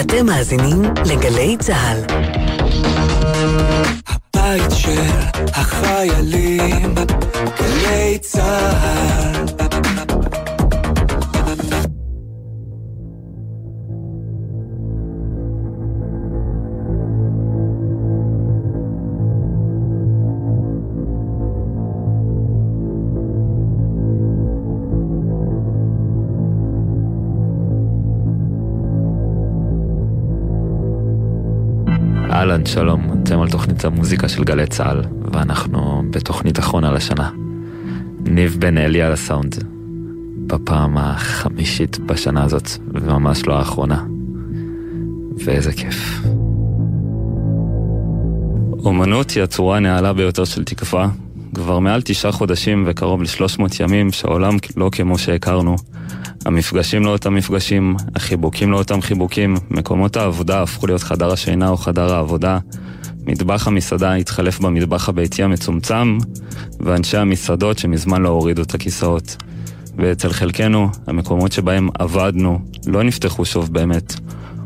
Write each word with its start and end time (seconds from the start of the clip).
אתם 0.00 0.26
מאזינים 0.26 0.82
לגלי 1.06 1.56
צה"ל. 1.60 1.98
הבית 4.08 4.70
של 4.70 5.10
החיילים, 5.54 6.94
גלי 7.58 8.18
צה"ל. 8.20 9.61
אהלן, 32.62 32.74
שלום, 32.74 33.22
אתם 33.22 33.40
על 33.40 33.50
תוכנית 33.50 33.84
המוזיקה 33.84 34.28
של 34.28 34.44
גלי 34.44 34.66
צה"ל, 34.66 35.02
ואנחנו 35.32 36.02
בתוכנית 36.10 36.58
אחרונה 36.58 36.92
לשנה. 36.92 37.30
ניב 38.26 38.56
בן 38.58 38.78
אלי 38.78 39.02
על 39.02 39.12
הסאונד, 39.12 39.64
בפעם 40.46 40.98
החמישית 40.98 41.98
בשנה 41.98 42.44
הזאת, 42.44 42.70
וממש 42.94 43.46
לא 43.46 43.58
האחרונה. 43.58 44.04
ואיזה 45.44 45.72
כיף. 45.72 46.22
אומנות 48.84 49.30
היא 49.30 49.42
הצורה 49.42 49.76
הנעלה 49.76 50.12
ביותר 50.12 50.44
של 50.44 50.64
תקווה. 50.64 51.08
כבר 51.54 51.78
מעל 51.78 52.02
תשעה 52.02 52.32
חודשים 52.32 52.84
וקרוב 52.86 53.22
לשלוש 53.22 53.58
מאות 53.58 53.80
ימים 53.80 54.12
שהעולם 54.12 54.56
לא 54.76 54.90
כמו 54.92 55.18
שהכרנו. 55.18 55.76
המפגשים 56.44 57.04
לא 57.04 57.10
אותם 57.10 57.34
מפגשים, 57.34 57.96
החיבוקים 58.14 58.72
לא 58.72 58.78
אותם 58.78 59.00
חיבוקים, 59.00 59.54
מקומות 59.70 60.16
העבודה 60.16 60.62
הפכו 60.62 60.86
להיות 60.86 61.02
חדר 61.02 61.32
השינה 61.32 61.68
או 61.68 61.76
חדר 61.76 62.14
העבודה, 62.14 62.58
מטבח 63.26 63.66
המסעדה 63.66 64.14
התחלף 64.14 64.60
במטבח 64.60 65.08
הביתי 65.08 65.42
המצומצם, 65.42 66.18
ואנשי 66.80 67.16
המסעדות 67.16 67.78
שמזמן 67.78 68.22
לא 68.22 68.28
הורידו 68.28 68.62
את 68.62 68.74
הכיסאות. 68.74 69.36
ואצל 69.96 70.32
חלקנו, 70.32 70.88
המקומות 71.06 71.52
שבהם 71.52 71.88
עבדנו 71.98 72.58
לא 72.86 73.02
נפתחו 73.02 73.44
שוב 73.44 73.72
באמת. 73.72 74.14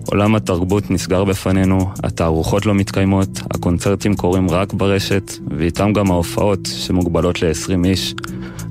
עולם 0.07 0.35
התרבות 0.35 0.91
נסגר 0.91 1.25
בפנינו, 1.25 1.91
התערוכות 2.03 2.67
לא 2.67 2.75
מתקיימות, 2.75 3.41
הקונצרטים 3.51 4.15
קורים 4.15 4.51
רק 4.51 4.73
ברשת, 4.73 5.33
ואיתם 5.51 5.93
גם 5.93 6.11
ההופעות 6.11 6.69
שמוגבלות 6.73 7.43
ל-20 7.43 7.85
איש, 7.85 8.15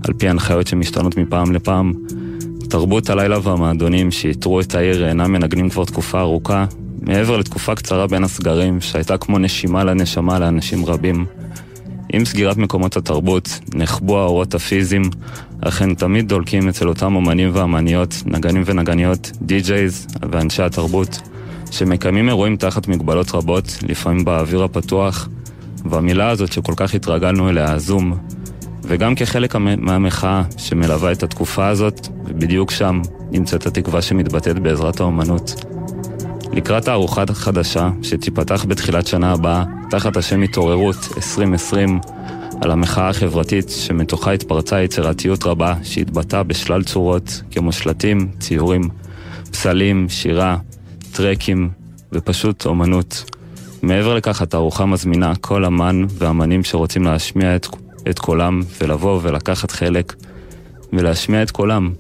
על 0.08 0.14
פי 0.14 0.30
הנחיות 0.30 0.67
שמשתנות 0.67 1.17
מפעם 1.17 1.52
לפעם. 1.52 1.94
תרבות 2.69 3.09
הלילה 3.09 3.38
והמועדונים 3.44 4.11
שאיתרו 4.11 4.59
את 4.59 4.75
העיר 4.75 5.08
אינם 5.08 5.31
מנגנים 5.31 5.69
כבר 5.69 5.85
תקופה 5.85 6.19
ארוכה, 6.19 6.66
מעבר 7.02 7.38
לתקופה 7.38 7.75
קצרה 7.75 8.07
בין 8.07 8.23
הסגרים, 8.23 8.81
שהייתה 8.81 9.17
כמו 9.17 9.39
נשימה 9.39 9.83
לנשמה 9.83 10.39
לאנשים 10.39 10.85
רבים. 10.85 11.25
עם 12.13 12.25
סגירת 12.25 12.57
מקומות 12.57 12.97
התרבות, 12.97 13.59
נחבו 13.73 14.19
האורות 14.19 14.55
הפיזיים, 14.55 15.03
אך 15.61 15.81
הן 15.81 15.95
תמיד 15.95 16.27
דולקים 16.27 16.69
אצל 16.69 16.88
אותם 16.88 17.16
אומנים 17.16 17.49
ואמניות, 17.53 18.16
נגנים 18.25 18.63
ונגניות, 18.66 19.31
די-ג'ייז 19.41 20.07
ואנשי 20.31 20.63
התרבות, 20.63 21.22
שמקיימים 21.72 22.29
אירועים 22.29 22.57
תחת 22.57 22.88
מגבלות 22.88 23.31
רבות, 23.31 23.77
לפעמים 23.88 24.25
באוויר 24.25 24.63
הפתוח, 24.63 25.29
והמילה 25.85 26.29
הזאת 26.29 26.52
שכל 26.52 26.73
כך 26.75 26.95
התרגלנו 26.95 27.50
אליה, 27.50 27.79
זום, 27.79 28.17
וגם 28.88 29.16
כחלק 29.16 29.55
מהמחאה 29.55 30.44
שמלווה 30.58 31.11
את 31.11 31.23
התקופה 31.23 31.67
הזאת, 31.67 32.08
ובדיוק 32.25 32.72
שם 32.72 33.02
נמצאת 33.31 33.66
התקווה 33.66 34.02
שמתבטאת 34.02 34.59
בעזרת 34.59 35.00
האומנות. 35.00 35.66
לקראת 36.52 36.88
הארוחה 36.88 37.23
החדשה, 37.30 37.89
שתיפתח 38.03 38.66
בתחילת 38.67 39.08
שנה 39.08 39.31
הבאה, 39.31 39.63
תחת 39.89 40.17
השם 40.17 40.41
התעוררות 40.41 40.97
2020, 41.17 42.00
על 42.61 42.72
המחאה 42.72 43.09
החברתית 43.09 43.69
שמתוכה 43.69 44.31
התפרצה 44.31 44.81
יצירתיות 44.81 45.46
רבה 45.46 45.73
שהתבטאה 45.84 46.44
בשלל 46.44 46.84
צורות, 46.84 47.41
כמו 47.52 47.72
שלטים, 47.72 48.28
ציורים, 48.40 48.90
פסלים, 49.52 50.09
שירה, 50.09 50.57
טרקים 51.12 51.69
ופשוט 52.12 52.66
אומנות. 52.66 53.23
מעבר 53.81 54.16
לכך, 54.16 54.41
התערוכה 54.41 54.85
מזמינה 54.85 55.35
כל 55.35 55.66
אמן 55.66 56.06
ואמנים 56.17 56.63
שרוצים 56.63 57.03
להשמיע 57.03 57.56
את 57.56 57.66
את 58.09 58.19
קולם 58.19 58.61
ולבוא 58.81 59.19
ולקחת 59.23 59.71
חלק 59.71 60.13
ולהשמיע 60.93 61.43
את 61.43 61.51
קולם. 61.51 61.93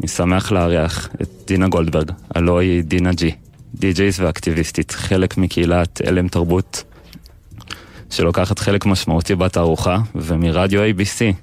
אני 0.00 0.08
שמח 0.08 0.52
לארח 0.52 1.08
את 1.22 1.28
דינה 1.46 1.68
גולדברג, 1.68 2.10
הלוא 2.34 2.60
היא 2.60 2.84
דינה 2.84 3.12
ג'י, 3.12 3.30
די-ג'ייס 3.74 4.20
ואקטיביסטית, 4.20 4.90
חלק 4.90 5.38
מקהילת 5.38 6.00
הלם 6.06 6.28
תרבות, 6.28 6.84
שלוקחת 8.10 8.58
חלק 8.58 8.86
משמעותי 8.86 9.34
בתערוכה, 9.34 9.98
ומרדיו 10.14 10.80
ABC, 10.80 11.34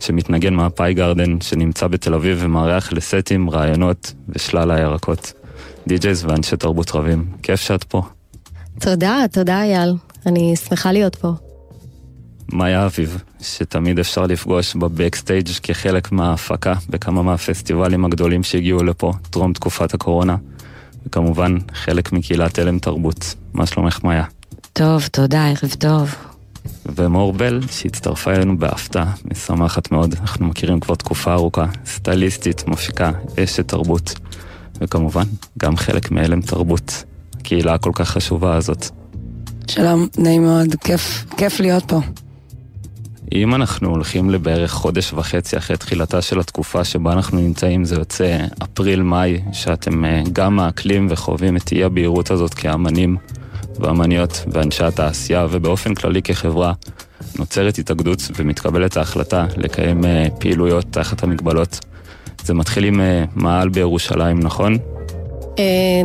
שמתנגן 0.00 0.54
מהפאי 0.54 0.94
גרדן, 0.94 1.40
שנמצא 1.40 1.86
בתל 1.86 2.14
אביב 2.14 2.38
ומארח 2.40 2.92
לסטים, 2.92 3.50
רעיונות 3.50 4.12
ושלל 4.28 4.70
הירקות. 4.70 5.32
די-ג'ייס 5.86 6.24
ואנשי 6.24 6.56
תרבות 6.56 6.90
רבים. 6.94 7.24
כיף 7.42 7.60
שאת 7.60 7.84
פה. 7.84 8.02
תודה, 8.80 9.16
תודה 9.32 9.62
אייל. 9.62 9.94
אני 10.26 10.56
שמחה 10.56 10.92
להיות 10.92 11.16
פה. 11.16 11.43
מאיה 12.52 12.86
אביב, 12.86 13.22
שתמיד 13.40 13.98
אפשר 13.98 14.22
לפגוש 14.22 14.76
בבקסטייג' 14.76 15.48
כחלק 15.62 16.12
מההפקה 16.12 16.74
בכמה 16.88 17.22
מהפסטיבלים 17.22 18.04
הגדולים 18.04 18.42
שהגיעו 18.42 18.82
לפה 18.82 19.12
טרום 19.30 19.52
תקופת 19.52 19.94
הקורונה, 19.94 20.36
וכמובן 21.06 21.56
חלק 21.74 22.12
מקהילת 22.12 22.58
הלם 22.58 22.78
תרבות. 22.78 23.34
מה 23.54 23.66
שלומך 23.66 24.04
מאיה? 24.04 24.24
טוב, 24.72 25.06
תודה, 25.06 25.46
ערב 25.48 25.74
טוב. 25.78 26.14
ומור 26.96 27.32
בל, 27.32 27.60
שהצטרפה 27.70 28.32
אלינו 28.32 28.58
בהפתעה, 28.58 29.12
משמחת 29.24 29.92
מאוד, 29.92 30.14
אנחנו 30.20 30.46
מכירים 30.46 30.80
כבר 30.80 30.94
תקופה 30.94 31.32
ארוכה, 31.32 31.66
סטייליסטית, 31.86 32.68
מופיקה, 32.68 33.10
אשת 33.38 33.68
תרבות, 33.68 34.14
וכמובן, 34.80 35.24
גם 35.58 35.76
חלק 35.76 36.10
מהלם 36.10 36.40
תרבות, 36.40 37.04
הקהילה 37.40 37.74
הכל 37.74 37.90
כך 37.94 38.10
חשובה 38.10 38.56
הזאת. 38.56 38.86
שלום, 39.68 40.08
נעים 40.18 40.42
מאוד, 40.42 40.74
כיף, 40.84 41.24
כיף 41.36 41.60
להיות 41.60 41.84
פה. 41.88 42.00
אם 43.32 43.54
אנחנו 43.54 43.88
הולכים 43.88 44.30
לבערך 44.30 44.70
חודש 44.70 45.12
וחצי 45.12 45.56
אחרי 45.56 45.76
תחילתה 45.76 46.22
של 46.22 46.40
התקופה 46.40 46.84
שבה 46.84 47.12
אנחנו 47.12 47.40
נמצאים, 47.40 47.84
זה 47.84 47.94
יוצא 47.94 48.38
אפריל-מאי, 48.62 49.40
שאתם 49.52 50.04
אה, 50.04 50.22
גם 50.32 50.56
מעכלים 50.56 51.06
וחווים 51.10 51.56
את 51.56 51.72
אי 51.72 51.84
הבהירות 51.84 52.30
הזאת 52.30 52.54
כאמנים 52.54 53.16
ואמניות 53.80 54.44
ואנשי 54.46 54.84
התעשייה, 54.84 55.46
ובאופן 55.50 55.94
כללי 55.94 56.22
כחברה, 56.22 56.72
נוצרת 57.38 57.78
התאגדות 57.78 58.22
ומתקבלת 58.36 58.96
ההחלטה 58.96 59.46
לקיים 59.56 60.04
אה, 60.04 60.26
פעילויות 60.38 60.84
תחת 60.90 61.22
המגבלות. 61.22 61.80
זה 62.44 62.54
מתחיל 62.54 62.84
עם 62.84 63.00
אה, 63.00 63.24
מעל 63.34 63.68
בירושלים, 63.68 64.40
נכון? 64.40 64.78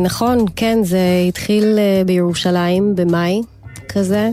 נכון, 0.00 0.44
כן, 0.56 0.78
זה 0.82 0.98
התחיל 1.28 1.78
בירושלים 2.06 2.96
במאי 2.96 3.42
כזה. 3.88 4.30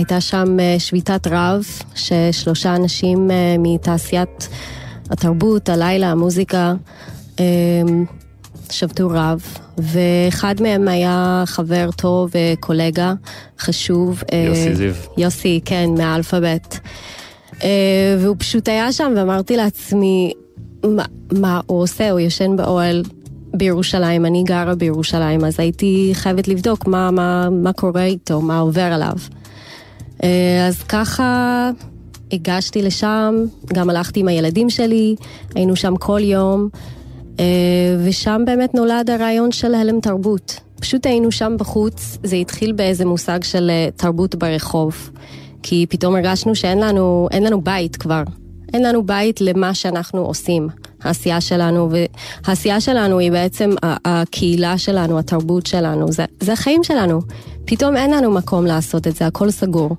הייתה 0.00 0.20
שם 0.20 0.60
אה, 0.60 0.76
שביתת 0.78 1.26
רב, 1.26 1.64
ששלושה 1.94 2.76
אנשים 2.76 3.30
אה, 3.30 3.56
מתעשיית 3.58 4.48
התרבות, 5.10 5.68
הלילה, 5.68 6.10
המוזיקה, 6.10 6.74
אה, 7.40 7.44
שבתו 8.70 9.08
רב, 9.10 9.42
ואחד 9.78 10.54
מהם 10.62 10.88
היה 10.88 11.42
חבר 11.46 11.90
טוב 11.96 12.30
וקולגה 12.34 13.12
חשוב. 13.58 14.22
יוסי 14.48 14.74
זיו. 14.74 14.94
יוסי, 15.18 15.60
כן, 15.64 15.90
מהאלפאבית. 15.98 16.80
והוא 18.18 18.36
פשוט 18.38 18.68
היה 18.68 18.92
שם, 18.92 19.12
ואמרתי 19.16 19.56
לעצמי, 19.56 20.32
מה, 20.84 21.04
מה 21.32 21.60
הוא 21.66 21.82
עושה? 21.82 22.10
הוא 22.10 22.20
ישן 22.20 22.56
באוהל 22.56 23.02
בירושלים, 23.54 24.26
אני 24.26 24.42
גרה 24.42 24.74
בירושלים, 24.74 25.44
אז 25.44 25.60
הייתי 25.60 26.10
חייבת 26.14 26.48
לבדוק 26.48 26.86
מה, 26.86 27.10
מה, 27.10 27.48
מה 27.50 27.72
קורה 27.72 28.04
איתו, 28.04 28.40
מה 28.40 28.58
עובר 28.58 28.92
עליו. 28.92 29.14
אה, 30.24 30.66
אז 30.68 30.82
ככה 30.82 31.70
הגשתי 32.32 32.82
לשם, 32.82 33.34
גם 33.72 33.90
הלכתי 33.90 34.20
עם 34.20 34.28
הילדים 34.28 34.70
שלי, 34.70 35.16
היינו 35.54 35.76
שם 35.76 35.96
כל 35.96 36.20
יום, 36.22 36.68
אה, 37.40 37.44
ושם 38.04 38.42
באמת 38.46 38.74
נולד 38.74 39.10
הרעיון 39.10 39.52
של 39.52 39.74
הלם 39.74 40.00
תרבות. 40.00 40.60
פשוט 40.80 41.06
היינו 41.06 41.32
שם 41.32 41.56
בחוץ, 41.58 42.18
זה 42.22 42.36
התחיל 42.36 42.72
באיזה 42.72 43.04
מושג 43.04 43.42
של 43.42 43.70
אה, 43.70 43.88
תרבות 43.96 44.34
ברחוב. 44.34 45.10
כי 45.62 45.86
פתאום 45.88 46.14
הרגשנו 46.14 46.54
שאין 46.54 46.78
לנו, 46.78 47.28
לנו 47.40 47.60
בית 47.60 47.96
כבר. 47.96 48.22
אין 48.74 48.82
לנו 48.82 49.06
בית 49.06 49.40
למה 49.40 49.74
שאנחנו 49.74 50.20
עושים, 50.20 50.68
העשייה 51.02 51.40
שלנו, 51.40 51.90
והעשייה 52.44 52.80
שלנו 52.80 53.18
היא 53.18 53.30
בעצם 53.32 53.70
הקהילה 53.82 54.78
שלנו, 54.78 55.18
התרבות 55.18 55.66
שלנו, 55.66 56.12
זה, 56.12 56.24
זה 56.40 56.52
החיים 56.52 56.84
שלנו. 56.84 57.20
פתאום 57.64 57.96
אין 57.96 58.10
לנו 58.10 58.30
מקום 58.30 58.66
לעשות 58.66 59.06
את 59.06 59.16
זה, 59.16 59.26
הכל 59.26 59.50
סגור. 59.50 59.96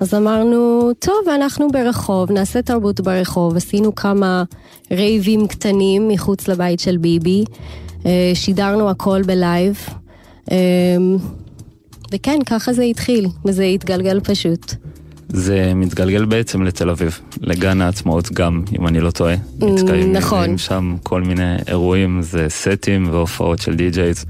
אז 0.00 0.14
אמרנו, 0.14 0.90
טוב, 0.98 1.28
אנחנו 1.34 1.68
ברחוב, 1.72 2.32
נעשה 2.32 2.62
תרבות 2.62 3.00
ברחוב. 3.00 3.56
עשינו 3.56 3.94
כמה 3.94 4.44
רייבים 4.90 5.46
קטנים 5.46 6.08
מחוץ 6.08 6.48
לבית 6.48 6.80
של 6.80 6.96
ביבי. 6.96 7.44
אה, 8.06 8.32
שידרנו 8.34 8.90
הכל 8.90 9.22
בלייב. 9.22 9.86
אה, 10.50 10.56
וכן, 12.12 12.38
ככה 12.46 12.72
זה 12.72 12.82
התחיל, 12.82 13.26
וזה 13.44 13.64
התגלגל 13.64 14.20
פשוט. 14.20 14.74
זה 15.36 15.72
מתגלגל 15.74 16.24
בעצם 16.24 16.62
לתל 16.62 16.90
אביב, 16.90 17.20
לגן 17.40 17.80
העצמאות 17.80 18.32
גם, 18.32 18.62
אם 18.78 18.86
אני 18.86 19.00
לא 19.00 19.10
טועה. 19.10 19.34
מתקיימים 19.60 20.12
נכון. 20.12 20.58
שם 20.58 20.96
כל 21.02 21.22
מיני 21.22 21.56
אירועים, 21.68 22.22
זה 22.22 22.46
סטים 22.48 23.08
והופעות 23.10 23.58
של 23.58 23.76
DJs, 23.76 24.24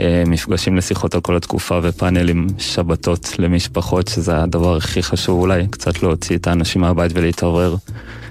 אה, 0.00 0.22
מפגשים 0.26 0.76
לשיחות 0.76 1.14
על 1.14 1.20
כל 1.20 1.36
התקופה 1.36 1.80
ופאנלים, 1.82 2.46
שבתות 2.58 3.34
למשפחות, 3.38 4.08
שזה 4.08 4.42
הדבר 4.42 4.76
הכי 4.76 5.02
חשוב 5.02 5.40
אולי, 5.40 5.66
קצת 5.70 6.02
להוציא 6.02 6.36
את 6.36 6.46
האנשים 6.46 6.80
מהבית 6.80 7.12
ולהתעורר. 7.14 7.76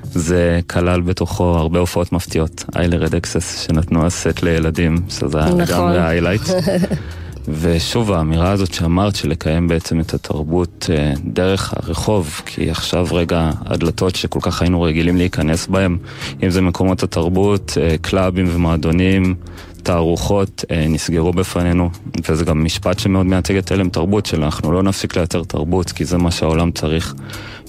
זה 0.04 0.60
כלל 0.68 1.02
בתוכו 1.02 1.44
הרבה 1.44 1.80
הופעות 1.80 2.12
מפתיעות, 2.12 2.64
Red 2.76 3.16
Axes 3.16 3.60
שנתנו 3.60 4.06
הסט 4.06 4.44
לילדים, 4.44 4.96
שזה 5.10 5.38
היה 5.38 5.48
נכון. 5.48 5.62
לגמרי 5.62 6.02
highlight. 6.02 6.42
ושוב, 7.48 8.12
האמירה 8.12 8.52
הזאת 8.52 8.74
שאמרת, 8.74 9.16
שלקיים 9.16 9.68
בעצם 9.68 10.00
את 10.00 10.14
התרבות 10.14 10.90
אה, 10.94 11.14
דרך 11.24 11.74
הרחוב, 11.78 12.42
כי 12.46 12.70
עכשיו 12.70 13.08
רגע 13.12 13.52
הדלתות 13.66 14.16
שכל 14.16 14.40
כך 14.42 14.62
היינו 14.62 14.82
רגילים 14.82 15.18
להיכנס 15.18 15.68
בהם, 15.68 15.98
אם 16.44 16.50
זה 16.50 16.62
מקומות 16.62 17.04
התרבות, 17.04 17.78
אה, 17.82 17.96
קלאבים 18.02 18.46
ומועדונים, 18.50 19.36
תערוכות, 19.84 20.66
אה, 20.72 20.86
נסגרו 20.90 21.34
בפנינו, 21.34 21.90
וזה 22.30 22.46
גם 22.46 22.64
משפט 22.64 23.00
שמאוד 23.00 23.26
מייצג 23.26 23.56
את 23.56 23.72
הלם 23.72 23.90
תרבות, 23.90 24.26
שאנחנו 24.26 24.72
לא 24.72 24.84
נפסיק 24.84 25.18
לייצר 25.18 25.44
תרבות, 25.44 25.92
כי 25.92 26.06
זה 26.06 26.18
מה 26.18 26.32
שהעולם 26.32 26.72
צריך. 26.72 27.16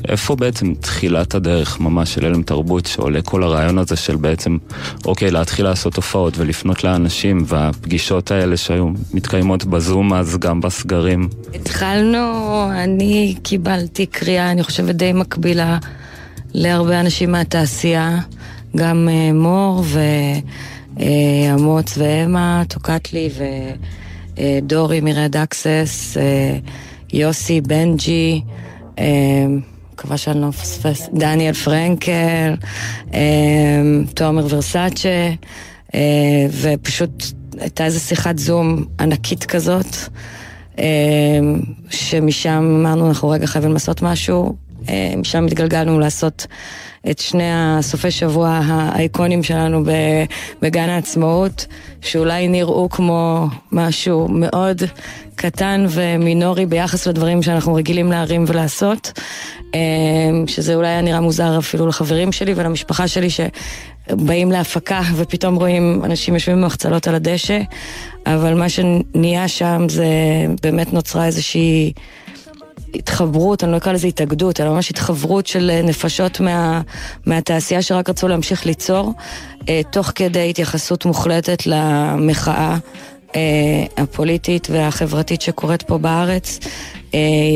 איפה 0.08 0.36
בעצם 0.36 0.74
תחילת 0.74 1.34
הדרך 1.34 1.80
ממש 1.80 2.14
של 2.14 2.26
הלם 2.26 2.42
תרבות, 2.42 2.86
שעולה 2.86 3.22
כל 3.22 3.42
הרעיון 3.42 3.78
הזה 3.78 3.96
של 3.96 4.16
בעצם, 4.16 4.58
אוקיי, 5.04 5.30
להתחיל 5.30 5.64
לעשות 5.64 5.96
הופעות 5.96 6.38
ולפנות 6.38 6.84
לאנשים, 6.84 7.44
והפגישות 7.46 8.30
האלה 8.30 8.56
שהיו 8.56 8.88
מתקיימות 9.14 9.64
בזום 9.64 10.12
אז 10.14 10.38
גם 10.38 10.60
בסגרים. 10.60 11.28
התחלנו, 11.54 12.18
אני 12.72 13.34
קיבלתי 13.42 14.06
קריאה, 14.06 14.50
אני 14.50 14.62
חושבת 14.62 14.94
די 14.94 15.12
מקבילה 15.12 15.78
להרבה 16.54 17.00
אנשים 17.00 17.32
מהתעשייה, 17.32 18.18
גם 18.76 19.08
אה, 19.10 19.32
מור 19.32 19.84
ואמוץ 20.96 21.98
ואמה, 21.98 22.62
טוקטלי 22.68 23.30
ודורי 24.36 25.00
מרד 25.00 25.36
אקסס, 25.36 26.16
אה, 26.16 26.58
יוסי, 27.12 27.60
בנג'י, 27.60 28.42
אה, 28.98 29.04
מקווה 30.02 30.16
שאני 30.16 30.40
לא 30.40 30.48
מפספס, 30.48 31.08
דניאל 31.12 31.54
פרנקל, 31.54 32.54
אה, 33.14 33.20
תומר 34.14 34.46
ורסאצ'ה, 34.50 35.30
אה, 35.94 36.00
ופשוט 36.62 37.24
הייתה 37.58 37.84
איזו 37.84 38.00
שיחת 38.00 38.38
זום 38.38 38.84
ענקית 39.00 39.44
כזאת. 39.44 39.96
אה, 40.78 40.84
שמשם 41.90 42.76
אמרנו 42.80 43.08
אנחנו 43.08 43.28
רגע 43.28 43.46
חייבים 43.46 43.72
לעשות 43.72 44.02
משהו, 44.02 44.56
משם 45.16 45.46
התגלגלנו 45.46 46.00
לעשות 46.00 46.46
את 47.10 47.18
שני 47.18 47.50
הסופי 47.52 48.10
שבוע 48.10 48.60
האייקונים 48.64 49.42
שלנו 49.42 49.82
בגן 50.62 50.88
העצמאות, 50.88 51.66
שאולי 52.00 52.48
נראו 52.48 52.88
כמו 52.88 53.46
משהו 53.72 54.28
מאוד 54.28 54.82
קטן 55.34 55.86
ומינורי 55.88 56.66
ביחס 56.66 57.06
לדברים 57.06 57.42
שאנחנו 57.42 57.74
רגילים 57.74 58.10
להרים 58.10 58.44
ולעשות, 58.48 59.12
אה, 59.74 59.80
שזה 60.46 60.74
אולי 60.74 60.88
היה 60.88 61.00
נראה 61.00 61.20
מוזר 61.20 61.58
אפילו 61.58 61.86
לחברים 61.86 62.32
שלי 62.32 62.52
ולמשפחה 62.56 63.08
שלי 63.08 63.28
שבאים 63.30 64.52
להפקה 64.52 65.00
ופתאום 65.14 65.54
רואים 65.54 66.02
אנשים 66.04 66.34
יושבים 66.34 66.56
במחצלות 66.56 67.08
על 67.08 67.14
הדשא, 67.14 67.60
אבל 68.26 68.54
מה 68.54 68.68
שנהיה 68.68 69.48
שם 69.48 69.86
זה 69.88 70.06
באמת 70.62 70.92
נוצרה 70.92 71.26
איזושהי... 71.26 71.92
התחברות, 72.94 73.64
אני 73.64 73.72
לא 73.72 73.76
אקרא 73.76 73.92
לזה 73.92 74.06
התאגדות, 74.06 74.60
אלא 74.60 74.70
ממש 74.70 74.90
התחברות 74.90 75.46
של 75.46 75.70
אה, 75.70 75.82
נפשות 75.82 76.40
מה, 76.40 76.80
מהתעשייה 77.26 77.82
שרק 77.82 78.08
רצו 78.08 78.28
להמשיך 78.28 78.66
ליצור, 78.66 79.12
אה, 79.68 79.80
תוך 79.90 80.12
כדי 80.14 80.50
התייחסות 80.50 81.04
מוחלטת 81.04 81.66
למחאה 81.66 82.76
אה, 83.36 83.40
הפוליטית 83.96 84.68
והחברתית 84.70 85.42
שקורית 85.42 85.82
פה 85.82 85.98
בארץ. 85.98 86.58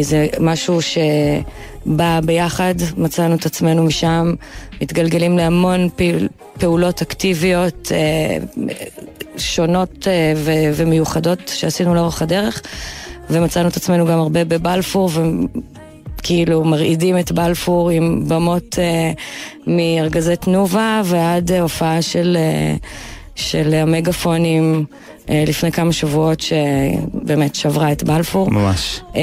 זה 0.02 0.26
משהו 0.40 0.78
שבא 0.82 2.20
ביחד, 2.24 2.74
מצאנו 2.96 3.34
את 3.34 3.46
עצמנו 3.46 3.82
משם, 3.84 4.34
מתגלגלים 4.82 5.38
להמון 5.38 5.88
פעול, 5.96 6.28
פעולות 6.58 7.02
אקטיביות 7.02 7.92
שונות 9.36 10.08
ומיוחדות 10.74 11.38
שעשינו 11.48 11.94
לאורך 11.94 12.22
הדרך. 12.22 12.62
ומצאנו 13.30 13.68
את 13.68 13.76
עצמנו 13.76 14.06
גם 14.06 14.18
הרבה 14.18 14.44
בבלפור, 14.44 15.10
וכאילו 16.18 16.64
מרעידים 16.64 17.18
את 17.18 17.32
בלפור 17.32 17.90
עם 17.90 18.24
במות 18.28 18.78
אה, 18.78 19.12
מארגזי 19.66 20.36
תנובה 20.36 21.02
ועד 21.04 21.52
אה, 21.52 21.60
הופעה 21.60 22.02
של, 22.02 22.36
אה, 22.40 22.76
של 23.34 23.74
המגפונים 23.74 24.84
אה, 25.30 25.44
לפני 25.46 25.72
כמה 25.72 25.92
שבועות 25.92 26.40
שבאמת 26.40 27.54
שברה 27.54 27.92
את 27.92 28.02
בלפור. 28.02 28.50
ממש. 28.50 29.00
אה, 29.16 29.22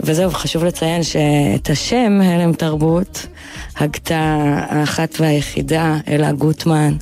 וזהו, 0.00 0.30
חשוב 0.30 0.64
לציין 0.64 1.02
שאת 1.02 1.70
השם 1.70 2.20
הלם 2.22 2.52
תרבות 2.52 3.26
הגתה 3.76 4.36
האחת 4.68 5.20
והיחידה, 5.20 5.96
אלה 6.08 6.32
גוטמן. 6.32 6.94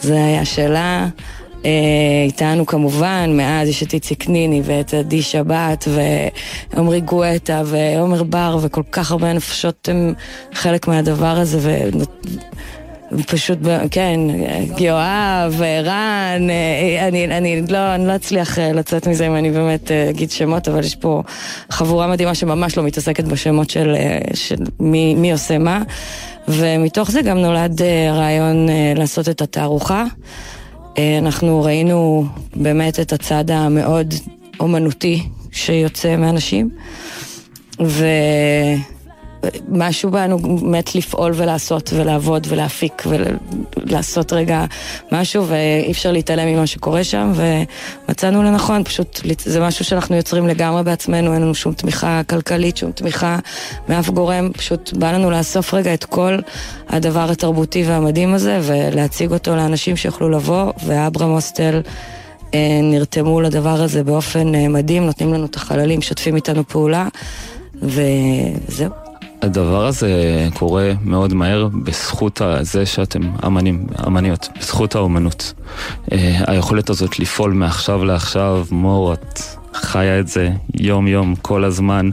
זה 0.00 0.24
היה 0.24 0.44
שלה. 0.44 1.08
אה, 1.64 1.70
איתנו 2.26 2.66
כמובן, 2.66 3.30
מאז 3.36 3.68
יש 3.68 3.82
את 3.82 3.92
איציק 3.92 4.28
ניני 4.28 4.62
ואת 4.64 4.94
עדי 4.94 5.22
שבת 5.22 5.88
ועמרי 6.74 7.00
גואטה 7.00 7.62
ועומר 7.66 8.22
בר 8.22 8.58
וכל 8.62 8.82
כך 8.92 9.10
הרבה 9.10 9.32
נפשות 9.32 9.88
הם 9.88 10.14
חלק 10.52 10.88
מהדבר 10.88 11.36
הזה 11.38 11.58
ו... 11.60 11.88
פשוט, 13.26 13.58
כן, 13.90 14.20
יואב, 14.78 15.62
רן, 15.84 16.50
אה, 16.50 17.08
אני, 17.08 17.24
אני, 17.24 17.62
לא, 17.68 17.94
אני 17.94 18.06
לא 18.06 18.14
אצליח 18.16 18.58
אה, 18.58 18.72
לצאת 18.72 19.08
מזה 19.08 19.26
אם 19.26 19.36
אני 19.36 19.50
באמת 19.50 19.90
אה, 19.90 20.10
אגיד 20.10 20.30
שמות, 20.30 20.68
אבל 20.68 20.80
יש 20.80 20.94
פה 20.94 21.22
חבורה 21.70 22.06
מדהימה 22.06 22.34
שממש 22.34 22.76
לא 22.76 22.84
מתעסקת 22.84 23.24
בשמות 23.24 23.70
של, 23.70 23.94
אה, 23.96 24.18
של 24.34 24.56
מי, 24.80 25.14
מי 25.14 25.32
עושה 25.32 25.58
מה, 25.58 25.82
ומתוך 26.48 27.10
זה 27.10 27.22
גם 27.22 27.38
נולד 27.38 27.82
אה, 27.82 28.12
רעיון 28.12 28.68
אה, 28.68 28.92
לעשות 28.96 29.28
את 29.28 29.42
התערוכה. 29.42 30.04
אה, 30.98 31.18
אנחנו 31.18 31.62
ראינו 31.62 32.26
באמת 32.56 33.00
את 33.00 33.12
הצד 33.12 33.50
המאוד 33.50 34.14
אומנותי 34.60 35.22
שיוצא 35.52 36.16
מאנשים, 36.16 36.70
ומשהו 39.68 40.10
בנו 40.10 40.38
מת 40.62 40.94
לפעול 40.94 41.32
ולעשות 41.34 41.90
ולעבוד 41.92 42.46
ולהפיק 42.50 43.02
ולעשות 43.76 44.32
רגע 44.32 44.64
משהו, 45.12 45.44
ואי 45.48 45.92
אפשר 45.92 46.12
להתעלם 46.12 46.48
ממה 46.48 46.66
שקורה 46.66 47.04
שם, 47.04 47.32
ומצאנו 47.34 48.42
לנכון, 48.42 48.84
פשוט 48.84 49.20
זה 49.38 49.60
משהו 49.60 49.84
שאנחנו 49.84 50.16
יוצרים 50.16 50.48
לגמרי 50.48 50.82
בעצמנו, 50.82 51.34
אין 51.34 51.42
לנו 51.42 51.54
שום 51.54 51.72
תמיכה 51.72 52.22
כלכלית, 52.28 52.76
שום 52.76 52.92
תמיכה 52.92 53.38
מאף 53.88 54.10
גורם, 54.10 54.52
פשוט 54.52 54.92
בא 54.92 55.12
לנו 55.12 55.30
לאסוף 55.30 55.74
רגע 55.74 55.94
את 55.94 56.04
כל 56.04 56.38
הדבר 56.88 57.30
התרבותי 57.30 57.84
והמדהים 57.86 58.34
הזה, 58.34 58.60
ולהציג 58.62 59.32
אותו 59.32 59.56
לאנשים 59.56 59.96
שיוכלו 59.96 60.28
לבוא, 60.28 60.72
ואברהם 60.86 61.30
הוסטל 61.30 61.80
אה, 62.54 62.80
נרתמו 62.82 63.40
לדבר 63.40 63.82
הזה 63.82 64.04
באופן 64.04 64.54
אה, 64.54 64.68
מדהים, 64.68 65.06
נותנים 65.06 65.34
לנו 65.34 65.46
את 65.46 65.56
החללים, 65.56 65.98
משתפים 65.98 66.36
איתנו 66.36 66.68
פעולה, 66.68 67.08
וזהו. 67.82 69.03
הדבר 69.44 69.86
הזה 69.86 70.10
קורה 70.54 70.92
מאוד 71.04 71.34
מהר 71.34 71.68
בזכות 71.68 72.40
זה 72.60 72.86
שאתם 72.86 73.20
אמנים, 73.46 73.86
אמניות, 74.06 74.48
בזכות 74.60 74.94
האומנות. 74.94 75.52
אה, 76.12 76.40
היכולת 76.46 76.90
הזאת 76.90 77.18
לפעול 77.18 77.52
מעכשיו 77.52 78.04
לעכשיו, 78.04 78.66
מור, 78.70 79.12
את 79.12 79.40
חיה 79.74 80.20
את 80.20 80.28
זה 80.28 80.50
יום-יום, 80.74 81.34
כל 81.42 81.64
הזמן. 81.64 82.10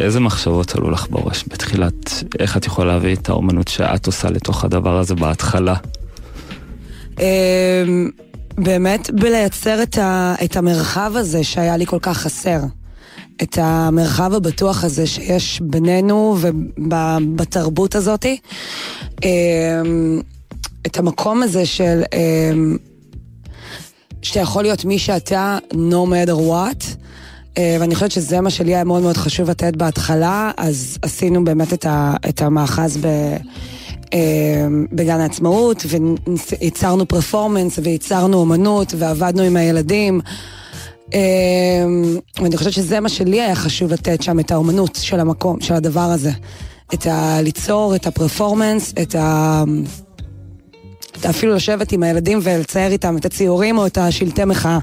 איזה 0.00 0.20
מחשבות 0.20 0.74
עלו 0.74 0.90
לך 0.90 1.06
בראש 1.10 1.44
בתחילת, 1.48 2.24
איך 2.38 2.56
את 2.56 2.66
יכולה 2.66 2.92
להביא 2.92 3.16
את 3.16 3.28
האומנות 3.28 3.68
שאת 3.68 4.06
עושה 4.06 4.30
לתוך 4.30 4.64
הדבר 4.64 4.98
הזה 4.98 5.14
בהתחלה? 5.14 5.74
אמ, 7.20 8.10
באמת 8.54 9.10
בלייצר 9.10 9.82
את 10.44 10.56
המרחב 10.56 11.12
הזה 11.14 11.44
שהיה 11.44 11.76
לי 11.76 11.86
כל 11.86 11.98
כך 12.02 12.18
חסר. 12.18 12.58
את 13.42 13.58
המרחב 13.60 14.34
הבטוח 14.34 14.84
הזה 14.84 15.06
שיש 15.06 15.60
בינינו 15.60 16.36
ובתרבות 16.40 17.94
הזאתי. 17.94 18.38
אמ, 19.22 20.20
את 20.86 20.98
המקום 20.98 21.42
הזה 21.42 21.66
של... 21.66 22.02
אמ, 22.14 22.76
שאתה 24.22 24.40
יכול 24.40 24.62
להיות 24.62 24.84
מי 24.84 24.98
שאתה, 24.98 25.58
no 25.72 26.06
matter 26.08 26.36
what. 26.50 26.84
אה, 27.58 27.76
ואני 27.80 27.94
חושבת 27.94 28.10
שזה 28.10 28.40
מה 28.40 28.50
שלי 28.50 28.74
היה 28.74 28.84
מאוד 28.84 29.02
מאוד 29.02 29.16
חשוב 29.16 29.50
לתת 29.50 29.76
בהתחלה, 29.76 30.50
אז 30.56 30.98
עשינו 31.02 31.44
באמת 31.44 31.72
את, 31.72 31.86
את 32.28 32.42
המאחז 32.42 32.98
ב, 33.00 33.36
בגן 34.92 35.20
העצמאות, 35.20 35.86
וייצרנו 36.60 37.08
פרפורמנס, 37.08 37.78
וייצרנו 37.82 38.36
אומנות, 38.38 38.94
ועבדנו 38.98 39.42
עם 39.42 39.56
הילדים. 39.56 40.20
אה, 41.14 41.20
ואני 42.42 42.56
חושבת 42.56 42.72
שזה 42.72 43.00
מה 43.00 43.08
שלי 43.08 43.40
היה 43.40 43.54
חשוב 43.54 43.92
לתת 43.92 44.22
שם, 44.22 44.40
את 44.40 44.50
האומנות 44.50 44.98
של 45.02 45.20
המקום, 45.20 45.60
של 45.60 45.74
הדבר 45.74 46.00
הזה. 46.00 46.30
את 46.94 47.06
ה... 47.06 47.42
ליצור, 47.42 47.94
את 47.94 48.06
הפרפורמנס, 48.06 48.94
את 49.02 49.14
ה... 49.14 49.64
אפילו 51.30 51.54
לשבת 51.54 51.92
עם 51.92 52.02
הילדים 52.02 52.38
ולצייר 52.42 52.92
איתם 52.92 53.16
את 53.16 53.24
הציורים 53.24 53.78
או 53.78 53.86
את 53.86 53.98
השלטי 53.98 54.44
מחאה. 54.44 54.78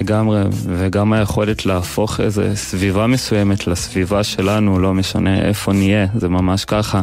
לגמרי, 0.00 0.42
וגם 0.50 1.12
היכולת 1.12 1.66
להפוך 1.66 2.20
איזה 2.20 2.56
סביבה 2.56 3.06
מסוימת 3.06 3.66
לסביבה 3.66 4.24
שלנו, 4.24 4.78
לא 4.78 4.94
משנה 4.94 5.42
איפה 5.42 5.72
נהיה, 5.72 6.06
זה 6.14 6.28
ממש 6.28 6.64
ככה. 6.64 7.00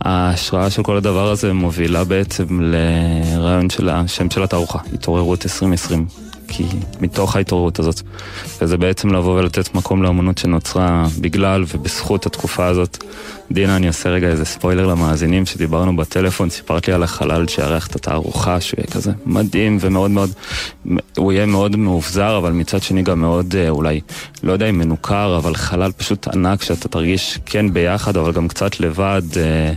ההשראה 0.00 0.70
של 0.70 0.82
כל 0.82 0.96
הדבר 0.96 1.30
הזה 1.30 1.52
מובילה 1.52 2.04
בעצם 2.04 2.60
לרעיון 2.60 3.70
של 3.70 3.88
השם 3.88 4.30
של 4.30 4.42
התערוכה, 4.42 4.78
התעוררות 4.92 5.44
2020. 5.44 6.06
כי 6.48 6.64
מתוך 7.00 7.36
ההתעוררות 7.36 7.78
הזאת. 7.78 8.00
וזה 8.62 8.76
בעצם 8.76 9.08
לבוא 9.08 9.38
ולתת 9.40 9.74
מקום 9.74 10.02
לאמנות 10.02 10.38
שנוצרה 10.38 11.06
בגלל 11.20 11.64
ובזכות 11.68 12.26
התקופה 12.26 12.66
הזאת. 12.66 13.04
דינה, 13.52 13.76
אני 13.76 13.88
עושה 13.88 14.08
רגע 14.08 14.28
איזה 14.28 14.44
ספוילר 14.44 14.86
למאזינים 14.86 15.46
שדיברנו 15.46 15.96
בטלפון, 15.96 16.50
סיפרת 16.50 16.88
לי 16.88 16.94
על 16.94 17.02
החלל 17.02 17.48
שיארח 17.48 17.86
את 17.86 17.96
התערוכה, 17.96 18.60
שהוא 18.60 18.78
יהיה 18.80 18.90
כזה 18.90 19.12
מדהים 19.26 19.78
ומאוד 19.80 20.10
מאוד, 20.10 20.30
הוא 21.16 21.32
יהיה 21.32 21.46
מאוד 21.46 21.76
מאובזר, 21.76 22.38
אבל 22.38 22.52
מצד 22.52 22.82
שני 22.82 23.02
גם 23.02 23.20
מאוד 23.20 23.54
אה, 23.58 23.68
אולי, 23.68 24.00
לא 24.42 24.52
יודע 24.52 24.70
אם 24.70 24.78
מנוכר, 24.78 25.36
אבל 25.36 25.54
חלל 25.54 25.92
פשוט 25.92 26.28
ענק 26.28 26.62
שאתה 26.62 26.88
תרגיש 26.88 27.38
כן 27.46 27.72
ביחד, 27.72 28.16
אבל 28.16 28.32
גם 28.32 28.48
קצת 28.48 28.80
לבד. 28.80 29.22
אה, 29.36 29.72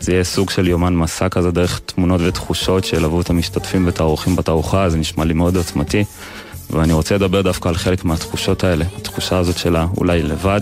זה 0.00 0.12
יהיה 0.12 0.24
סוג 0.24 0.50
של 0.50 0.68
יומן 0.68 0.96
מסע 0.96 1.28
כזה 1.28 1.50
דרך 1.50 1.80
תמונות 1.86 2.20
ותחושות 2.24 2.84
שילוו 2.84 3.20
את 3.20 3.30
המשתתפים 3.30 3.86
ואת 3.86 4.00
האורחים 4.00 4.36
בתערוכה, 4.36 4.88
זה 4.88 4.98
נשמע 4.98 5.24
לי 5.24 5.34
מאוד 5.34 5.56
עוצמתי. 5.56 6.04
ואני 6.70 6.92
רוצה 6.92 7.14
לדבר 7.14 7.42
דווקא 7.42 7.68
על 7.68 7.74
חלק 7.74 8.04
מהתחושות 8.04 8.64
האלה, 8.64 8.84
התחושה 8.98 9.38
הזאת 9.38 9.58
של 9.58 9.76
אולי 9.96 10.22
לבד. 10.22 10.60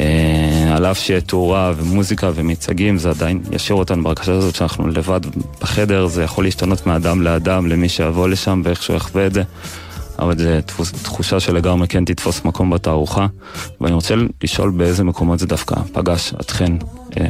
אה, 0.00 0.76
על 0.76 0.86
אף 0.86 0.98
שיהיה 0.98 1.20
תאורה 1.20 1.72
ומוזיקה 1.76 2.30
ומיצגים, 2.34 2.98
זה 2.98 3.10
עדיין 3.10 3.42
ישאיר 3.52 3.78
אותנו 3.78 4.02
בהרגשה 4.02 4.32
הזאת 4.32 4.54
שאנחנו 4.54 4.88
לבד 4.88 5.20
בחדר, 5.60 6.06
זה 6.06 6.22
יכול 6.22 6.44
להשתנות 6.44 6.86
מאדם 6.86 7.22
לאדם, 7.22 7.66
למי 7.66 7.88
שיבוא 7.88 8.28
לשם 8.28 8.62
ואיך 8.64 8.82
שהוא 8.82 8.96
יחווה 8.96 9.26
את 9.26 9.34
זה. 9.34 9.42
אבל 10.18 10.38
זו 10.38 10.84
תחושה 11.02 11.40
שלגמרי 11.40 11.88
כן 11.88 12.04
תתפוס 12.04 12.44
מקום 12.44 12.70
בתערוכה. 12.70 13.26
ואני 13.80 13.94
רוצה 13.94 14.14
לשאול 14.42 14.70
באיזה 14.70 15.04
מקומות 15.04 15.38
זה 15.38 15.46
דווקא 15.46 15.76
פגש 15.92 16.34
אתכן 16.40 16.72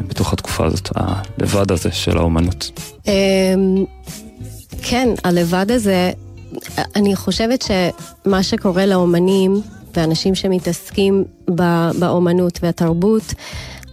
בתוך 0.09 0.33
התקופה 0.33 0.67
הזאת, 0.67 0.89
הלבד 0.95 1.73
הזה 1.73 1.93
של 1.93 2.19
האומנות. 2.19 2.81
אמ, 3.07 3.85
כן, 4.83 5.09
הלבד 5.25 5.71
הזה, 5.71 6.13
אני 6.97 7.17
חושבת 7.17 7.63
שמה 7.63 8.43
שקורה 8.43 8.87
לאומנים 8.87 9.61
ואנשים 9.97 10.35
שמתעסקים 10.35 11.25
באומנות 11.99 12.59
והתרבות, 12.63 13.35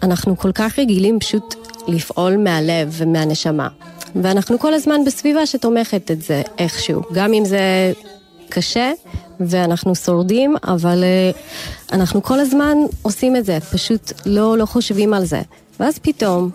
אנחנו 0.03 0.37
כל 0.37 0.51
כך 0.51 0.79
רגילים 0.79 1.19
פשוט 1.19 1.55
לפעול 1.87 2.37
מהלב 2.37 2.89
ומהנשמה. 2.91 3.67
ואנחנו 4.15 4.59
כל 4.59 4.73
הזמן 4.73 5.01
בסביבה 5.05 5.45
שתומכת 5.45 6.11
את 6.11 6.21
זה 6.21 6.41
איכשהו, 6.57 7.01
גם 7.13 7.33
אם 7.33 7.45
זה 7.45 7.93
קשה 8.49 8.91
ואנחנו 9.39 9.95
שורדים, 9.95 10.55
אבל 10.63 11.03
uh, 11.03 11.93
אנחנו 11.95 12.23
כל 12.23 12.39
הזמן 12.39 12.77
עושים 13.01 13.35
את 13.35 13.45
זה, 13.45 13.57
פשוט 13.71 14.11
לא, 14.25 14.57
לא 14.57 14.65
חושבים 14.65 15.13
על 15.13 15.25
זה. 15.25 15.41
ואז 15.79 15.99
פתאום 15.99 16.49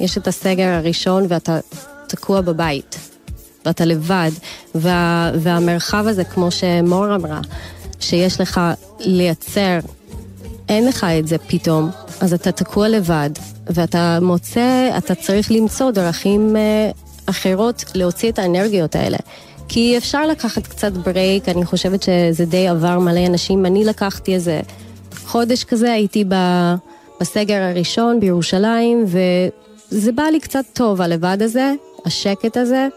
יש 0.00 0.18
את 0.18 0.28
הסגר 0.28 0.68
הראשון 0.68 1.26
ואתה 1.28 1.58
תקוע 2.06 2.40
בבית, 2.40 2.98
ואתה 3.66 3.84
לבד, 3.84 4.30
וה, 4.74 5.30
והמרחב 5.34 6.06
הזה, 6.06 6.24
כמו 6.24 6.50
שמור 6.50 7.14
אמרה, 7.14 7.40
שיש 8.00 8.40
לך 8.40 8.60
לייצר, 9.00 9.78
אין 10.68 10.86
לך 10.86 11.06
את 11.18 11.28
זה 11.28 11.38
פתאום, 11.38 11.90
אז 12.20 12.32
אתה 12.32 12.52
תקוע 12.52 12.88
לבד, 12.88 13.30
ואתה 13.66 14.18
מוצא, 14.22 14.90
אתה 14.98 15.14
צריך 15.14 15.50
למצוא 15.52 15.90
דרכים 15.90 16.56
uh, 16.56 16.96
אחרות 17.26 17.84
להוציא 17.94 18.30
את 18.30 18.38
האנרגיות 18.38 18.96
האלה. 18.96 19.18
כי 19.68 19.98
אפשר 19.98 20.26
לקחת 20.26 20.66
קצת 20.66 20.92
ברייק, 20.92 21.48
אני 21.48 21.64
חושבת 21.64 22.02
שזה 22.02 22.44
די 22.44 22.68
עבר 22.68 22.98
מלא 22.98 23.26
אנשים. 23.26 23.66
אני 23.66 23.84
לקחתי 23.84 24.34
איזה 24.34 24.60
חודש 25.24 25.64
כזה, 25.64 25.92
הייתי 25.92 26.24
בסגר 27.20 27.62
הראשון 27.62 28.20
בירושלים, 28.20 29.04
וזה 29.92 30.12
בא 30.12 30.22
לי 30.22 30.40
קצת 30.40 30.64
טוב, 30.72 31.00
הלבד 31.00 31.38
הזה, 31.40 31.72
השקט 32.04 32.56
הזה, 32.56 32.88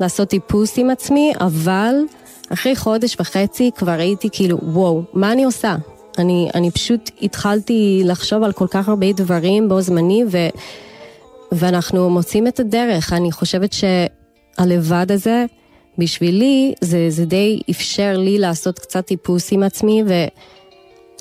לעשות 0.00 0.28
טיפוס 0.28 0.78
עם 0.78 0.90
עצמי, 0.90 1.32
אבל 1.40 1.94
אחרי 2.52 2.76
חודש 2.76 3.16
וחצי 3.20 3.70
כבר 3.76 3.90
הייתי 3.90 4.28
כאילו, 4.32 4.58
וואו, 4.62 5.02
מה 5.12 5.32
אני 5.32 5.44
עושה? 5.44 5.76
אני, 6.18 6.48
אני 6.54 6.70
פשוט 6.70 7.10
התחלתי 7.22 8.02
לחשוב 8.04 8.42
על 8.42 8.52
כל 8.52 8.66
כך 8.70 8.88
הרבה 8.88 9.12
דברים 9.12 9.68
בו 9.68 9.80
זמני, 9.80 10.24
ו, 10.30 10.38
ואנחנו 11.52 12.10
מוצאים 12.10 12.46
את 12.46 12.60
הדרך. 12.60 13.12
אני 13.12 13.32
חושבת 13.32 13.72
שהלבד 13.72 15.06
הזה, 15.12 15.44
בשבילי 15.98 16.74
זה, 16.80 17.06
זה 17.08 17.24
די 17.24 17.60
אפשר 17.70 18.16
לי 18.16 18.38
לעשות 18.38 18.78
קצת 18.78 19.06
טיפוס 19.06 19.52
עם 19.52 19.62
עצמי 19.62 20.02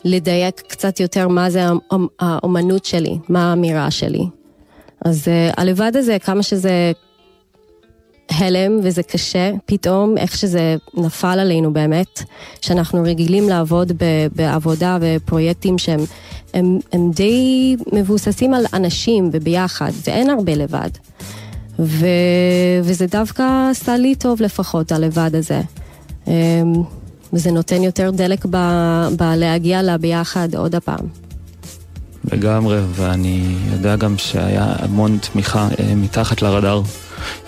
ולדייק 0.06 0.62
קצת 0.68 1.00
יותר 1.00 1.28
מה 1.28 1.50
זה 1.50 1.66
האומנות 2.20 2.86
שלי, 2.86 3.18
מה 3.30 3.50
האמירה 3.50 3.92
שלי. 3.92 4.26
אז 5.06 5.28
uh, 5.28 5.54
הלבד 5.58 5.92
הזה, 5.96 6.20
כמה 6.20 6.44
שזה 6.44 6.92
הלם 8.30 8.80
וזה 8.84 9.04
קשה, 9.04 9.52
פתאום 9.66 10.18
איך 10.18 10.38
שזה 10.38 10.76
נפל 10.94 11.40
עלינו 11.40 11.74
באמת, 11.74 12.24
שאנחנו 12.62 13.04
רגילים 13.04 13.50
לעבוד 13.50 13.92
בעבודה 14.36 14.98
ופרויקטים 15.02 15.78
שהם 15.78 16.00
הם, 16.54 16.80
הם 16.92 17.12
די 17.12 17.76
מבוססים 17.94 18.54
על 18.54 18.66
אנשים 18.74 19.30
וביחד, 19.34 19.92
ואין 20.08 20.30
הרבה 20.30 20.56
לבד. 20.56 20.90
ו... 21.80 22.06
וזה 22.84 23.08
דווקא 23.08 23.68
עשה 23.72 23.98
לי 23.98 24.16
טוב 24.16 24.42
לפחות, 24.42 24.92
הלבד 24.92 25.32
הזה. 25.36 25.62
וזה 27.34 27.52
נותן 27.52 27.84
יותר 27.84 28.12
דלק 28.12 28.46
ב... 28.50 28.58
בלהגיע 29.18 29.82
לה 29.82 29.98
ביחד 29.98 30.56
עוד 30.56 30.76
הפעם. 30.76 31.06
לגמרי, 32.32 32.80
ואני 32.92 33.56
יודע 33.72 33.96
גם 33.96 34.18
שהיה 34.18 34.76
המון 34.80 35.18
תמיכה 35.18 35.68
אה, 35.80 35.96
מתחת 35.96 36.42
לרדאר, 36.42 36.82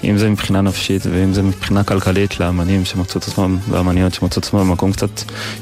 אם 0.03 0.17
זה 0.17 0.29
מבחינה 0.29 0.61
נפשית 0.61 1.01
ואם 1.05 1.33
זה 1.33 1.41
מבחינה 1.41 1.83
כלכלית 1.83 2.39
לאמנים 2.39 2.85
שמצאו 2.85 3.19
את 3.19 3.27
עצמם, 3.27 3.57
ואמניות 3.69 4.13
שמצאו 4.13 4.27
את 4.39 4.45
עצמם 4.45 4.59
במקום 4.59 4.91
קצת 4.91 5.21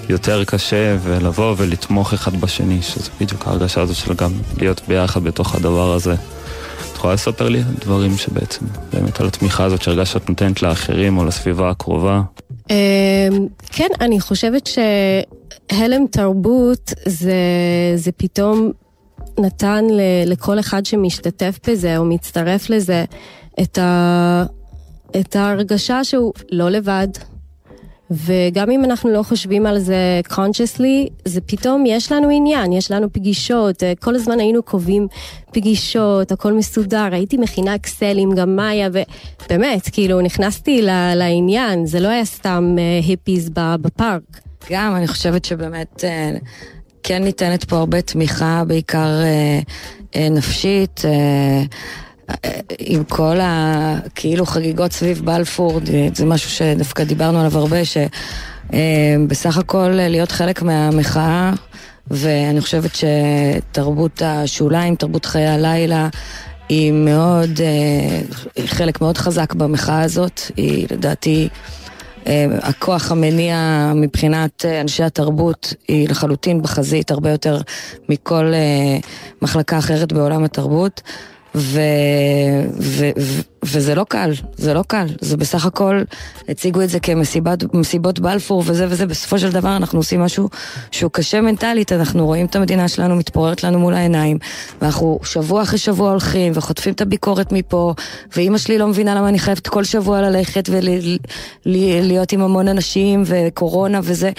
יותר 0.10 0.44
קשה, 0.44 0.98
ולבוא 1.04 1.56
ולתמוך 1.58 2.14
אחד 2.14 2.36
בשני, 2.42 2.82
שזה 2.82 3.10
בדיוק 3.22 3.48
ההרגשה 3.48 3.82
הזו 3.82 3.96
של 3.96 4.14
גם 4.14 4.32
להיות 4.58 4.82
ביחד 4.88 5.24
בתוך 5.24 5.56
הדבר 5.56 5.94
הזה. 5.94 6.16
יכולה 6.96 7.14
לספר 7.14 7.50
לי 7.50 7.64
דברים 7.80 8.18
שבעצם, 8.18 8.66
באמת 8.94 9.20
על 9.20 9.28
התמיכה 9.28 9.64
הזאת 9.64 9.82
שהרגשת 9.82 10.30
נותנת 10.30 10.62
לאחרים 10.62 11.18
או 11.18 11.26
לסביבה 11.26 11.70
הקרובה? 11.70 12.22
אמ, 12.70 13.48
כן, 13.70 13.88
אני 14.02 14.20
חושבת 14.20 14.68
שהלם 14.68 16.08
תרבות 16.12 16.94
זה, 17.06 17.34
זה 17.96 18.12
פתאום 18.12 18.72
נתן 19.40 19.86
לכל 20.26 20.60
אחד 20.60 20.86
שמשתתף 20.86 21.60
בזה 21.68 21.98
או 21.98 22.06
מצטרף 22.06 22.70
לזה 22.70 23.06
את, 23.62 23.78
ה, 23.78 24.46
את 25.20 25.36
ההרגשה 25.36 26.04
שהוא 26.04 26.34
לא 26.52 26.70
לבד, 26.70 27.08
וגם 28.12 28.72
אם 28.72 28.86
אנחנו 28.86 29.10
לא 29.10 29.24
חושבים 29.24 29.66
על 29.66 29.80
זה 29.80 30.22
consciously, 30.30 31.10
זה 31.26 31.42
פתאום 31.42 31.86
יש 31.86 32.12
לנו 32.12 32.30
עניין, 32.30 32.72
יש 32.72 32.92
לנו 32.92 33.14
פגישות, 33.14 33.84
אה, 33.84 33.94
כל 34.00 34.16
הזמן 34.16 34.40
היינו 34.40 34.64
קובעים 34.64 35.08
פגישות, 35.52 36.32
הכל 36.32 36.54
מסודר, 36.54 37.08
הייתי 37.12 37.38
מכינה 37.38 37.76
אקסלים, 37.76 38.36
גם 38.36 38.56
מאיה, 38.56 38.90
ובאמת, 38.94 39.90
כאילו, 39.90 40.22
נכנסתי 40.22 40.82
לעניין, 41.16 41.86
זה 41.86 42.00
לא 42.00 42.08
היה 42.08 42.26
סתם 42.26 42.76
היפיז 43.04 43.52
אה, 43.58 43.78
בפארק. 43.78 44.42
גם, 44.72 44.96
אני 44.96 45.08
חושבת 45.08 45.46
שבאמת 45.46 46.04
אה, 46.04 46.32
כן 47.04 47.24
ניתנת 47.24 47.64
פה 47.64 47.78
הרבה 47.78 48.02
תמיכה, 48.02 48.64
בעיקר 48.68 49.10
נפשית. 50.16 51.02
עם 52.80 53.04
כל 53.04 53.38
הכאילו 53.42 54.46
חגיגות 54.46 54.92
סביב 54.92 55.22
בלפור, 55.26 55.80
זה 56.14 56.26
משהו 56.26 56.50
שדווקא 56.50 57.04
דיברנו 57.04 57.40
עליו 57.40 57.58
הרבה, 57.58 57.78
שבסך 57.86 59.58
הכל 59.58 59.90
להיות 59.92 60.32
חלק 60.32 60.62
מהמחאה, 60.62 61.54
ואני 62.12 62.62
חושבת 62.62 62.92
שתרבות 62.96 64.22
השוליים, 64.26 64.96
תרבות 64.96 65.26
חיי 65.26 65.48
הלילה, 65.48 66.10
היא 66.70 66.92
מאוד, 66.92 67.50
חלק 68.66 69.02
מאוד 69.02 69.18
חזק 69.18 69.54
במחאה 69.54 70.02
הזאת, 70.02 70.42
היא 70.58 70.88
לדעתי 70.92 71.50
אה, 72.28 72.46
הכוח 72.62 73.12
המניע 73.12 73.92
מבחינת 73.96 74.66
אה, 74.66 74.82
אנשי 74.82 75.04
התרבות 75.04 75.74
היא 75.88 76.10
לחלוטין 76.10 76.62
בחזית 76.62 77.12
הרבה 77.12 77.30
יותר 77.30 77.58
מכל 78.10 78.52
אה, 78.54 78.98
מחלקה 79.42 79.78
אחרת 79.78 80.14
בעולם 80.14 80.44
התרבות. 80.44 81.02
ו, 81.56 81.82
ו, 82.80 83.12
ו, 83.18 83.42
וזה 83.64 83.96
לא 83.96 84.06
קל, 84.10 84.32
זה 84.58 84.74
לא 84.74 84.84
קל, 84.88 85.06
זה 85.22 85.38
בסך 85.38 85.66
הכל, 85.66 86.02
הציגו 86.50 86.82
את 86.82 86.90
זה 86.90 87.00
כמסיבות 87.00 88.20
בלפור 88.20 88.64
וזה 88.66 88.88
וזה, 88.90 89.06
בסופו 89.06 89.40
של 89.40 89.52
דבר 89.52 89.76
אנחנו 89.76 90.00
עושים 90.00 90.22
משהו 90.22 90.50
שהוא 90.92 91.12
קשה 91.12 91.42
מנטלית, 91.42 91.92
אנחנו 91.92 92.26
רואים 92.26 92.46
את 92.46 92.56
המדינה 92.56 92.88
שלנו 92.88 93.16
מתפוררת 93.16 93.64
לנו 93.64 93.80
מול 93.80 93.94
העיניים, 93.94 94.38
ואנחנו 94.82 95.20
שבוע 95.24 95.62
אחרי 95.62 95.78
שבוע 95.78 96.10
הולכים 96.10 96.52
וחוטפים 96.56 96.94
את 96.94 97.02
הביקורת 97.02 97.52
מפה, 97.52 97.94
ואימא 98.36 98.58
שלי 98.58 98.78
לא 98.78 98.88
מבינה 98.88 99.16
למה 99.16 99.30
אני 99.30 99.40
חייבת 99.40 99.68
כל 99.68 99.84
שבוע 99.84 100.22
ללכת 100.22 100.70
ולהיות 101.66 102.32
עם 102.32 102.42
המון 102.42 102.68
אנשים 102.68 103.24
וקורונה 103.26 104.00
וזה, 104.04 104.32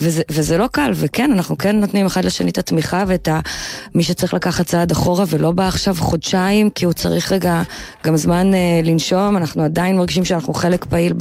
וזה, 0.00 0.22
וזה 0.30 0.58
לא 0.58 0.66
קל, 0.72 0.92
וכן, 0.94 1.32
אנחנו 1.32 1.58
כן 1.58 1.76
נותנים 1.80 2.06
אחד 2.06 2.24
לשני 2.24 2.50
את 2.50 2.58
התמיכה 2.58 3.04
ואת 3.06 3.28
מי 3.94 4.02
שצריך 4.02 4.34
לקחת 4.34 4.66
צעד 4.66 4.90
אחורה 4.90 5.24
ולא 5.28 5.52
בא 5.52 5.68
עכשיו 5.68 5.94
חודשיים, 5.98 6.70
כי 6.70 6.84
הוא 6.84 6.92
צריך 6.92 7.32
רגע 7.32 7.62
גם 8.04 8.16
זמן... 8.16 8.50
לנשום, 8.84 9.36
אנחנו 9.36 9.62
עדיין 9.62 9.96
מרגישים 9.96 10.24
שאנחנו 10.24 10.54
חלק 10.54 10.84
פעיל 10.84 11.12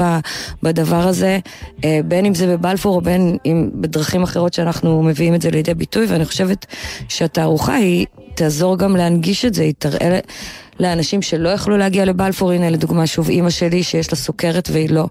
בדבר 0.63 1.07
הזה, 1.07 1.39
אה, 1.83 1.99
בין 2.05 2.25
אם 2.25 2.33
זה 2.33 2.47
בבלפור 2.57 2.95
או 2.95 3.01
בין 3.01 3.37
אם 3.45 3.69
בדרכים 3.73 4.23
אחרות 4.23 4.53
שאנחנו 4.53 5.03
מביאים 5.03 5.35
את 5.35 5.41
זה 5.41 5.51
לידי 5.51 5.73
ביטוי, 5.73 6.05
ואני 6.05 6.25
חושבת 6.25 6.65
שהתערוכה 7.09 7.75
היא 7.75 8.05
תעזור 8.35 8.77
גם 8.77 8.95
להנגיש 8.95 9.45
את 9.45 9.53
זה, 9.53 9.63
היא 9.63 9.73
תראה... 9.77 10.19
לאנשים 10.79 11.21
שלא 11.21 11.49
יכלו 11.49 11.77
להגיע 11.77 12.05
לבלפור, 12.05 12.51
הנה 12.51 12.69
לדוגמה 12.69 13.07
שוב 13.07 13.29
אימא 13.29 13.49
שלי 13.49 13.83
שיש 13.83 14.11
לה 14.11 14.17
סוכרת 14.17 14.69
והיא 14.71 14.89
לא 14.89 15.05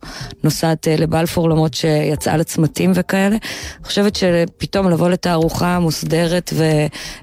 נוסעת 0.44 0.88
אה, 0.88 0.96
לבלפור 0.96 1.50
למרות 1.50 1.74
שיצאה 1.74 2.36
לצמתים 2.36 2.92
וכאלה. 2.94 3.36
אני 3.36 3.84
חושבת 3.84 4.16
שפתאום 4.16 4.90
לבוא 4.90 5.08
לתערוכה 5.08 5.78
מוסדרת 5.78 6.52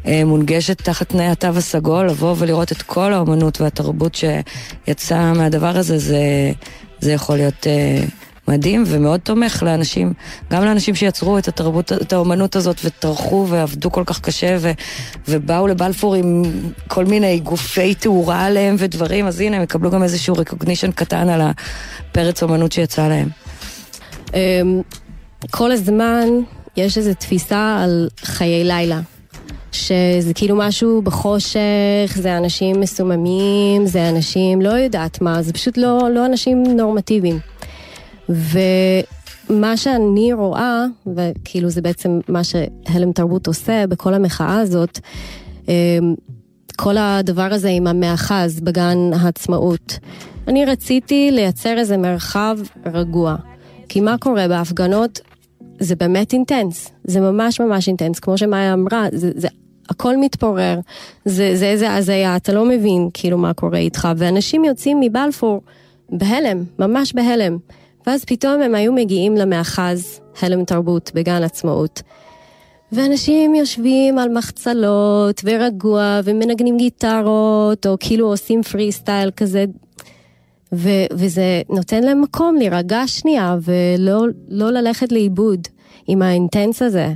ומונגשת 0.05 0.81
תחת 0.81 1.10
תנאי 1.10 1.27
התו 1.27 1.48
הסגול, 1.48 2.07
לבוא 2.07 2.36
ולראות 2.38 2.71
את 2.71 2.81
כל 2.81 3.13
האומנות 3.13 3.62
והתרבות 3.62 4.15
שיצאה 4.15 5.33
מהדבר 5.33 5.77
הזה, 5.77 5.98
זה, 5.98 6.51
זה 7.00 7.12
יכול 7.12 7.36
להיות... 7.36 7.67
מדהים 8.51 8.84
ומאוד 8.88 9.20
תומך 9.20 9.63
לאנשים, 9.63 10.13
גם 10.51 10.65
לאנשים 10.65 10.96
שיצרו 10.96 11.38
את 11.38 11.48
התרבות, 11.48 11.91
את 11.91 12.13
האומנות 12.13 12.55
הזאת 12.55 12.77
וטרחו 12.84 13.46
ועבדו 13.50 13.91
כל 13.91 14.03
כך 14.05 14.20
קשה 14.22 14.58
ו, 14.60 14.72
ובאו 15.27 15.67
לבלפור 15.67 16.15
עם 16.15 16.43
כל 16.88 17.05
מיני 17.05 17.39
גופי 17.39 17.96
תאורה 17.96 18.46
עליהם 18.46 18.75
ודברים, 18.79 19.27
אז 19.27 19.39
הנה 19.39 19.58
הם 19.58 19.63
יקבלו 19.63 19.91
גם 19.91 20.03
איזשהו 20.03 20.36
recognition 20.36 20.91
קטן 20.96 21.29
על 21.29 21.41
הפרץ 21.41 22.43
אומנות 22.43 22.72
שיצא 22.72 23.08
להם. 23.08 23.29
אמ, 24.34 24.81
כל 25.51 25.72
הזמן 25.72 26.27
יש 26.77 26.98
איזו 26.98 27.13
תפיסה 27.13 27.79
על 27.84 28.10
חיי 28.24 28.63
לילה. 28.63 29.00
שזה 29.72 30.34
כאילו 30.36 30.55
משהו 30.55 31.01
בחושך, 31.01 32.15
זה 32.15 32.38
אנשים 32.38 32.79
מסוממים, 32.79 33.86
זה 33.86 34.10
אנשים, 34.10 34.62
לא 34.62 34.70
יודעת 34.70 35.22
מה, 35.22 35.41
זה 35.41 35.53
פשוט 35.53 35.77
לא, 35.77 36.10
לא 36.13 36.25
אנשים 36.25 36.63
נורמטיביים. 36.63 37.50
ומה 39.50 39.77
שאני 39.77 40.33
רואה, 40.33 40.85
וכאילו 41.15 41.69
זה 41.69 41.81
בעצם 41.81 42.19
מה 42.27 42.43
שהלם 42.43 43.11
תרבות 43.11 43.47
עושה 43.47 43.88
בכל 43.88 44.13
המחאה 44.13 44.59
הזאת, 44.59 45.00
אמ, 45.67 46.15
כל 46.75 46.97
הדבר 46.97 47.50
הזה 47.51 47.69
עם 47.69 47.88
המאחז 47.88 48.59
בגן 48.59 48.97
העצמאות. 49.19 50.00
אני 50.47 50.65
רציתי 50.65 51.29
לייצר 51.31 51.77
איזה 51.77 51.97
מרחב 51.97 52.57
רגוע. 52.93 53.35
כי 53.89 54.01
מה 54.01 54.17
קורה 54.17 54.47
בהפגנות? 54.47 55.19
זה 55.79 55.95
באמת 55.95 56.33
אינטנס, 56.33 56.91
זה 57.03 57.19
ממש 57.19 57.61
ממש 57.61 57.88
אינטנס, 57.88 58.19
כמו 58.19 58.38
שמאיה 58.38 58.73
אמרה, 58.73 59.07
זה, 59.11 59.31
זה 59.35 59.47
הכל 59.89 60.17
מתפורר, 60.17 60.79
זה, 61.25 61.55
זה 61.55 61.65
איזה 61.65 61.95
הזיה, 61.95 62.35
אתה 62.35 62.53
לא 62.53 62.65
מבין 62.65 63.09
כאילו 63.13 63.38
מה 63.38 63.53
קורה 63.53 63.77
איתך, 63.77 64.07
ואנשים 64.17 64.65
יוצאים 64.65 65.00
מבלפור 65.00 65.61
בהלם, 66.09 66.63
ממש 66.79 67.13
בהלם. 67.13 67.57
ואז 68.08 68.25
פתאום 68.25 68.62
הם 68.62 68.75
היו 68.75 68.93
מגיעים 68.93 69.36
למאחז 69.36 70.20
הלם 70.41 70.65
תרבות 70.65 71.12
בגן 71.15 71.43
עצמאות. 71.43 72.01
ואנשים 72.91 73.56
יושבים 73.56 74.17
על 74.17 74.30
מחצלות 74.30 75.41
ורגוע 75.43 76.19
ומנגנים 76.23 76.78
גיטרות 76.78 77.88
או 77.88 77.97
כאילו 77.99 78.28
עושים 78.28 78.63
פרי 78.63 78.91
סטייל 78.91 79.32
כזה 79.32 79.65
ו- 80.73 81.06
וזה 81.13 81.62
נותן 81.69 82.04
להם 82.04 82.21
מקום 82.21 82.56
להירגע 82.56 83.08
שנייה 83.08 83.58
ולא 83.62 84.25
לא 84.49 84.71
ללכת 84.71 85.12
לאיבוד 85.12 85.67
עם 86.08 86.21
האינטנס 86.21 86.82
הזה. 86.82 87.13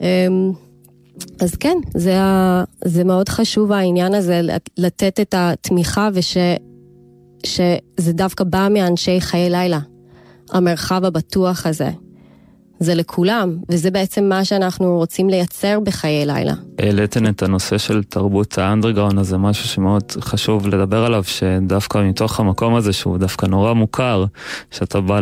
אמ, 0.00 0.52
אז 1.40 1.56
כן, 1.56 1.76
זה, 1.94 2.14
זה 2.84 3.04
מאוד 3.04 3.28
חשוב 3.28 3.72
העניין 3.72 4.14
הזה 4.14 4.40
לתת 4.78 5.20
את 5.20 5.34
התמיכה 5.38 6.08
וש... 6.14 6.36
שזה 7.46 8.12
דווקא 8.12 8.44
בא 8.44 8.68
מאנשי 8.70 9.20
חיי 9.20 9.50
לילה. 9.50 9.78
המרחב 10.52 11.04
הבטוח 11.04 11.66
הזה. 11.66 11.90
זה 12.80 12.94
לכולם, 12.94 13.56
וזה 13.68 13.90
בעצם 13.90 14.24
מה 14.24 14.44
שאנחנו 14.44 14.96
רוצים 14.96 15.30
לייצר 15.30 15.80
בחיי 15.80 16.26
לילה. 16.26 16.54
העליתן 16.78 17.26
את 17.26 17.42
הנושא 17.42 17.78
של 17.78 18.02
תרבות 18.02 18.58
האנדרגראונד, 18.58 19.18
אז 19.18 19.28
זה 19.28 19.38
משהו 19.38 19.68
שמאוד 19.68 20.12
חשוב 20.20 20.68
לדבר 20.68 21.04
עליו, 21.04 21.24
שדווקא 21.24 21.98
מתוך 21.98 22.40
המקום 22.40 22.74
הזה, 22.74 22.92
שהוא 22.92 23.18
דווקא 23.18 23.46
נורא 23.46 23.72
מוכר, 23.72 24.24
שאתה 24.70 25.00
בא 25.00 25.20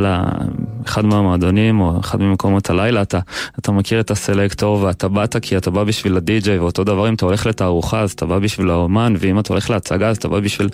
לאחד 0.80 1.04
מהמועדונים 1.04 1.80
או 1.80 2.00
אחד 2.00 2.20
ממקומות 2.20 2.70
הלילה, 2.70 3.02
אתה, 3.02 3.18
אתה 3.58 3.72
מכיר 3.72 4.00
את 4.00 4.10
הסלקטור 4.10 4.82
ואתה 4.82 5.08
באת 5.08 5.36
כי 5.42 5.56
אתה 5.56 5.70
בא 5.70 5.84
בשביל 5.84 6.16
הדי-ג'יי, 6.16 6.58
ואותו 6.58 6.84
דבר 6.84 7.08
אם 7.08 7.14
אתה 7.14 7.26
הולך 7.26 7.46
לתערוכה 7.46 8.00
אז 8.00 8.12
אתה 8.12 8.26
בא 8.26 8.38
בשביל 8.38 8.70
האומן, 8.70 9.14
ואם 9.18 9.38
אתה 9.38 9.52
הולך 9.52 9.70
להצגה 9.70 10.08
אז 10.08 10.16
אתה 10.16 10.28
בא 10.28 10.40
בשביל 10.40 10.68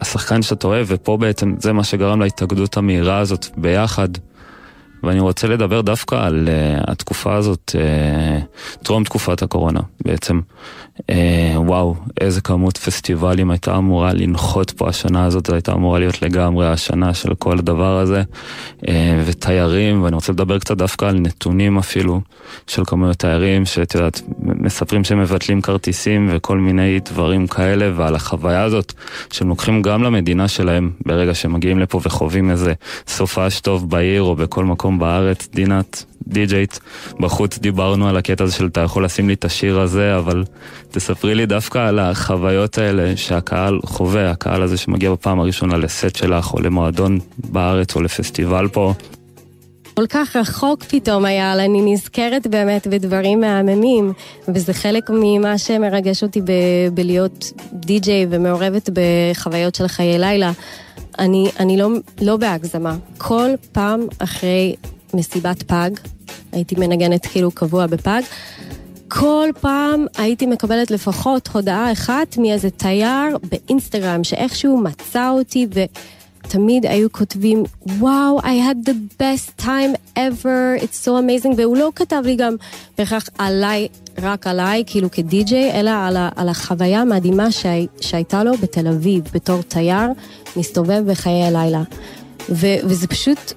השחקן 0.00 0.42
שאתה 0.42 0.66
אוהב, 0.66 0.86
ופה 0.90 1.16
בעצם 1.16 1.54
זה 1.58 1.72
מה 1.72 1.84
שגרם 1.84 2.20
להתאגדות 2.20 2.76
המהירה 2.76 3.18
הזאת 3.18 3.46
ביחד. 3.56 4.08
ואני 5.02 5.20
רוצה 5.20 5.48
לדבר 5.48 5.80
דווקא 5.80 6.14
על 6.14 6.48
uh, 6.48 6.90
התקופה 6.90 7.34
הזאת, 7.34 7.74
uh, 7.74 8.84
טרום 8.84 9.04
תקופת 9.04 9.42
הקורונה 9.42 9.80
בעצם. 10.04 10.40
אה, 11.10 11.54
וואו, 11.56 11.94
איזה 12.20 12.40
כמות 12.40 12.76
פסטיבלים 12.76 13.50
הייתה 13.50 13.76
אמורה 13.76 14.12
לנחות 14.12 14.70
פה 14.70 14.88
השנה 14.88 15.24
הזאת, 15.24 15.46
זו 15.46 15.54
הייתה 15.54 15.72
אמורה 15.72 15.98
להיות 15.98 16.22
לגמרי 16.22 16.68
השנה 16.68 17.14
של 17.14 17.34
כל 17.34 17.58
הדבר 17.58 17.98
הזה, 17.98 18.22
אה, 18.88 19.22
ותיירים, 19.26 20.02
ואני 20.02 20.14
רוצה 20.14 20.32
לדבר 20.32 20.58
קצת 20.58 20.76
דווקא 20.76 21.04
על 21.04 21.18
נתונים 21.18 21.78
אפילו 21.78 22.20
של 22.66 22.84
כמויות 22.84 23.16
תיירים, 23.16 23.66
שאת 23.66 23.94
יודעת, 23.94 24.20
מספרים 24.38 25.04
שהם 25.04 25.20
מבטלים 25.20 25.62
כרטיסים 25.62 26.28
וכל 26.32 26.58
מיני 26.58 27.00
דברים 27.04 27.46
כאלה, 27.46 27.90
ועל 27.96 28.14
החוויה 28.14 28.62
הזאת 28.62 28.92
שהם 29.32 29.48
לוקחים 29.48 29.82
גם 29.82 30.02
למדינה 30.02 30.48
שלהם 30.48 30.90
ברגע 31.06 31.34
שהם 31.34 31.52
מגיעים 31.52 31.78
לפה 31.78 32.00
וחווים 32.02 32.50
איזה 32.50 32.72
סופש 33.08 33.60
טוב 33.60 33.90
בעיר 33.90 34.22
או 34.22 34.36
בכל 34.36 34.64
מקום 34.64 34.85
בארץ, 34.92 35.48
דינת. 35.54 36.04
די-ג'ייט 36.28 36.78
בחוץ 37.20 37.58
דיברנו 37.58 38.08
על 38.08 38.16
הקטע 38.16 38.44
הזה 38.44 38.52
של 38.52 38.66
אתה 38.66 38.80
יכול 38.80 39.04
לשים 39.04 39.28
לי 39.28 39.34
את 39.34 39.44
השיר 39.44 39.80
הזה, 39.80 40.16
אבל 40.16 40.44
תספרי 40.90 41.34
לי 41.34 41.46
דווקא 41.46 41.78
על 41.78 41.98
החוויות 41.98 42.78
האלה 42.78 43.16
שהקהל 43.16 43.80
חווה, 43.84 44.30
הקהל 44.30 44.62
הזה 44.62 44.76
שמגיע 44.76 45.12
בפעם 45.12 45.40
הראשונה 45.40 45.76
לסט 45.76 46.16
שלך, 46.16 46.54
או 46.54 46.60
למועדון 46.60 47.18
בארץ, 47.38 47.96
או 47.96 48.02
לפסטיבל 48.02 48.68
פה. 48.68 48.94
כל 49.94 50.06
כך 50.06 50.36
רחוק 50.36 50.82
פתאום 50.82 51.24
היה, 51.24 51.52
אבל 51.52 51.60
אני 51.60 51.92
נזכרת 51.92 52.46
באמת 52.46 52.86
בדברים 52.86 53.40
מהממים, 53.40 54.12
וזה 54.48 54.72
חלק 54.72 55.10
ממה 55.10 55.58
שמרגש 55.58 56.22
אותי 56.22 56.40
ב- 56.40 56.88
בלהיות 56.94 57.52
די-ג'יי 57.72 58.26
ומעורבת 58.30 58.90
בחוויות 58.92 59.74
של 59.74 59.88
חיי 59.88 60.18
לילה. 60.18 60.52
אני, 61.18 61.50
אני 61.60 61.76
לא, 61.76 61.88
לא 62.20 62.36
בהגזמה. 62.36 62.96
כל 63.18 63.50
פעם 63.72 64.06
אחרי 64.18 64.76
מסיבת 65.14 65.62
פג, 65.62 65.90
הייתי 66.52 66.74
מנגנת 66.78 67.26
כאילו 67.26 67.50
קבוע 67.50 67.86
בפג. 67.86 68.22
כל 69.08 69.48
פעם 69.60 70.06
הייתי 70.18 70.46
מקבלת 70.46 70.90
לפחות 70.90 71.48
הודעה 71.48 71.92
אחת 71.92 72.36
מאיזה 72.38 72.70
תייר 72.70 73.38
באינסטגרם 73.50 74.24
שאיכשהו 74.24 74.78
מצא 74.78 75.30
אותי 75.30 75.66
ותמיד 75.70 76.86
היו 76.86 77.12
כותבים, 77.12 77.62
וואו, 77.98 78.40
I 78.40 78.44
had 78.44 78.88
the 78.88 79.22
best 79.22 79.62
time 79.62 80.18
ever, 80.18 80.82
it's 80.82 81.06
so 81.06 81.08
amazing, 81.08 81.54
והוא 81.56 81.76
לא 81.76 81.92
כתב 81.96 82.22
לי 82.24 82.36
גם 82.36 82.56
בהכרח 82.98 83.28
עליי, 83.38 83.88
רק 84.22 84.46
עליי, 84.46 84.84
כאילו 84.86 85.10
כדי-ג'יי, 85.10 85.80
אלא 85.80 85.90
על, 85.90 86.16
ה, 86.16 86.28
על 86.36 86.48
החוויה 86.48 87.00
המדהימה 87.00 87.50
שהי, 87.50 87.86
שהייתה 88.00 88.44
לו 88.44 88.52
בתל 88.62 88.88
אביב, 88.88 89.22
בתור 89.34 89.62
תייר, 89.62 90.08
מסתובב 90.56 91.02
בחיי 91.10 91.42
הלילה. 91.42 91.82
ו, 92.48 92.66
וזה 92.84 93.06
פשוט 93.06 93.52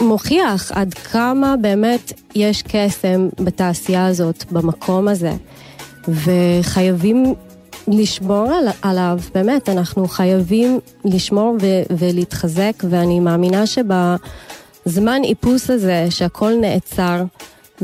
מוכיח 0.00 0.72
עד 0.72 0.94
כמה 0.94 1.54
באמת 1.56 2.12
יש 2.34 2.62
קסם 2.62 3.28
בתעשייה 3.40 4.06
הזאת, 4.06 4.44
במקום 4.52 5.08
הזה. 5.08 5.32
וחייבים 6.08 7.34
לשמור 7.88 8.52
על, 8.52 8.68
עליו, 8.82 9.18
באמת, 9.34 9.68
אנחנו 9.68 10.08
חייבים 10.08 10.80
לשמור 11.04 11.56
ו, 11.60 11.66
ולהתחזק, 11.98 12.84
ואני 12.90 13.20
מאמינה 13.20 13.64
הזמן 14.86 15.20
איפוס 15.24 15.70
הזה 15.70 16.06
שהכל 16.10 16.52
נעצר, 16.60 17.22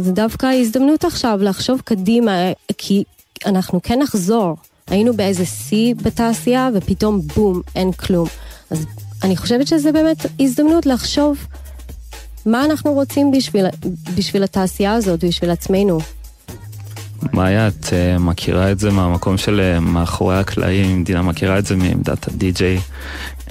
זה 0.02 0.12
דווקא 0.12 0.46
הזדמנות 0.46 1.04
עכשיו 1.04 1.38
לחשוב 1.42 1.80
קדימה, 1.84 2.32
כי 2.78 3.04
אנחנו 3.46 3.80
כן 3.82 3.98
נחזור. 4.02 4.56
היינו 4.86 5.16
באיזה 5.16 5.46
שיא 5.46 5.94
בתעשייה, 5.94 6.70
ופתאום 6.74 7.20
בום, 7.36 7.60
אין 7.76 7.92
כלום. 7.92 8.28
אז 8.70 8.86
אני 9.22 9.36
חושבת 9.36 9.66
שזה 9.66 9.92
באמת 9.92 10.26
הזדמנות 10.40 10.86
לחשוב 10.86 11.46
מה 12.46 12.64
אנחנו 12.64 12.92
רוצים 12.92 13.30
בשביל, 13.30 13.66
בשביל 14.16 14.42
התעשייה 14.42 14.94
הזאת, 14.94 15.24
בשביל 15.24 15.50
עצמנו. 15.50 15.98
מאיה, 17.32 17.68
את 17.68 17.84
uh, 17.84 18.18
מכירה 18.18 18.72
את 18.72 18.78
זה 18.78 18.90
מהמקום 18.90 19.38
של 19.38 19.60
uh, 19.76 19.80
מאחורי 19.80 20.38
הקלעים, 20.38 21.04
דינה 21.04 21.22
מכירה 21.22 21.58
את 21.58 21.66
זה 21.66 21.76
מעמדת 21.76 22.28
הדי-ג'יי, 22.28 22.80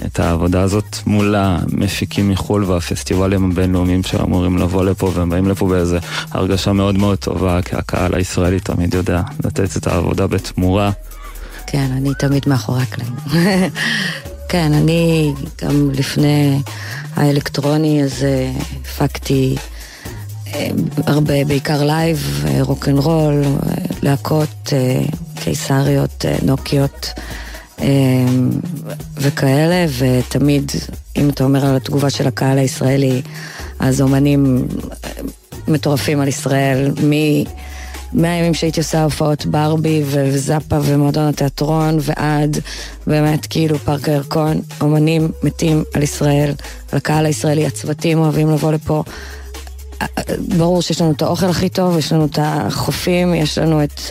את 0.05 0.19
העבודה 0.19 0.61
הזאת 0.61 0.97
מול 1.05 1.35
המפיקים 1.37 2.29
מחו"ל 2.29 2.63
והפסטיבלים 2.63 3.51
הבינלאומיים 3.51 4.03
שאמורים 4.03 4.57
לבוא 4.57 4.85
לפה, 4.85 5.11
והם 5.13 5.29
באים 5.29 5.47
לפה 5.47 5.67
באיזה 5.67 5.99
הרגשה 6.31 6.73
מאוד 6.73 6.97
מאוד 6.97 7.17
טובה, 7.17 7.61
כי 7.61 7.75
הקהל 7.75 8.15
הישראלי 8.15 8.59
תמיד 8.59 8.93
יודע 8.93 9.21
לתת 9.45 9.77
את 9.77 9.87
העבודה 9.87 10.27
בתמורה. 10.27 10.91
כן, 11.67 11.87
אני 11.91 12.09
תמיד 12.19 12.43
מאחורי 12.47 12.81
הקלעים. 12.81 13.15
כן, 14.49 14.73
אני 14.73 15.33
גם 15.63 15.91
לפני 15.91 16.61
האלקטרוני, 17.15 18.03
אז 18.03 18.23
אה, 18.23 18.51
הפקתי 18.81 19.55
אה, 20.47 20.69
הרבה, 21.05 21.45
בעיקר 21.45 21.83
live, 21.83 22.45
rock 22.61 22.87
and 22.87 22.99
roll, 22.99 23.43
להקות 24.01 24.73
קיסריות, 25.35 26.25
נוקיות 26.41 27.13
וכאלה, 29.17 29.85
ותמיד, 29.97 30.71
אם 31.17 31.29
אתה 31.29 31.43
אומר 31.43 31.65
על 31.65 31.75
התגובה 31.75 32.09
של 32.09 32.27
הקהל 32.27 32.57
הישראלי, 32.57 33.21
אז 33.79 34.01
אומנים 34.01 34.67
מטורפים 35.67 36.19
על 36.19 36.27
ישראל, 36.27 36.91
מ... 37.03 37.13
מהימים 38.13 38.53
שהייתי 38.53 38.79
עושה 38.79 39.03
הופעות 39.03 39.45
ברבי 39.45 40.03
וזאפה 40.05 40.77
ומועדון 40.83 41.27
התיאטרון 41.27 41.97
ועד 42.01 42.57
באמת 43.07 43.45
כאילו 43.45 43.79
פארק 43.79 44.09
הירקון, 44.09 44.61
אומנים 44.81 45.31
מתים 45.43 45.83
על 45.93 46.03
ישראל, 46.03 46.49
על 46.91 46.97
הקהל 46.97 47.25
הישראלי, 47.25 47.65
הצוותים 47.65 48.19
אוהבים 48.19 48.51
לבוא 48.51 48.71
לפה. 48.71 49.03
ברור 50.57 50.81
שיש 50.81 51.01
לנו 51.01 51.11
את 51.11 51.21
האוכל 51.21 51.45
הכי 51.45 51.69
טוב, 51.69 51.97
יש 51.97 52.13
לנו 52.13 52.25
את 52.25 52.39
החופים, 52.41 53.33
יש 53.33 53.57
לנו 53.57 53.83
את 53.83 54.01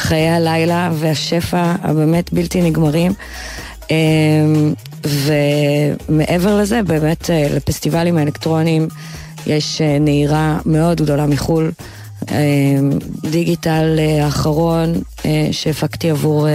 חיי 0.00 0.28
הלילה 0.28 0.90
והשפע 0.94 1.74
הבאמת 1.82 2.32
בלתי 2.32 2.62
נגמרים. 2.62 3.12
ומעבר 5.04 6.60
לזה, 6.60 6.82
באמת 6.82 7.30
לפסטיבלים 7.56 8.18
האלקטרוניים 8.18 8.88
יש 9.46 9.80
נהירה 10.00 10.58
מאוד 10.66 11.00
גדולה 11.00 11.26
מחו"ל. 11.26 11.72
דיגיטל 13.30 13.98
האחרון 14.22 14.92
שהפקתי 15.50 16.10
עבור 16.10 16.46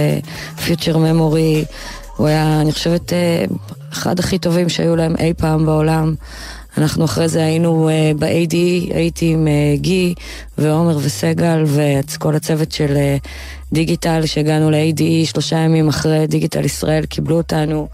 פיוטר 0.64 0.98
ממורי, 0.98 1.64
הוא 2.16 2.26
היה, 2.26 2.60
אני 2.60 2.72
חושבת, 2.72 3.12
אחד 3.92 4.18
הכי 4.18 4.38
טובים 4.38 4.68
שהיו 4.68 4.96
להם 4.96 5.14
אי 5.18 5.32
פעם 5.36 5.66
בעולם. 5.66 6.14
אנחנו 6.78 7.04
אחרי 7.04 7.28
זה 7.28 7.44
היינו 7.44 7.88
uh, 7.88 8.18
ב-AD, 8.18 8.54
הייתי 8.94 9.32
עם 9.32 9.46
uh, 9.46 9.80
גי 9.80 10.14
ועומר 10.58 10.96
וסגל 11.02 11.64
וכל 11.66 12.34
הצוות 12.36 12.72
של 12.72 12.96
uh, 12.96 13.28
דיגיטל 13.72 14.26
שהגענו 14.26 14.70
ל-AD 14.70 15.02
שלושה 15.24 15.56
ימים 15.56 15.88
אחרי 15.88 16.26
דיגיטל 16.26 16.64
ישראל, 16.64 17.06
קיבלו 17.06 17.36
אותנו. 17.36 17.88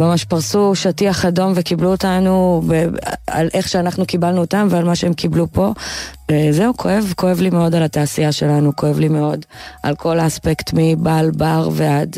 ממש 0.00 0.24
פרסו 0.24 0.74
שטיח 0.74 1.24
אדום 1.24 1.52
וקיבלו 1.56 1.90
אותנו 1.90 2.62
ב- 2.68 2.86
על 3.26 3.48
איך 3.54 3.68
שאנחנו 3.68 4.06
קיבלנו 4.06 4.40
אותם 4.40 4.68
ועל 4.70 4.84
מה 4.84 4.96
שהם 4.96 5.14
קיבלו 5.14 5.46
פה. 5.52 5.72
זהו, 6.50 6.76
כואב, 6.76 7.12
כואב 7.16 7.40
לי 7.40 7.50
מאוד 7.50 7.74
על 7.74 7.82
התעשייה 7.82 8.32
שלנו, 8.32 8.76
כואב 8.76 8.98
לי 8.98 9.08
מאוד 9.08 9.44
על 9.82 9.94
כל 9.94 10.18
האספקט 10.18 10.70
מבעל 10.74 11.30
בר 11.30 11.68
ועד 11.72 12.16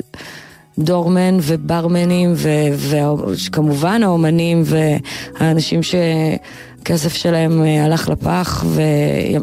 דורמן 0.78 1.38
וברמנים 1.42 2.34
וכמובן 2.78 4.02
האומנים 4.02 4.62
והאנשים 4.64 5.80
שהכסף 5.82 7.14
שלהם 7.14 7.62
הלך 7.84 8.08
לפח 8.08 8.64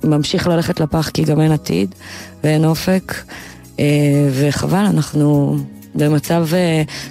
וממשיך 0.04 0.48
ללכת 0.48 0.80
לפח 0.80 1.10
כי 1.10 1.24
גם 1.24 1.42
אין 1.42 1.52
עתיד 1.52 1.96
ואין 2.44 2.66
אופק 2.66 3.14
וחבל, 4.32 4.86
אנחנו 4.86 5.58
במצב, 5.96 6.48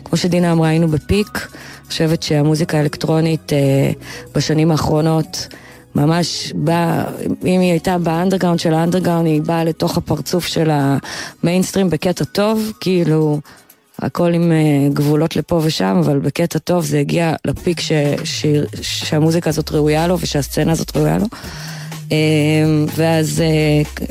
כמו 0.04 0.16
שדינה 0.18 0.52
אמרה, 0.52 0.68
היינו 0.68 0.88
בפיק. 0.88 1.28
אני 1.34 1.88
חושבת 1.88 2.22
שהמוזיקה 2.22 2.78
האלקטרונית 2.78 3.52
בשנים 4.34 4.70
האחרונות 4.70 5.48
ממש 5.94 6.52
באה, 6.56 7.04
אם 7.44 7.60
היא 7.60 7.70
הייתה 7.70 7.98
באנדרגאונד 7.98 8.58
של 8.58 8.74
האנדרגאונד, 8.74 9.26
היא 9.26 9.42
באה 9.42 9.64
לתוך 9.64 9.96
הפרצוף 9.96 10.46
של 10.46 10.70
המיינסטרים 10.72 11.90
בקטע 11.90 12.24
טוב, 12.24 12.72
כאילו 12.80 13.40
הכל 13.98 14.35
עם 14.35 14.52
גבולות 14.92 15.37
לפה 15.37 15.61
ושם, 15.64 16.00
אבל 16.04 16.18
בקטע 16.18 16.59
טוב 16.59 16.85
זה 16.85 16.98
הגיע 16.98 17.35
לפיק 17.44 17.80
ש, 17.80 17.92
ש, 18.24 18.46
שהמוזיקה 18.83 19.50
הזאת 19.50 19.72
ראויה 19.72 20.07
לו 20.07 20.18
ושהסצנה 20.20 20.72
הזאת 20.72 20.96
ראויה 20.96 21.18
לו. 21.18 21.26
ואז 22.96 23.42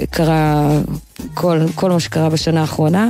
קרה 0.10 0.70
כל, 1.34 1.60
כל 1.76 1.92
מה 1.92 2.00
שקרה 2.00 2.30
בשנה 2.30 2.62
האחרונה. 2.62 3.10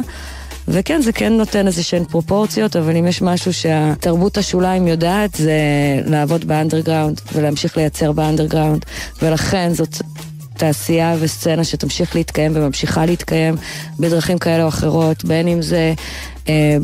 וכן, 0.68 1.02
זה 1.02 1.12
כן 1.12 1.34
נותן 1.34 1.68
איזה 1.68 1.84
שהן 1.84 2.04
פרופורציות, 2.06 2.76
אבל 2.76 2.98
אם 2.98 3.08
יש 3.08 3.22
משהו 3.22 3.54
שהתרבות 3.54 4.38
השוליים 4.38 4.88
יודעת, 4.88 5.36
זה 5.36 5.54
לעבוד 6.06 6.46
באנדרגראונד 6.46 7.22
ולהמשיך 7.34 7.78
לייצר 7.78 8.12
באנדרגראונד, 8.12 8.86
ולכן 9.22 9.74
זאת 9.74 9.98
תעשייה 10.58 11.16
וסצנה 11.20 11.64
שתמשיך 11.64 12.16
להתקיים 12.16 12.52
וממשיכה 12.56 13.06
להתקיים 13.06 13.56
בדרכים 14.00 14.38
כאלה 14.38 14.64
או 14.64 14.68
אחרות, 14.68 15.26
בין 15.26 15.48
אם 15.48 15.62
זה 15.62 15.78
אה, 15.78 15.94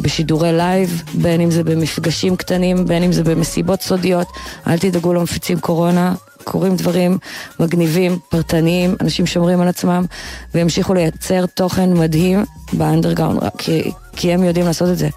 בשידורי 0.02 0.52
live, 0.52 1.04
בין 1.14 1.42
אם 1.42 1.52
זה 1.52 1.64
במפגשים 1.64 2.36
קטנים, 2.36 2.86
בין 2.86 3.04
אם 3.04 3.12
זה 3.12 3.24
במסיבות 3.24 3.82
סודיות. 3.82 4.28
אל 4.68 4.78
תדאגו 4.78 5.14
למפיצים 5.14 5.60
קורונה, 5.60 6.16
קורים 6.44 6.76
דברים 6.76 7.18
מגניבים, 7.60 8.20
פרטניים, 8.30 8.96
אנשים 9.02 9.26
שומרים 9.26 9.62
על 9.62 9.68
עצמם 9.68 10.06
וימשיכו 10.54 10.94
לייצר 10.94 11.46
תוכן 11.46 11.94
מדהים 11.94 12.44
ב 12.74 12.79
underground, 12.79 13.40
כי, 13.58 13.92
כי 14.16 14.34
הם 14.34 14.44
יודעים 14.44 14.66
לעשות 14.66 14.90
את 14.90 14.98
זה. 14.98 15.10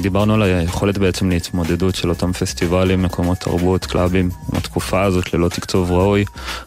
דיברנו 0.00 0.34
על 0.34 0.42
היכולת 0.42 0.98
בעצם 0.98 1.30
להתמודדות 1.30 1.94
של 1.94 2.08
אותם 2.08 2.32
פסטיבלים, 2.32 3.02
מקומות 3.02 3.38
תרבות, 3.38 3.86
קלאבים, 3.86 4.30
עם 4.52 4.58
התקופה 4.58 5.02
הזאת 5.02 5.34
ללא 5.34 5.48
תקצוב 5.48 5.92
ראוי, 5.92 6.24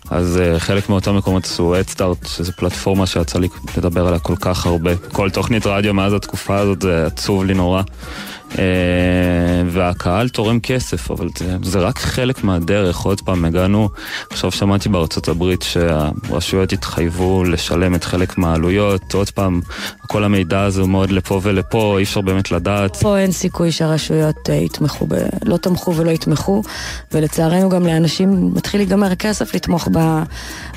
אז 0.10 0.40
uh, 0.42 0.60
חלק 0.60 0.90
מאותם 0.90 1.18
מקומות 1.18 1.44
עשו 1.44 1.80
אדסטארט, 1.80 2.28
שזו 2.28 2.52
פלטפורמה 2.52 3.06
שיצא 3.06 3.40
לי 3.40 3.48
לדבר 3.78 4.08
עליה 4.08 4.20
כל 4.20 4.36
כך 4.40 4.66
הרבה. 4.66 4.92
כל 5.12 5.30
תוכנית 5.30 5.66
רדיו 5.66 5.94
מאז 5.94 6.14
התקופה 6.14 6.58
הזאת 6.58 6.82
זה 6.82 7.06
עצוב 7.06 7.46
לי 7.46 7.54
נורא. 7.54 7.82
Uh, 8.56 8.58
והקהל 9.68 10.30
תורם 10.30 10.60
כסף, 10.60 11.12
אבל 11.12 11.30
זה, 11.38 11.58
זה 11.64 11.80
רק 11.80 12.00
חלק 12.00 12.44
מהדרך. 12.44 13.00
עוד 13.00 13.22
פעם, 13.22 13.46
הגענו, 13.46 13.90
עכשיו 14.30 14.52
שמעתי 14.52 14.90
בארצות 14.90 15.28
הברית 15.28 15.62
שהרשויות 15.62 16.74
התחייבו 16.74 17.44
לשלם 17.44 17.96
את 17.96 18.04
חלק 18.04 18.38
מהעלויות. 18.38 19.14
עוד 19.14 19.30
פעם, 19.30 19.62
כל 20.08 20.24
המידע 20.24 20.62
הזה 20.62 20.82
הוא 20.82 20.90
מאוד 20.90 21.12
לפה 21.12 21.40
ולפה, 21.44 21.96
אי 21.98 22.04
אפשר 22.04 22.22
באמת 22.22 22.52
לדעת. 22.52 22.96
פה 22.96 23.18
אין 23.18 23.32
סיכוי 23.32 23.72
שהרשויות 23.72 24.50
uh, 24.50 24.52
יתמכו, 24.52 25.06
ב... 25.10 25.16
לא 25.46 25.58
תמכו 25.58 25.96
ולא 25.96 26.12
יתמכו, 26.12 26.62
ולצערנו 27.12 27.70
גם 27.70 27.88
לאנשים 27.88 28.54
מתחיל 28.54 28.80
להיגמר 28.80 29.12
הכסף 29.12 29.56
לתמוך 29.56 29.88
ב... 29.92 30.24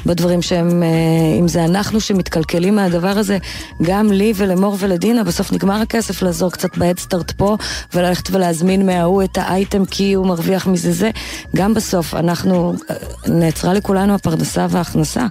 בדברים 0.09 0.43
שהם, 0.43 0.83
uh, 0.83 1.41
אם 1.41 1.49
זה 1.49 1.65
אנחנו 1.65 2.01
שמתקלקלים 2.01 2.77
מהדבר 2.77 3.19
הזה, 3.19 3.39
גם 3.83 4.13
לי 4.13 4.33
ולמור 4.37 4.77
ולדינה, 4.79 5.25
בסוף 5.25 5.53
נגמר 5.53 5.75
הכסף 5.75 6.23
לעזור 6.23 6.51
קצת 6.51 6.77
בהדסטארט 6.77 7.31
פה, 7.31 7.57
וללכת 7.95 8.31
ולהזמין 8.31 8.87
מההוא 8.87 9.23
את 9.23 9.39
האייטם 9.39 9.85
כי 9.85 10.13
הוא 10.13 10.27
מרוויח 10.27 10.67
מזה 10.67 10.93
זה. 10.93 11.11
גם 11.57 11.75
בסוף 11.75 12.15
אנחנו, 12.15 12.75
נעצרה 13.27 13.75
לכולנו 13.75 14.15
הפרנסה 14.15 14.67
וההכנסה. 14.71 15.27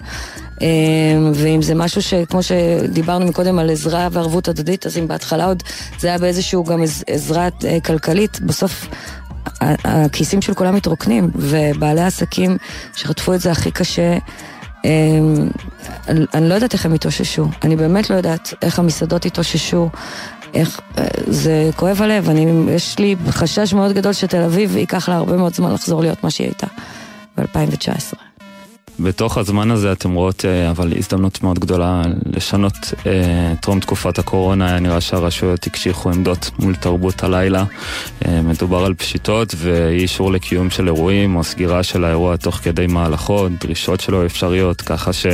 ואם 1.34 1.62
זה 1.62 1.76
משהו 1.76 2.02
שכמו 2.02 2.44
שדיברנו 2.44 3.26
מקודם 3.26 3.60
על 3.60 3.70
עזרה 3.70 4.08
וערבות 4.12 4.48
הדדית, 4.48 4.86
אז 4.86 4.98
אם 4.98 5.08
בהתחלה 5.08 5.46
עוד 5.46 5.64
זה 6.00 6.08
היה 6.08 6.18
באיזשהו 6.18 6.64
גם 6.64 6.84
עזרה 7.08 7.48
כלכלית, 7.86 8.40
בסוף 8.40 8.88
הכיסים 9.62 10.42
של 10.42 10.54
כולם 10.54 10.76
מתרוקנים, 10.76 11.32
ובעלי 11.36 12.02
העסקים 12.02 12.58
שחטפו 12.96 13.34
את 13.34 13.42
זה 13.42 13.52
הכי 13.52 13.72
קשה, 13.72 14.18
אני 16.34 16.50
לא 16.50 16.54
יודעת 16.54 16.74
איך 16.74 16.86
הם 16.86 16.94
התאוששו, 16.94 17.48
אני 17.64 17.76
באמת 17.76 18.10
לא 18.10 18.16
יודעת 18.16 18.54
איך 18.62 18.80
המסעדות 18.80 19.26
התאוששו, 19.26 19.90
איך, 20.54 20.82
זה 21.28 21.70
כואב 21.76 22.02
הלב, 22.02 22.30
אני, 22.30 22.72
יש 22.72 23.00
לי 23.00 23.16
חשש 23.30 23.74
מאוד 23.74 23.94
גדול 23.94 24.14
שתל 24.14 24.42
אביב 24.42 24.78
ייקח 24.78 25.10
לה 25.10 25.16
הרבה 25.16 25.38
מאוד 25.38 25.54
זמן 25.54 25.74
לחזור 25.74 26.02
להיות 26.02 26.24
מה 26.24 26.30
שהיא 26.30 26.48
הייתה 26.48 26.68
ב-2019. 27.38 28.27
בתוך 29.00 29.38
הזמן 29.38 29.72
הזה 29.72 29.92
אתם 29.92 30.14
רואות 30.14 30.46
אה, 30.46 30.70
אבל 30.70 30.94
הזדמנות 30.98 31.44
מאוד 31.44 31.60
גדולה 31.60 32.02
לשנות 32.26 32.74
אה, 33.06 33.54
טרום 33.62 33.80
תקופת 33.80 34.20
הקורונה, 34.20 34.68
היה 34.68 34.80
נראה 34.80 35.02
שהרשויות 35.02 35.68
הקשיחו 35.68 36.10
עמדות 36.10 36.52
מול 36.60 36.76
תרבות 36.76 37.24
הלילה. 37.24 37.64
אה, 38.26 38.42
מדובר 38.42 38.86
על 38.86 38.94
פשיטות 38.94 39.56
ואי 39.58 40.00
אישור 40.00 40.32
לקיום 40.32 40.70
של 40.70 40.88
אירועים 40.88 41.36
או 41.36 41.44
סגירה 41.44 41.84
של 41.84 42.04
האירוע 42.04 42.38
תוך 42.38 42.56
כדי 42.56 42.88
מהלכות, 42.88 43.52
דרישות 43.60 44.00
שלו 44.00 44.26
אפשריות, 44.26 44.82
ככה 44.82 45.14
ש... 45.14 45.26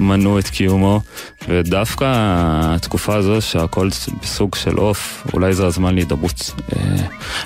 מנעו 0.00 0.38
את 0.38 0.48
קיומו, 0.48 1.00
ודווקא 1.48 2.06
התקופה 2.08 3.14
הזו 3.14 3.40
שהכל 3.40 3.88
בסוג 4.22 4.54
של 4.54 4.76
עוף, 4.76 5.26
אולי 5.32 5.54
זה 5.54 5.66
הזמן 5.66 5.94
להידברות. 5.94 6.52
אה, 6.76 6.96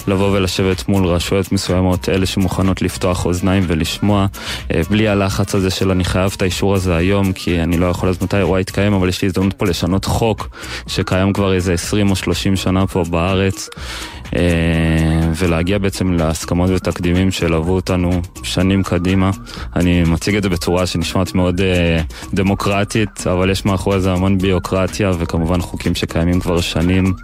לבוא 0.06 0.36
ולשבת 0.36 0.88
מול 0.88 1.06
רשויות 1.06 1.52
מסוימות, 1.52 2.08
אלה 2.08 2.26
שמוכנות 2.26 2.82
לפתוח 2.82 3.26
אוזניים 3.26 3.64
ולשמוע, 3.66 4.26
אה, 4.74 4.80
בלי 4.90 5.08
הלחץ 5.08 5.54
הזה 5.54 5.70
של 5.70 5.90
אני 5.90 6.04
חייב 6.04 6.32
את 6.36 6.42
האישור 6.42 6.74
הזה 6.74 6.96
היום, 6.96 7.32
כי 7.32 7.62
אני 7.62 7.76
לא 7.76 7.86
יכול 7.86 8.08
לדעת 8.08 8.22
מתי 8.22 8.36
האירוע 8.36 8.60
יתקיים, 8.60 8.92
אבל 8.92 9.08
יש 9.08 9.22
לי 9.22 9.28
הזדמנות 9.28 9.52
פה 9.52 9.66
לשנות 9.66 10.04
חוק 10.04 10.48
שקיים 10.86 11.32
כבר 11.32 11.54
איזה 11.54 11.72
20 11.72 12.10
או 12.10 12.16
30 12.16 12.56
שנה 12.56 12.86
פה 12.86 13.04
בארץ. 13.10 13.68
אה, 14.34 15.30
ולהגיע 15.36 15.78
בעצם 15.78 16.12
להסכמות 16.12 16.70
ותקדימים 16.70 17.30
שילוו 17.30 17.72
אותנו 17.72 18.20
שנים 18.42 18.82
קדימה. 18.82 19.30
אני 19.76 20.02
מציג 20.02 20.36
את 20.36 20.42
זה 20.42 20.48
בצורה 20.48 20.86
שנשמעת 20.86 21.34
מאוד 21.34 21.60
אה, 21.60 22.00
דמוקרטית, 22.34 23.26
אבל 23.26 23.50
יש 23.50 23.64
מאחורי 23.64 24.00
זה 24.00 24.12
המון 24.12 24.38
ביוקרטיה 24.38 25.10
וכמובן 25.18 25.60
חוקים 25.60 25.94
שקיימים 25.94 26.40
כבר 26.40 26.60
שנים. 26.60 27.14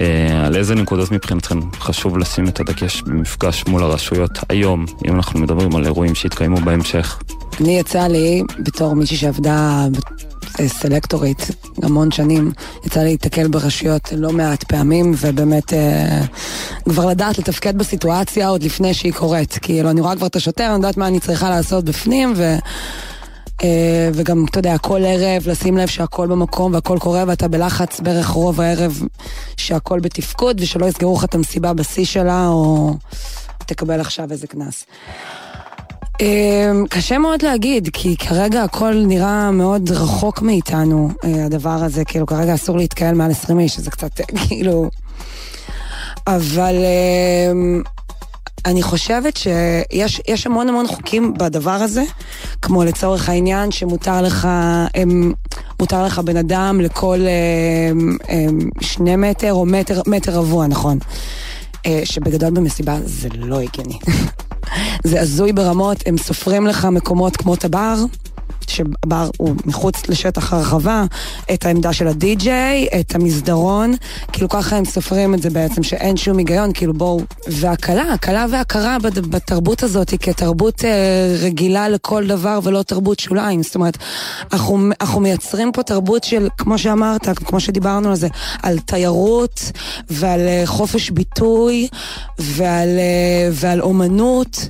אה, 0.00 0.46
על 0.46 0.56
איזה 0.56 0.74
נקודות 0.74 1.12
מבחינתכם 1.12 1.60
חשוב 1.72 2.18
לשים 2.18 2.48
את 2.48 2.60
הדגש 2.60 3.02
במפגש 3.02 3.64
מול 3.68 3.82
הרשויות 3.82 4.38
היום, 4.48 4.86
אם 5.08 5.14
אנחנו 5.14 5.40
מדברים 5.40 5.76
על 5.76 5.84
אירועים 5.84 6.14
שיתקיימו 6.14 6.56
בהמשך? 6.56 7.18
אני 7.60 7.78
יצא 7.78 8.06
לי, 8.06 8.42
בתור 8.58 8.94
מישהי 8.94 9.16
שעבדה 9.16 9.86
סלקטורית 10.66 11.50
המון 11.82 12.10
שנים, 12.10 12.52
יצא 12.84 13.00
לי 13.00 13.10
להתקל 13.10 13.48
ברשויות 13.48 14.12
לא 14.16 14.32
מעט 14.32 14.64
פעמים, 14.64 15.14
ובאמת 15.16 15.72
אה, 15.72 16.20
כבר 16.88 17.06
לדעת 17.06 17.38
לתפקד 17.38 17.78
בסיטואציה 17.78 18.48
עוד 18.48 18.62
לפני 18.62 18.94
שהיא 18.94 19.12
קורית. 19.12 19.58
כאילו, 19.62 19.90
אני 19.90 20.00
רואה 20.00 20.16
כבר 20.16 20.26
את 20.26 20.36
השוטר, 20.36 20.66
אני 20.66 20.74
יודעת 20.74 20.96
מה 20.96 21.06
אני 21.06 21.20
צריכה 21.20 21.50
לעשות 21.50 21.84
בפנים, 21.84 22.32
ו... 22.36 22.56
אה, 23.64 24.10
וגם, 24.14 24.44
אתה 24.50 24.58
יודע, 24.58 24.78
כל 24.78 25.00
ערב 25.04 25.48
לשים 25.48 25.76
לב 25.76 25.88
שהכל 25.88 26.26
במקום 26.26 26.74
והכל 26.74 26.98
קורה 26.98 27.24
ואתה 27.26 27.48
בלחץ 27.48 28.00
בערך 28.00 28.28
רוב 28.28 28.60
הערב 28.60 29.02
שהכל 29.56 30.00
בתפקוד 30.00 30.60
ושלא 30.60 30.86
יסגרו 30.86 31.16
לך 31.16 31.24
את 31.24 31.34
המסיבה 31.34 31.72
בשיא 31.72 32.04
שלה 32.04 32.48
או 32.48 32.94
תקבל 33.66 34.00
עכשיו 34.00 34.32
איזה 34.32 34.46
קנס. 34.46 34.86
אמ, 36.20 36.84
קשה 36.90 37.18
מאוד 37.18 37.42
להגיד, 37.42 37.88
כי 37.92 38.16
כרגע 38.16 38.62
הכל 38.62 38.94
נראה 39.06 39.50
מאוד 39.50 39.90
רחוק 39.90 40.42
מאיתנו, 40.42 41.10
אה, 41.24 41.44
הדבר 41.44 41.70
הזה, 41.84 42.04
כאילו 42.04 42.26
כרגע 42.26 42.54
אסור 42.54 42.76
להתקהל 42.78 43.14
מעל 43.14 43.30
20 43.30 43.58
איש, 43.60 43.74
שזה 43.74 43.90
קצת 43.90 44.20
כאילו... 44.48 44.90
אבל 46.26 46.74
אמ, 47.52 47.82
אני 48.66 48.82
חושבת 48.82 49.36
שיש 49.36 50.46
המון 50.46 50.68
המון 50.68 50.86
חוקים 50.86 51.34
בדבר 51.34 51.70
הזה, 51.70 52.02
כמו 52.62 52.84
לצורך 52.84 53.28
העניין 53.28 53.70
שמותר 53.70 54.22
לך, 54.22 54.48
אמ, 54.96 55.32
מותר 55.80 56.04
לך 56.04 56.18
בן 56.18 56.36
אדם 56.36 56.80
לכל 56.80 57.18
שני 58.80 59.16
מטר 59.16 59.52
או 59.52 59.66
מטר, 59.66 60.02
מטר 60.06 60.32
רבוע, 60.38 60.66
נכון. 60.66 60.98
אה, 61.86 62.00
שבגדול 62.04 62.50
במסיבה 62.50 62.98
זה 63.04 63.28
לא 63.34 63.60
הגיוני. 63.60 63.98
זה 65.04 65.20
הזוי 65.20 65.52
ברמות, 65.52 65.96
הם 66.06 66.18
סופרים 66.18 66.66
לך 66.66 66.84
מקומות 66.84 67.36
כמו 67.36 67.56
טבר. 67.56 67.94
שבר 68.66 69.28
הוא 69.36 69.54
מחוץ 69.64 70.08
לשטח 70.08 70.52
הרחבה, 70.52 71.04
את 71.54 71.66
העמדה 71.66 71.92
של 71.92 72.08
הדי-ג'יי, 72.08 72.88
את 73.00 73.14
המסדרון, 73.14 73.94
כאילו 74.32 74.48
ככה 74.48 74.76
הם 74.76 74.84
סופרים 74.84 75.34
את 75.34 75.42
זה 75.42 75.50
בעצם, 75.50 75.82
שאין 75.82 76.16
שום 76.16 76.38
היגיון, 76.38 76.72
כאילו 76.72 76.94
בואו... 76.94 77.20
והקלה, 77.46 78.12
הקלה 78.12 78.46
והכרה 78.50 78.96
בתרבות 79.30 79.82
הזאת 79.82 80.10
היא 80.10 80.18
כתרבות 80.18 80.84
אה, 80.84 81.36
רגילה 81.42 81.88
לכל 81.88 82.26
דבר 82.26 82.58
ולא 82.62 82.82
תרבות 82.82 83.18
שוליים. 83.18 83.62
זאת 83.62 83.74
אומרת, 83.74 83.98
אנחנו, 84.52 84.78
אנחנו 85.00 85.20
מייצרים 85.20 85.72
פה 85.72 85.82
תרבות 85.82 86.24
של, 86.24 86.48
כמו 86.58 86.78
שאמרת, 86.78 87.28
כמו 87.38 87.60
שדיברנו 87.60 88.08
על 88.08 88.16
זה, 88.16 88.28
על 88.62 88.78
תיירות 88.78 89.72
ועל 90.10 90.40
אה, 90.40 90.62
חופש 90.66 91.10
ביטוי 91.10 91.88
ועל, 92.38 92.88
אה, 92.88 93.48
ועל 93.52 93.82
אומנות. 93.82 94.68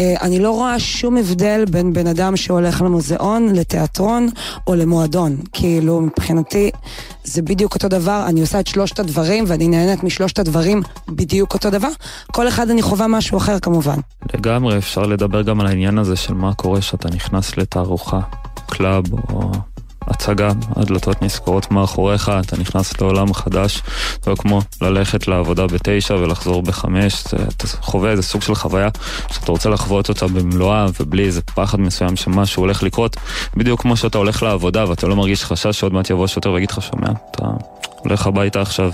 אה, 0.00 0.14
אני 0.22 0.38
לא 0.38 0.50
רואה 0.50 0.78
שום 0.78 1.16
הבדל 1.16 1.64
בין 1.70 1.92
בן 1.92 2.06
אדם 2.06 2.36
שהולך 2.36 2.82
למוזיאון, 2.82 3.54
לתיאטרון 3.54 4.28
או 4.66 4.74
למועדון. 4.74 5.36
כאילו, 5.52 6.00
מבחינתי 6.00 6.70
זה 7.24 7.42
בדיוק 7.42 7.74
אותו 7.74 7.88
דבר, 7.88 8.24
אני 8.26 8.40
עושה 8.40 8.60
את 8.60 8.66
שלושת 8.66 8.98
הדברים 8.98 9.44
ואני 9.46 9.68
נהנית 9.68 10.04
משלושת 10.04 10.38
הדברים 10.38 10.82
בדיוק 11.08 11.54
אותו 11.54 11.70
דבר. 11.70 11.88
כל 12.32 12.48
אחד 12.48 12.70
אני 12.70 12.82
חווה 12.82 13.06
משהו 13.08 13.38
אחר 13.38 13.58
כמובן. 13.58 13.98
לגמרי, 14.34 14.78
אפשר 14.78 15.02
לדבר 15.02 15.42
גם 15.42 15.60
על 15.60 15.66
העניין 15.66 15.98
הזה 15.98 16.16
של 16.16 16.34
מה 16.34 16.54
קורה 16.54 16.80
כשאתה 16.80 17.08
נכנס 17.08 17.56
לתערוכה, 17.56 18.20
club 18.66 19.04
או... 19.12 19.50
הצגה, 20.06 20.52
הדלתות 20.76 21.22
נסגרות 21.22 21.70
מאחוריך, 21.70 22.32
אתה 22.40 22.56
נכנס 22.56 23.00
לעולם 23.00 23.34
חדש, 23.34 23.82
זה 24.22 24.30
לא 24.30 24.36
כמו 24.36 24.62
ללכת 24.80 25.28
לעבודה 25.28 25.66
בתשע 25.66 26.14
ולחזור 26.14 26.62
בחמש, 26.62 27.24
זה, 27.28 27.36
אתה 27.56 27.66
חווה 27.66 28.10
איזה 28.10 28.22
סוג 28.22 28.42
של 28.42 28.54
חוויה 28.54 28.88
שאתה 29.32 29.52
רוצה 29.52 29.68
לחוות 29.68 30.08
אותה 30.08 30.26
במלואה 30.26 30.86
ובלי 31.00 31.24
איזה 31.24 31.42
פחד 31.42 31.80
מסוים 31.80 32.16
שמשהו 32.16 32.62
הולך 32.62 32.82
לקרות, 32.82 33.16
בדיוק 33.56 33.82
כמו 33.82 33.96
שאתה 33.96 34.18
הולך 34.18 34.42
לעבודה 34.42 34.88
ואתה 34.88 35.06
לא 35.06 35.16
מרגיש 35.16 35.44
חשש 35.44 35.80
שעוד 35.80 35.92
מעט 35.92 36.10
יבוא 36.10 36.26
שוטר 36.26 36.52
ויגיד 36.52 36.70
לך, 36.70 36.82
שומע, 36.82 37.08
אתה 37.30 37.46
הולך 37.98 38.26
הביתה 38.26 38.62
עכשיו. 38.62 38.90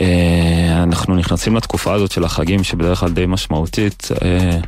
אה, 0.00 0.82
אנחנו 0.82 1.16
נכנסים 1.16 1.56
לתקופה 1.56 1.94
הזאת 1.94 2.12
של 2.12 2.24
החגים 2.24 2.64
שבדרך 2.64 3.00
כלל 3.00 3.10
די 3.10 3.26
משמעותית. 3.26 4.08
אה, 4.22 4.58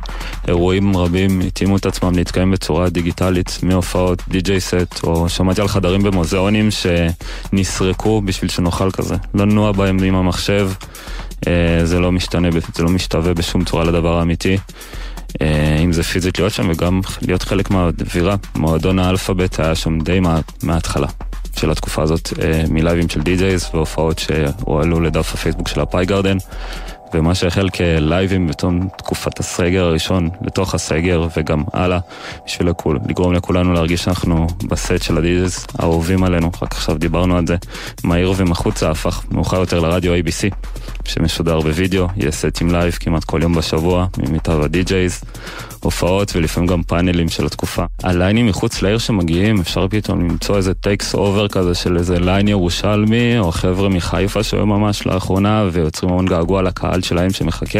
אירועים 0.47 0.97
רבים 0.97 1.41
התאימו 1.41 1.77
את 1.77 1.85
עצמם 1.85 2.15
להתקיים 2.15 2.51
בצורה 2.51 2.89
דיגיטלית 2.89 3.59
מהופעות 3.63 4.23
די.ג'יי 4.27 4.59
סט, 4.59 5.03
או 5.03 5.29
שמעתי 5.29 5.61
על 5.61 5.67
חדרים 5.67 6.03
במוזיאונים 6.03 6.69
שנסרקו 6.71 8.21
בשביל 8.21 8.49
שנוכל 8.49 8.91
כזה 8.91 9.15
לנוע 9.33 9.71
בהם 9.71 10.03
עם 10.03 10.15
המחשב. 10.15 10.71
אה, 11.47 11.85
זה 11.85 11.99
לא 11.99 12.11
משתנה, 12.11 12.47
זה 12.75 12.83
לא 12.83 12.89
משתווה 12.89 13.33
בשום 13.33 13.63
צורה 13.63 13.83
לדבר 13.83 14.19
האמיתי. 14.19 14.57
אם 15.83 15.93
זה 15.93 16.03
פיזית 16.03 16.39
להיות 16.39 16.53
שם 16.53 16.69
וגם 16.69 17.01
להיות 17.21 17.43
חלק 17.43 17.71
מהאווירה. 17.71 18.35
מועדון 18.55 18.99
האלפאבית 18.99 19.59
היה 19.59 19.75
שם 19.75 19.99
די 19.99 20.19
מההתחלה. 20.63 21.07
של 21.57 21.71
התקופה 21.71 22.01
הזאת 22.03 22.29
אה, 22.41 22.63
מלייבים 22.69 23.09
של 23.09 23.21
DJs 23.21 23.69
והופעות 23.73 24.19
שהועלו 24.19 25.01
לדף 25.01 25.33
הפייסבוק 25.33 25.67
של 25.67 25.81
הפאי 25.81 26.05
גרדן. 26.05 26.37
ומה 27.13 27.35
שהחל 27.35 27.69
כלייבים 27.69 28.47
בתום 28.47 28.87
תקופת 28.97 29.39
הסגר 29.39 29.83
הראשון 29.83 30.29
לתוך 30.41 30.75
הסגר 30.75 31.27
וגם 31.37 31.63
הלאה, 31.73 31.99
בשביל 32.45 32.69
לכול, 32.69 32.99
לגרום 33.09 33.33
לכולנו 33.33 33.73
להרגיש 33.73 34.03
שאנחנו 34.03 34.47
בסט 34.63 35.01
של 35.01 35.17
ה 35.17 35.30
DJs 35.30 35.67
האהובים 35.79 36.23
עלינו, 36.23 36.51
רק 36.61 36.71
עכשיו 36.71 36.97
דיברנו 36.97 37.37
על 37.37 37.47
זה, 37.47 37.55
מהעיר 38.03 38.33
ומחוצה 38.37 38.91
הפך 38.91 39.23
מאוחר 39.31 39.59
יותר 39.59 39.79
לרדיו 39.79 40.13
ABC, 40.13 40.55
שמשודר 41.05 41.59
בווידאו, 41.59 42.07
יהיה 42.17 42.31
סטים 42.31 42.71
live 42.71 42.97
כמעט 42.99 43.23
כל 43.23 43.39
יום 43.43 43.55
בשבוע, 43.55 44.07
ממיטב 44.17 44.61
ה 44.61 44.73
DJs. 44.73 45.23
הופעות 45.83 46.35
ולפעמים 46.35 46.69
גם 46.69 46.83
פאנלים 46.83 47.29
של 47.29 47.45
התקופה. 47.45 47.83
הליינים 48.03 48.47
מחוץ 48.47 48.81
לעיר 48.81 48.97
שמגיעים, 48.97 49.59
אפשר 49.59 49.87
פתאום 49.87 50.21
למצוא 50.21 50.57
איזה 50.57 50.73
takeover 50.73 51.47
כזה 51.47 51.75
של 51.75 51.97
איזה 51.97 52.19
ליין 52.19 52.47
ירושלמי, 52.47 53.39
או 53.39 53.51
חבר'ה 53.51 53.89
מחיפה 53.89 54.43
שהיו 54.43 54.65
ממש 54.65 55.05
לאחרונה, 55.05 55.65
ויוצרים 55.71 56.11
המון 56.11 56.25
געגוע 56.25 56.61
לקהל 56.61 57.01
שלהם 57.01 57.29
שמחכה. 57.29 57.79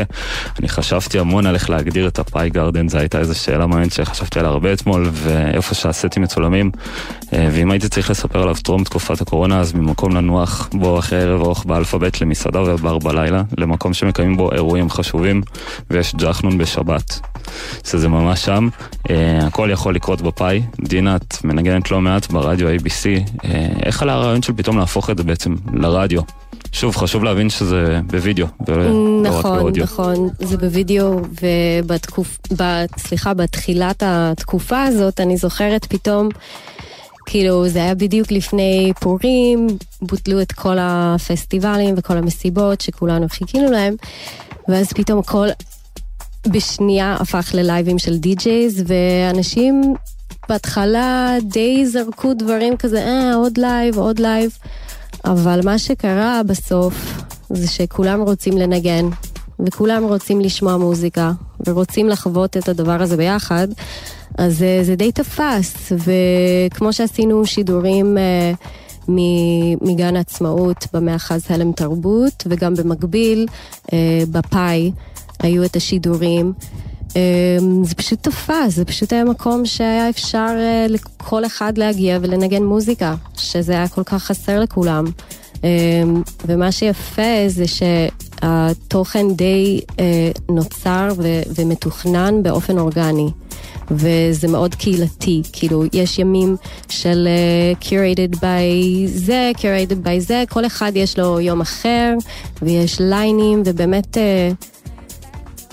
אני 0.59 0.69
חשבתי 0.69 1.19
המון 1.19 1.45
על 1.45 1.55
איך 1.55 1.69
להגדיר 1.69 2.07
את 2.07 2.19
הפאי 2.19 2.49
גרדן, 2.49 2.89
זו 2.89 2.97
הייתה 2.97 3.19
איזו 3.19 3.39
שאלה 3.39 3.67
מעניינת 3.67 3.93
שחשבתי 3.93 4.39
עליה 4.39 4.51
הרבה 4.51 4.73
אתמול, 4.73 5.09
ואיפה 5.13 5.75
שהסטים 5.75 6.23
מצולמים. 6.23 6.71
אה, 7.33 7.49
ואם 7.51 7.71
הייתי 7.71 7.89
צריך 7.89 8.09
לספר 8.09 8.41
עליו 8.41 8.55
טרום 8.55 8.83
תקופת 8.83 9.21
הקורונה, 9.21 9.59
אז 9.59 9.73
ממקום 9.73 10.15
לנוח 10.15 10.69
בו 10.73 10.99
אחרי 10.99 11.21
ערב 11.21 11.41
ארוך 11.41 11.65
באלפאבית 11.65 12.21
למסעדה 12.21 12.61
ובר 12.61 12.97
בלילה, 12.97 13.43
למקום 13.57 13.93
שמקיימים 13.93 14.37
בו 14.37 14.51
אירועים 14.51 14.89
חשובים, 14.89 15.41
ויש 15.89 16.15
ג'חנון 16.15 16.57
בשבת. 16.57 17.19
שזה 17.83 18.07
ממש 18.07 18.45
שם. 18.45 18.69
Uh, 18.97 19.11
הכל 19.41 19.69
יכול 19.71 19.95
לקרות 19.95 20.21
בפאי. 20.21 20.61
דינה, 20.81 21.15
את 21.15 21.43
מנגנת 21.43 21.91
לא 21.91 22.01
מעט 22.01 22.31
ברדיו 22.31 22.67
ABC. 22.69 22.81
Uh, 22.83 23.45
אה, 23.45 23.67
איך 23.85 24.01
עלה 24.01 24.13
הרעיון 24.13 24.41
של 24.41 24.53
פתאום 24.53 24.77
להפוך 24.77 25.09
את 25.09 25.17
זה 25.17 25.23
בעצם 25.23 25.55
לרדיו? 25.73 26.21
שוב, 26.71 26.95
חשוב 26.95 27.23
להבין 27.23 27.49
שזה 27.49 27.99
בווידאו, 28.07 28.47
ולא 28.67 29.21
נכון, 29.23 29.51
רק 29.51 29.61
באודיו. 29.61 29.83
נכון, 29.83 30.13
נכון, 30.13 30.29
זה 30.47 30.57
בווידאו, 30.57 31.19
ובתקופ... 31.41 32.37
ב... 32.57 32.63
סליחה, 32.97 33.33
בתחילת 33.33 34.03
התקופה 34.05 34.83
הזאת, 34.83 35.19
אני 35.19 35.37
זוכרת 35.37 35.85
פתאום, 35.85 36.29
כאילו, 37.25 37.67
זה 37.67 37.79
היה 37.79 37.95
בדיוק 37.95 38.31
לפני 38.31 38.91
פורים, 38.99 39.67
בוטלו 40.01 40.41
את 40.41 40.51
כל 40.51 40.77
הפסטיבלים 40.79 41.95
וכל 41.97 42.17
המסיבות 42.17 42.81
שכולנו 42.81 43.29
חיכינו 43.29 43.71
להם, 43.71 43.95
ואז 44.67 44.93
פתאום 44.93 45.21
כל 45.21 45.47
בשנייה 46.51 47.17
הפך 47.19 47.51
ללייבים 47.53 47.99
של 47.99 48.17
DJs, 48.17 48.83
ואנשים 48.87 49.93
בהתחלה 50.49 51.37
די 51.41 51.85
זרקו 51.85 52.33
דברים 52.33 52.77
כזה, 52.77 53.03
אה, 53.07 53.35
עוד 53.35 53.57
live, 53.57 53.97
עוד 53.97 54.19
live. 54.19 54.57
אבל 55.25 55.59
מה 55.63 55.79
שקרה 55.79 56.41
בסוף 56.47 57.23
זה 57.49 57.67
שכולם 57.67 58.21
רוצים 58.21 58.57
לנגן, 58.57 59.09
וכולם 59.59 60.03
רוצים 60.03 60.41
לשמוע 60.41 60.77
מוזיקה, 60.77 61.31
ורוצים 61.65 62.09
לחוות 62.09 62.57
את 62.57 62.69
הדבר 62.69 63.01
הזה 63.01 63.17
ביחד, 63.17 63.67
אז 64.37 64.65
זה 64.81 64.95
די 64.95 65.11
תפס, 65.11 65.91
וכמו 65.91 66.93
שעשינו 66.93 67.45
שידורים 67.45 68.17
אה, 68.17 68.51
מגן 69.81 70.15
העצמאות 70.15 70.87
במאחז 70.93 71.41
הלם 71.49 71.71
תרבות, 71.71 72.43
וגם 72.47 72.75
במקביל 72.75 73.47
אה, 73.93 74.23
בפאי 74.31 74.91
היו 75.39 75.63
את 75.63 75.75
השידורים. 75.75 76.53
זה 77.83 77.95
פשוט 77.95 78.23
תפס, 78.23 78.75
זה 78.75 78.85
פשוט 78.85 79.13
היה 79.13 79.23
מקום 79.23 79.65
שהיה 79.65 80.09
אפשר 80.09 80.47
לכל 80.89 81.45
אחד 81.45 81.77
להגיע 81.77 82.17
ולנגן 82.21 82.63
מוזיקה, 82.63 83.15
שזה 83.37 83.73
היה 83.73 83.87
כל 83.87 84.03
כך 84.03 84.23
חסר 84.23 84.59
לכולם. 84.59 85.05
ומה 86.47 86.71
שיפה 86.71 87.47
זה 87.47 87.65
שהתוכן 87.67 89.33
די 89.35 89.81
נוצר 90.51 91.09
ומתוכנן 91.55 92.43
באופן 92.43 92.77
אורגני. 92.77 93.29
וזה 93.91 94.47
מאוד 94.47 94.75
קהילתי, 94.75 95.41
כאילו 95.53 95.83
יש 95.93 96.19
ימים 96.19 96.55
של 96.89 97.27
uh, 97.27 97.83
curated 97.83 98.35
by 98.35 98.43
זה, 99.05 99.51
curated 99.57 100.05
by 100.05 100.19
זה, 100.19 100.43
כל 100.49 100.65
אחד 100.65 100.91
יש 100.95 101.19
לו 101.19 101.39
יום 101.39 101.61
אחר, 101.61 102.13
ויש 102.61 103.01
ליינים, 103.01 103.61
ובאמת, 103.65 104.17
כשאמרת 104.17 104.17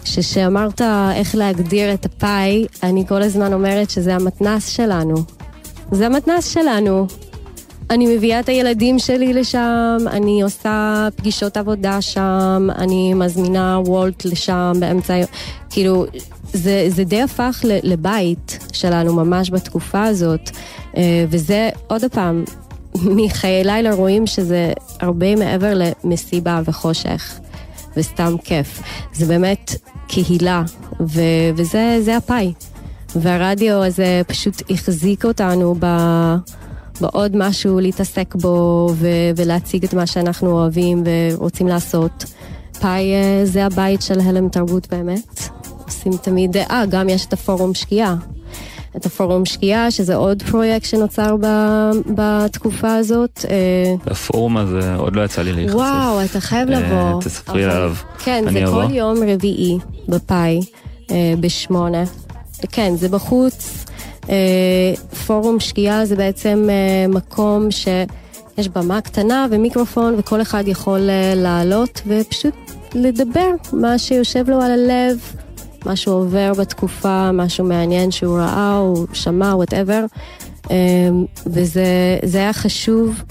uh, 0.04 0.82
איך 1.14 1.34
להגדיר 1.34 1.94
את 1.94 2.06
הפאי, 2.06 2.66
אני 2.82 3.06
כל 3.08 3.22
הזמן 3.22 3.52
אומרת 3.52 3.90
שזה 3.90 4.14
המתנס 4.14 4.68
שלנו. 4.68 5.14
זה 5.92 6.06
המתנס 6.06 6.52
שלנו. 6.52 7.06
אני 7.90 8.16
מביאה 8.16 8.40
את 8.40 8.48
הילדים 8.48 8.98
שלי 8.98 9.32
לשם, 9.32 9.96
אני 10.10 10.42
עושה 10.42 11.08
פגישות 11.16 11.56
עבודה 11.56 12.00
שם, 12.00 12.68
אני 12.78 13.14
מזמינה 13.14 13.80
וולט 13.86 14.24
לשם 14.24 14.72
באמצע, 14.80 15.14
כאילו, 15.70 16.06
זה, 16.52 16.86
זה 16.88 17.04
די 17.04 17.22
הפך 17.22 17.60
לבית 17.62 18.58
שלנו 18.72 19.14
ממש 19.14 19.50
בתקופה 19.50 20.02
הזאת, 20.02 20.50
אה, 20.96 21.24
וזה 21.28 21.70
עוד 21.86 22.04
פעם, 22.12 22.44
מחיי 22.94 23.64
לילה 23.64 23.94
רואים 23.94 24.26
שזה 24.26 24.72
הרבה 25.00 25.36
מעבר 25.36 25.72
למסיבה 25.74 26.60
וחושך 26.64 27.40
וסתם 27.96 28.35
כיף. 28.44 28.83
זה 29.12 29.26
באמת 29.26 29.74
קהילה, 30.09 30.62
ו, 31.00 31.20
וזה 31.57 32.16
הפאי. 32.16 32.52
והרדיו 33.16 33.85
הזה 33.85 34.22
פשוט 34.26 34.62
החזיק 34.70 35.24
אותנו 35.24 35.74
ב... 35.78 35.87
בעוד 37.00 37.37
משהו 37.37 37.80
להתעסק 37.80 38.35
בו 38.35 38.88
ו- 38.94 39.30
ולהציג 39.37 39.85
את 39.85 39.94
מה 39.94 40.07
שאנחנו 40.07 40.50
אוהבים 40.50 41.02
ורוצים 41.07 41.66
לעשות. 41.66 42.24
פאי 42.80 43.12
אה, 43.14 43.40
זה 43.44 43.66
הבית 43.66 44.02
של 44.02 44.20
הלם 44.20 44.48
תרבות 44.48 44.87
באמת. 44.90 45.48
עושים 45.87 46.12
תמיד, 46.16 46.57
אה, 46.57 46.85
גם 46.90 47.09
יש 47.09 47.26
את 47.26 47.33
הפורום 47.33 47.74
שקיעה. 47.74 48.16
את 48.96 49.07
הפורום 49.07 49.44
שקיעה, 49.44 49.90
שזה 49.90 50.14
עוד 50.14 50.42
פרויקט 50.42 50.87
שנוצר 50.87 51.37
ב, 51.40 51.46
בתקופה 52.14 52.94
הזאת. 52.94 53.44
אה, 53.50 54.12
הפורום 54.12 54.57
הזה 54.57 54.94
עוד 54.94 55.16
לא 55.16 55.24
יצא 55.24 55.42
לי 55.42 55.52
להיחשף. 55.52 55.76
וואו, 55.76 56.24
אתה 56.24 56.40
חייב 56.40 56.70
אה, 56.70 56.80
לבוא. 56.80 57.20
תספרי 57.20 57.64
עליו. 57.64 57.94
כן, 58.24 58.44
זה 58.52 58.64
כל 58.66 58.94
יום 58.94 59.16
רביעי 59.26 59.78
בפאי, 60.09 60.61
בשמונה. 61.40 62.04
כן, 62.72 62.96
זה 62.96 63.09
בחוץ. 63.09 63.85
פורום 65.26 65.61
שקיעה 65.61 66.07
זה 66.07 66.16
בעצם 66.16 66.68
מקום 67.09 67.70
שיש 67.70 68.68
במה 68.68 69.00
קטנה 69.00 69.46
ומיקרופון 69.50 70.14
וכל 70.18 70.42
אחד 70.42 70.64
יכול 70.66 71.00
לעלות 71.37 72.02
ופשוט 72.07 72.54
לדבר 72.94 73.50
מה 73.72 73.98
שיושב 73.98 74.50
לו 74.50 74.62
על 74.62 74.70
הלב. 74.70 75.43
משהו 75.86 76.12
עובר 76.12 76.52
בתקופה, 76.58 77.32
משהו 77.32 77.64
מעניין 77.64 78.10
שהוא 78.10 78.38
ראה 78.38 78.78
או 78.78 79.06
שמע, 79.12 79.56
whatever. 79.56 80.04
אמ, 80.70 81.24
וזה 81.46 82.38
היה 82.38 82.52
חשוב 82.52 83.22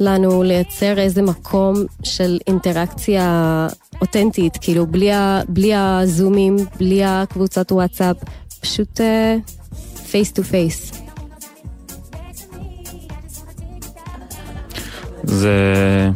לנו 0.00 0.42
לייצר 0.42 0.98
איזה 0.98 1.22
מקום 1.22 1.74
של 2.02 2.38
אינטראקציה 2.46 3.66
אותנטית, 4.00 4.56
כאילו 4.60 4.86
בלי, 4.86 5.10
בלי 5.48 5.74
הזומים, 5.74 6.56
בלי 6.78 7.04
הקבוצת 7.04 7.72
וואטסאפ, 7.72 8.16
פשוט 8.60 9.00
face 10.10 10.32
to 10.32 10.44
face. 10.44 10.92
זה 15.24 16.10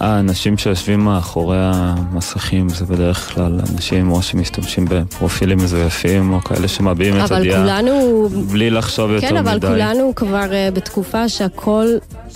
האנשים 0.00 0.58
שיושבים 0.58 1.00
מאחורי 1.00 1.58
המסכים 1.60 2.68
זה 2.68 2.84
בדרך 2.84 3.34
כלל 3.34 3.60
אנשים 3.72 4.10
או 4.10 4.22
שמשתמשים 4.22 4.84
בפרופילים 4.90 5.58
מזויפים 5.58 6.32
או 6.32 6.40
כאלה 6.40 6.68
שמביעים 6.68 7.14
את 7.24 7.30
הדעה. 7.30 7.38
אבל 7.38 7.62
כולנו... 7.62 8.28
בלי 8.52 8.70
לחשוב 8.70 9.10
יותר 9.10 9.28
כן, 9.28 9.34
מדי. 9.34 9.42
כן, 9.44 9.48
אבל 9.48 9.60
כולנו 9.60 10.12
כבר 10.16 10.44
uh, 10.44 10.74
בתקופה 10.74 11.28
שהכל 11.28 11.86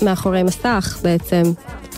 מאחורי 0.02 0.42
מסך 0.42 0.98
בעצם. 1.02 1.42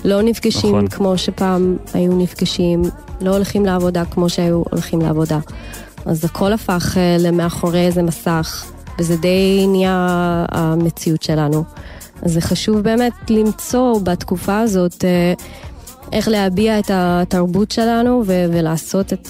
לא 0.04 0.22
נפגשים 0.22 0.70
נכון. 0.70 0.88
כמו 0.88 1.18
שפעם 1.18 1.76
היו 1.94 2.18
נפגשים, 2.18 2.82
לא 3.20 3.30
הולכים 3.30 3.66
לעבודה 3.66 4.04
כמו 4.04 4.28
שהיו 4.28 4.62
הולכים 4.70 5.00
לעבודה. 5.00 5.38
אז 6.06 6.24
הכל 6.24 6.52
הפך 6.52 6.94
uh, 6.94 7.22
למאחורי 7.22 7.86
איזה 7.86 8.02
מסך, 8.02 8.64
וזה 8.98 9.16
די 9.16 9.66
נהיה 9.68 10.06
המציאות 10.50 11.22
שלנו. 11.22 11.64
אז 12.22 12.32
זה 12.32 12.40
חשוב 12.40 12.80
באמת 12.80 13.12
למצוא 13.30 14.00
בתקופה 14.00 14.58
הזאת 14.58 15.04
אה, 15.04 15.32
איך 16.12 16.28
להביע 16.28 16.78
את 16.78 16.90
התרבות 16.94 17.70
שלנו 17.70 18.22
ו- 18.26 18.44
ולעשות 18.52 19.12
את 19.12 19.28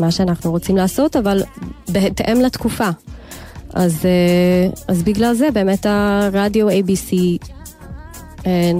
מה 0.00 0.10
שאנחנו 0.10 0.50
רוצים 0.50 0.76
לעשות, 0.76 1.16
אבל 1.16 1.42
בהתאם 1.88 2.40
לתקופה. 2.40 2.88
אז, 3.74 3.98
אה, 4.04 4.70
אז 4.88 5.02
בגלל 5.02 5.34
זה 5.34 5.50
באמת 5.50 5.86
הרדיו 5.88 6.68
ABC 6.68 7.14
אה, 8.46 8.72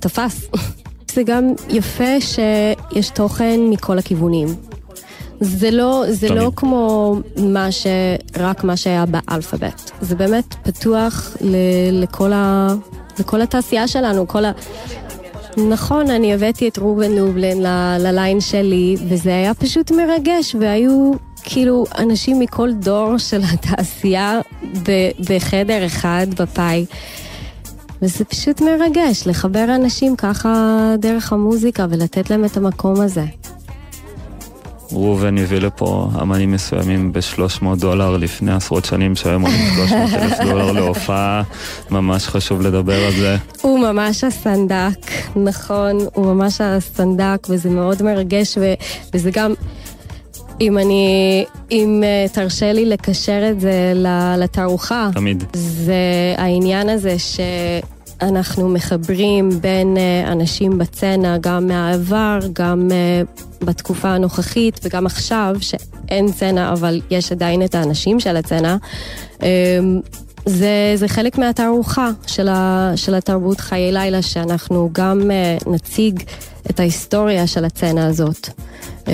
תפס. 0.00 0.48
זה 1.14 1.22
גם 1.22 1.52
יפה 1.68 2.20
שיש 2.20 3.10
תוכן 3.10 3.60
מכל 3.70 3.98
הכיוונים. 3.98 4.48
זה 5.40 5.70
לא, 5.70 6.04
זה 6.08 6.28
לא 6.28 6.52
כמו 6.56 7.16
מה 7.36 7.72
ש... 7.72 7.86
רק 8.38 8.64
מה 8.64 8.76
שהיה 8.76 9.04
באלפאבית. 9.06 9.90
זה 10.00 10.14
באמת 10.14 10.54
פתוח 10.62 11.36
ל, 11.40 11.56
לכל, 11.92 12.32
ה, 12.32 12.68
לכל 13.18 13.42
התעשייה 13.42 13.88
שלנו, 13.88 14.28
כל 14.28 14.44
ה... 14.44 14.52
נכון, 15.68 16.10
אני 16.10 16.34
הבאתי 16.34 16.68
את 16.68 16.78
ראובן 16.78 17.12
נובלין 17.12 17.62
ל, 17.62 17.96
לליין 17.98 18.40
שלי, 18.40 18.96
וזה 19.08 19.30
היה 19.30 19.54
פשוט 19.54 19.90
מרגש, 19.90 20.54
והיו 20.60 21.12
כאילו 21.42 21.84
אנשים 21.98 22.38
מכל 22.40 22.72
דור 22.72 23.18
של 23.18 23.40
התעשייה 23.52 24.40
ב, 24.82 24.90
בחדר 25.30 25.86
אחד 25.86 26.26
בפאי. 26.38 26.86
וזה 28.02 28.24
פשוט 28.24 28.60
מרגש 28.60 29.26
לחבר 29.26 29.66
אנשים 29.74 30.16
ככה 30.16 30.94
דרך 30.98 31.32
המוזיקה 31.32 31.86
ולתת 31.90 32.30
להם 32.30 32.44
את 32.44 32.56
המקום 32.56 33.00
הזה. 33.00 33.24
ראובן 34.92 35.38
הביא 35.38 35.58
לפה 35.58 36.08
אמנים 36.22 36.52
מסוימים 36.52 37.12
ב-300 37.12 37.64
דולר 37.76 38.16
לפני 38.16 38.52
עשרות 38.52 38.84
שנים, 38.84 39.16
שהיום 39.16 39.42
עולים 39.42 39.60
300 39.76 40.10
אלף 40.12 40.40
דולר 40.40 40.72
להופעה, 40.72 41.42
ממש 41.90 42.26
חשוב 42.26 42.62
לדבר 42.62 43.06
על 43.06 43.12
זה. 43.12 43.36
הוא 43.62 43.78
ממש 43.78 44.24
הסנדק, 44.24 45.10
נכון, 45.36 45.98
הוא 46.14 46.26
ממש 46.26 46.60
הסנדק, 46.60 47.46
וזה 47.50 47.70
מאוד 47.70 48.02
מרגש, 48.02 48.58
ו- 48.60 48.74
וזה 49.14 49.30
גם... 49.30 49.54
אם 50.60 50.78
אני, 50.78 51.44
אם 51.70 52.02
uh, 52.02 52.32
תרשה 52.34 52.72
לי 52.72 52.86
לקשר 52.86 53.50
את 53.50 53.60
זה 53.60 53.92
לתערוכה. 54.38 55.08
תמיד. 55.12 55.44
זה 55.52 55.94
העניין 56.36 56.88
הזה 56.88 57.18
ש... 57.18 57.40
אנחנו 58.22 58.68
מחברים 58.68 59.50
בין 59.60 59.96
uh, 59.96 60.32
אנשים 60.32 60.78
בצנע, 60.78 61.36
גם 61.38 61.66
מהעבר, 61.66 62.38
גם 62.52 62.88
uh, 62.88 63.64
בתקופה 63.64 64.08
הנוכחית 64.08 64.80
וגם 64.84 65.06
עכשיו, 65.06 65.56
שאין 65.60 66.32
צנע, 66.32 66.72
אבל 66.72 67.00
יש 67.10 67.32
עדיין 67.32 67.64
את 67.64 67.74
האנשים 67.74 68.20
של 68.20 68.36
הצנע. 68.36 68.76
Um, 69.38 69.42
זה, 70.46 70.92
זה 70.94 71.08
חלק 71.08 71.38
מהתערוכה 71.38 72.10
של, 72.26 72.48
ה, 72.48 72.92
של 72.96 73.14
התרבות 73.14 73.60
חיי 73.60 73.92
לילה, 73.92 74.22
שאנחנו 74.22 74.90
גם 74.92 75.30
נציג 75.66 76.22
את 76.70 76.80
ההיסטוריה 76.80 77.46
של 77.46 77.64
הצנע 77.64 78.06
הזאת. 78.06 78.48
Um, 79.04 79.08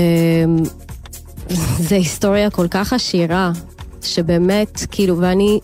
זו 1.79 1.95
היסטוריה 1.95 2.51
כל 2.51 2.67
כך 2.71 2.93
עשירה, 2.93 3.53
שבאמת, 4.03 4.87
כאילו, 4.91 5.19
ואני... 5.19 5.61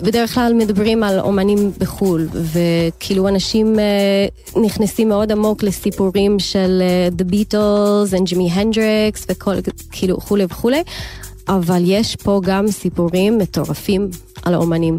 בדרך 0.00 0.34
כלל 0.34 0.54
מדברים 0.54 1.02
על 1.02 1.20
אומנים 1.20 1.72
בחו"ל, 1.78 2.28
וכאילו 2.32 3.28
אנשים 3.28 3.74
uh, 3.74 4.60
נכנסים 4.60 5.08
מאוד 5.08 5.32
עמוק 5.32 5.62
לסיפורים 5.62 6.38
של 6.38 6.82
uh, 6.82 7.20
The 7.20 7.24
Beatles 7.32 8.12
and 8.12 8.32
Jimmy 8.32 8.56
Hendrix 8.56 9.24
וכל, 9.28 9.54
כאילו 9.92 10.16
וכולי 10.16 10.44
וכולי, 10.44 10.82
אבל 11.48 11.82
יש 11.84 12.16
פה 12.16 12.40
גם 12.44 12.68
סיפורים 12.68 13.38
מטורפים 13.38 14.08
על 14.42 14.54
האומנים 14.54 14.98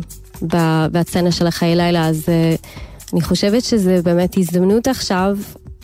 בהצצנה 0.92 1.32
של 1.32 1.48
החיי 1.48 1.76
לילה, 1.76 2.08
אז 2.08 2.26
uh, 2.26 2.66
אני 3.14 3.22
חושבת 3.22 3.64
שזה 3.64 4.02
באמת 4.04 4.38
הזדמנות 4.38 4.88
עכשיו 4.88 5.38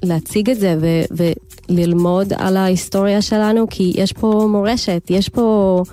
להציג 0.03 0.49
את 0.49 0.60
זה 0.60 0.76
ו- 0.82 1.26
וללמוד 1.70 2.34
על 2.38 2.57
ההיסטוריה 2.57 3.22
שלנו, 3.22 3.66
כי 3.70 3.93
יש 3.95 4.14
פה 4.14 4.47
מורשת, 4.49 5.01
יש 5.10 5.30
פה... 5.30 5.84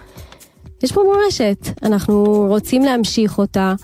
יש 0.82 0.92
פה 0.92 1.02
מורשת, 1.02 1.68
אנחנו 1.82 2.46
רוצים 2.48 2.84
להמשיך 2.84 3.38
אותה, 3.38 3.74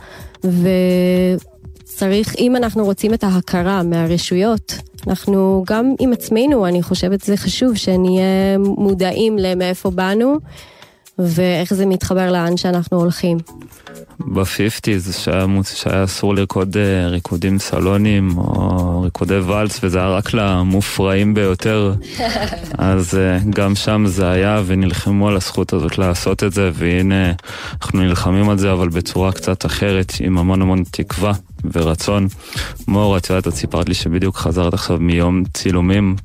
וצריך, 1.82 2.36
אם 2.38 2.56
אנחנו 2.56 2.84
רוצים 2.84 3.14
את 3.14 3.24
ההכרה 3.24 3.82
מהרשויות, 3.82 4.72
אנחנו 5.06 5.64
גם 5.66 5.94
עם 6.00 6.12
עצמנו, 6.12 6.66
אני 6.66 6.82
חושבת 6.82 7.24
שזה 7.24 7.36
חשוב 7.36 7.74
שנהיה 7.74 8.58
מודעים 8.58 9.38
למאיפה 9.38 9.90
באנו, 9.90 10.36
ואיך 11.18 11.74
זה 11.74 11.86
מתחבר 11.86 12.32
לאן 12.32 12.56
שאנחנו 12.56 13.00
הולכים. 13.00 13.38
בפיפטיז 14.20 15.16
שהיה, 15.16 15.46
שהיה 15.74 16.04
אסור 16.04 16.34
לרקוד 16.34 16.76
אה, 16.76 17.08
ריקודים 17.08 17.58
סלונים 17.58 18.38
או 18.38 19.00
ריקודי 19.00 19.38
ואלס 19.38 19.80
וזה 19.82 19.98
היה 19.98 20.08
רק 20.08 20.34
למופרעים 20.34 21.34
ביותר 21.34 21.94
אז 22.78 23.14
אה, 23.14 23.38
גם 23.50 23.74
שם 23.74 24.04
זה 24.06 24.30
היה 24.30 24.62
ונלחמו 24.66 25.28
על 25.28 25.36
הזכות 25.36 25.72
הזאת 25.72 25.98
לעשות 25.98 26.44
את 26.44 26.52
זה 26.52 26.70
והנה 26.74 27.32
אנחנו 27.82 28.00
נלחמים 28.00 28.48
על 28.48 28.58
זה 28.58 28.72
אבל 28.72 28.88
בצורה 28.88 29.32
קצת 29.32 29.66
אחרת 29.66 30.12
עם 30.20 30.38
המון 30.38 30.62
המון 30.62 30.82
תקווה 30.90 31.32
ורצון. 31.72 32.28
מור, 32.88 33.16
את 33.16 33.30
יודעת, 33.30 33.48
את 33.48 33.54
סיפרת 33.54 33.88
לי 33.88 33.94
שבדיוק 33.94 34.36
חזרת 34.36 34.74
עכשיו 34.74 34.98
מיום 35.00 35.44
צילומים. 35.54 36.16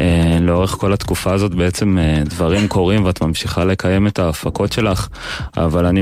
אה, 0.00 0.38
לאורך 0.40 0.70
כל 0.70 0.92
התקופה 0.92 1.32
הזאת 1.32 1.54
בעצם 1.54 1.98
אה, 1.98 2.22
דברים 2.24 2.68
קורים 2.68 3.04
ואת 3.04 3.22
ממשיכה 3.22 3.64
לקיים 3.64 4.06
את 4.06 4.18
ההפקות 4.18 4.72
שלך, 4.72 5.08
אבל 5.56 5.86
אני 5.86 6.00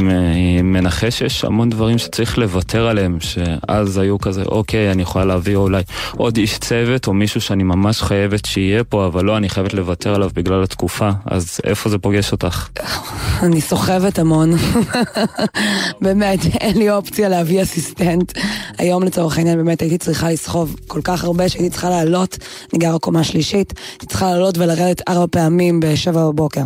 מנחש 0.63 1.19
שיש 1.19 1.45
המון 1.45 1.71
דברים 1.71 1.99
שצריך 1.99 2.39
לוותר 2.39 2.87
עליהם, 2.87 3.19
שאז 3.21 3.99
היו 3.99 4.19
כזה, 4.19 4.43
אוקיי, 4.43 4.91
אני 4.93 5.03
יכולה 5.03 5.25
להביא 5.25 5.57
אולי 5.57 5.83
עוד 6.17 6.37
איש 6.37 6.59
צוות 6.59 7.07
או 7.07 7.13
מישהו 7.13 7.41
שאני 7.41 7.63
ממש 7.63 8.03
חייבת 8.03 8.45
שיהיה 8.45 8.85
פה, 8.85 9.07
אבל 9.07 9.25
לא, 9.25 9.37
אני 9.37 9.49
חייבת 9.49 9.75
לוותר 9.75 10.15
עליו 10.15 10.31
בגלל 10.35 10.63
התקופה. 10.63 11.11
אז 11.27 11.61
איפה 11.65 11.91
זה 11.91 11.99
פוגש 11.99 12.33
אותך? 12.33 12.69
אני 13.43 13.61
סוחבת 13.61 14.19
המון. 14.19 14.51
באמת, 16.03 16.41
אין 16.61 16.79
לי 16.79 16.91
אופציה 16.91 17.29
להביא 17.29 17.63
אסיסטנט. 17.63 18.33
היום 18.79 19.03
לצורך 19.03 19.39
העניין 19.39 19.57
באמת 19.57 19.81
הייתי 19.81 19.99
צריכה 19.99 20.31
לסחוב 20.31 20.77
כל 20.87 21.01
כך 21.05 21.25
הרבה 21.25 21.49
שהייתי 21.49 21.71
צריכה 21.71 21.91
לעלות, 21.91 22.39
אני 22.73 22.79
גרה 22.79 22.99
קומה 22.99 23.25
שלישית, 23.25 23.75
הייתי 23.91 24.07
צריכה 24.07 24.31
לעלות 24.31 24.59
ולרדת 24.59 25.09
ארבע 25.09 25.27
פעמים 25.31 25.81
בשבע 25.81 26.27
בבוקר. 26.27 26.65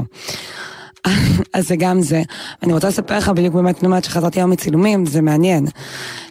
אז 1.55 1.69
זה 1.69 1.77
גם 1.77 2.03
זה. 2.03 2.23
אני 2.63 2.73
רוצה 2.73 2.89
לספר 2.89 3.19
לך 3.19 3.29
בדיוק 3.29 3.55
באמת, 3.55 3.85
אני 3.85 4.03
שחזרתי 4.03 4.41
היום 4.41 4.51
מצילומים, 4.51 5.07
זה 5.07 5.21
מעניין. 5.21 5.67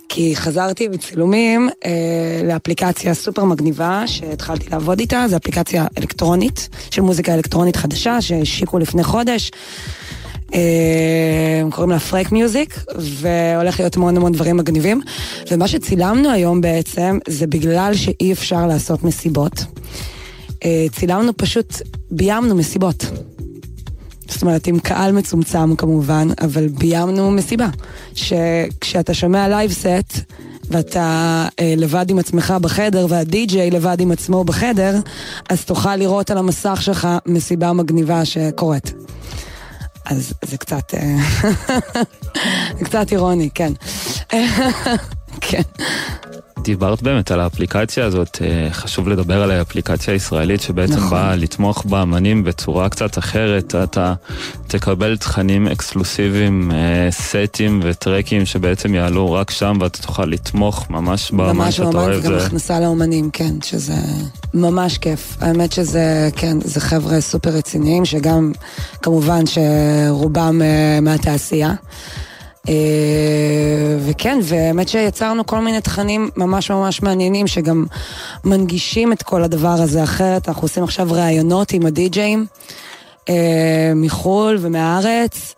כי 0.10 0.36
חזרתי 0.36 0.88
מצילומים 0.88 1.70
אה, 1.86 2.42
לאפליקציה 2.44 3.14
סופר 3.14 3.44
מגניבה 3.44 4.04
שהתחלתי 4.06 4.70
לעבוד 4.70 5.00
איתה, 5.00 5.26
זו 5.30 5.36
אפליקציה 5.38 5.86
אלקטרונית, 5.98 6.70
של 6.92 7.02
מוזיקה 7.02 7.34
אלקטרונית 7.34 7.76
חדשה 7.76 8.22
שהשיקו 8.22 8.80
לפני 8.80 9.04
חודש. 9.04 9.52
אה, 10.54 11.72
קוראים 11.72 11.92
לה 11.92 12.00
פרק 12.00 12.32
music, 12.32 12.84
והולך 12.98 13.80
להיות 13.80 13.98
המון 13.98 14.18
המון 14.18 14.32
דברים 14.32 14.58
מגניבים. 14.58 15.02
ומה 15.52 15.68
שצילמנו 15.68 16.30
היום 16.32 16.62
בעצם, 16.62 17.18
זה 17.28 17.48
בגלל 17.48 17.92
שאי 17.96 18.32
אפשר 18.32 18.68
לעשות 18.68 19.04
מסיבות. 19.04 19.66
אה, 20.66 20.86
צילמנו 20.92 21.38
פשוט, 21.38 21.82
ביימנו 22.12 22.56
מסיבות. 22.56 23.06
זאת 24.28 24.42
אומרת, 24.42 24.68
עם 24.68 24.80
קהל 24.80 25.12
מצומצם 25.12 25.76
כמובן, 25.76 26.28
אבל 26.42 26.68
ביימנו 26.68 27.32
מסיבה. 27.32 27.68
שכשאתה 28.14 29.14
שומע 29.14 29.48
live 29.48 29.72
set, 29.72 30.18
ואתה 30.72 31.48
אה, 31.60 31.74
לבד 31.78 32.10
עם 32.10 32.20
עצמך 32.20 32.54
בחדר, 32.62 33.06
והדי-ג'יי 33.10 33.72
לבד 33.72 34.00
עם 34.00 34.12
עצמו 34.12 34.44
בחדר, 34.44 35.00
אז 35.50 35.66
תוכל 35.66 35.96
לראות 35.96 36.32
על 36.32 36.38
המסך 36.38 36.82
שלך 36.82 37.08
מסיבה 37.26 37.74
מגניבה 37.74 38.26
שקורית. 38.26 38.94
אז 40.06 40.34
זה 40.46 40.58
קצת, 40.58 40.94
אה, 40.94 41.18
קצת 42.86 43.12
אירוני, 43.12 43.50
כן. 43.56 43.74
כן. 45.42 45.62
דיברת 46.64 47.02
באמת 47.02 47.32
על 47.32 47.40
האפליקציה 47.40 48.06
הזאת, 48.06 48.38
אה, 48.42 48.68
חשוב 48.72 49.10
לדבר 49.10 49.44
על 49.44 49.52
האפליקציה 49.52 50.14
הישראלית 50.14 50.62
שבעצם 50.62 50.94
נכון. 50.94 51.10
באה 51.10 51.36
לתמוך 51.36 51.86
באמנים 51.86 52.44
בצורה 52.44 52.90
קצת 52.90 53.18
אחרת. 53.18 53.76
אתה 53.76 54.14
תקבל 54.68 55.18
תכנים 55.18 55.68
אקסקלוסיביים, 55.68 56.72
אה, 56.72 57.08
סטים 57.12 57.80
וטרקים 57.84 58.46
שבעצם 58.46 58.96
יעלו 58.96 59.32
רק 59.32 59.52
שם 59.52 59.78
ואתה 59.82 60.02
תוכל 60.02 60.26
לתמוך 60.26 60.90
ממש 60.90 61.32
באמן 61.32 61.72
שאתה 61.72 61.84
אוהב. 61.84 61.96
ממש 61.96 62.16
באמן, 62.16 62.22
זה 62.22 62.30
גם 62.30 62.46
הכנסה 62.46 62.80
לאומנים, 62.80 63.30
כן, 63.34 63.54
שזה 63.64 63.96
ממש 64.54 64.98
כיף. 64.98 65.38
האמת 65.42 65.72
שזה, 65.72 66.30
כן, 66.36 66.58
זה 66.62 66.80
חבר'ה 66.80 67.22
סופר 67.22 67.50
רציניים, 67.50 68.06
שגם, 68.06 68.52
כמובן 69.02 69.44
שרובם 69.46 70.62
אה, 70.62 71.00
מהתעשייה. 71.02 71.74
אה, 72.70 73.98
וכן, 74.06 74.40
והאמת 74.44 74.88
שיצרנו 74.88 75.46
כל 75.46 75.60
מיני 75.60 75.82
תכנים 75.82 76.30
ממש 76.36 76.72
ממש 76.72 77.02
מעניינים 77.02 77.48
שגם 77.48 77.86
מנגישים 78.44 79.14
את 79.14 79.24
כל 79.24 79.44
הדבר 79.44 79.68
הזה 79.82 80.04
אחרת. 80.04 80.48
אנחנו 80.48 80.62
עושים 80.62 80.84
עכשיו 80.84 81.08
ראיונות 81.12 81.74
עם 81.74 81.86
הדי-ג'אים 81.86 82.46
אה, 83.30 83.92
מחו"ל 83.96 84.58
ומהארץ. 84.62 85.56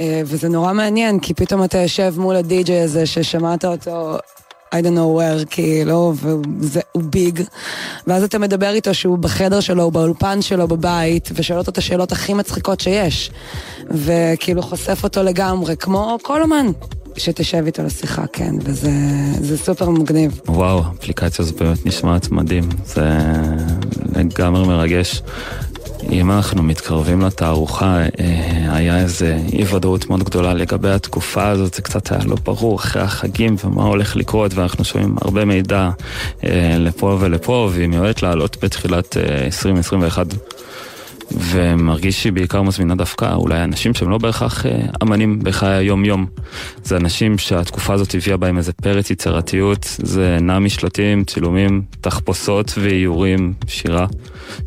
אה, 0.00 0.22
וזה 0.24 0.48
נורא 0.48 0.72
מעניין, 0.72 1.18
כי 1.20 1.34
פתאום 1.34 1.64
אתה 1.64 1.78
יושב 1.78 2.14
מול 2.16 2.36
הדי-ג'יי 2.36 2.80
הזה 2.80 3.06
ששמעת 3.06 3.64
אותו 3.64 4.18
I 4.80 4.84
don't 4.84 4.96
know 4.96 5.20
where, 5.20 5.46
כאילו, 5.50 6.14
והוא 6.16 7.02
ביג. 7.02 7.42
ואז 8.06 8.22
אתה 8.22 8.38
מדבר 8.38 8.70
איתו 8.70 8.94
שהוא 8.94 9.18
בחדר 9.18 9.60
שלו, 9.60 9.90
באולפן 9.90 10.42
שלו, 10.42 10.68
בבית, 10.68 11.30
ושואל 11.34 11.58
אותו 11.58 11.70
את 11.70 11.78
השאלות 11.78 12.12
הכי 12.12 12.34
מצחיקות 12.34 12.80
שיש. 12.80 13.30
וכאילו 13.90 14.62
חושף 14.62 15.00
אותו 15.04 15.22
לגמרי, 15.22 15.76
כמו 15.76 16.18
כל 16.22 16.42
אומן. 16.42 16.66
שתשב 17.18 17.62
איתו 17.66 17.82
לשיחה, 17.82 18.26
כן, 18.32 18.54
וזה 18.60 19.58
סופר 19.58 19.90
מגניב. 19.90 20.40
וואו, 20.48 20.82
אפליקציה 20.98 21.44
זו 21.44 21.54
באמת 21.54 21.86
נשמעת 21.86 22.30
מדהים, 22.30 22.68
זה 22.86 23.04
לגמרי 24.16 24.66
מרגש. 24.66 25.22
אם 26.12 26.30
אנחנו 26.30 26.62
מתקרבים 26.62 27.20
לתערוכה, 27.20 27.98
אה, 28.20 28.76
היה 28.76 28.98
איזה 28.98 29.38
אי 29.52 29.64
ודאות 29.74 30.10
מאוד 30.10 30.22
גדולה 30.22 30.54
לגבי 30.54 30.90
התקופה 30.90 31.48
הזאת, 31.48 31.74
זה 31.74 31.82
קצת 31.82 32.12
היה 32.12 32.20
לא 32.24 32.36
ברור 32.44 32.76
אחרי 32.76 33.02
החגים 33.02 33.56
ומה 33.64 33.84
הולך 33.84 34.16
לקרות, 34.16 34.54
ואנחנו 34.54 34.84
שומעים 34.84 35.16
הרבה 35.20 35.44
מידע 35.44 35.90
אה, 36.44 36.76
לפה 36.78 37.16
ולפה, 37.20 37.68
והיא 37.72 37.88
מיועדת 37.88 38.22
לעלות 38.22 38.56
בתחילת 38.62 39.16
2021. 39.16 40.26
ומרגיש 41.30 42.22
שהיא 42.22 42.32
בעיקר 42.32 42.62
מזמינה 42.62 42.94
דווקא 42.94 43.34
אולי 43.34 43.64
אנשים 43.64 43.94
שהם 43.94 44.10
לא 44.10 44.18
בהכרח 44.18 44.66
אה, 44.66 44.78
אמנים 45.02 45.38
בחיי 45.38 45.74
היום-יום. 45.74 46.26
זה 46.84 46.96
אנשים 46.96 47.38
שהתקופה 47.38 47.94
הזאת 47.94 48.14
הביאה 48.14 48.36
בהם 48.36 48.58
איזה 48.58 48.72
פרץ 48.72 49.10
יצירתיות, 49.10 49.96
זה 50.02 50.38
נע 50.40 50.58
משלטים, 50.58 51.24
צילומים, 51.24 51.82
תחפושות 52.00 52.72
ואיורים, 52.78 53.54
שירה. 53.66 54.06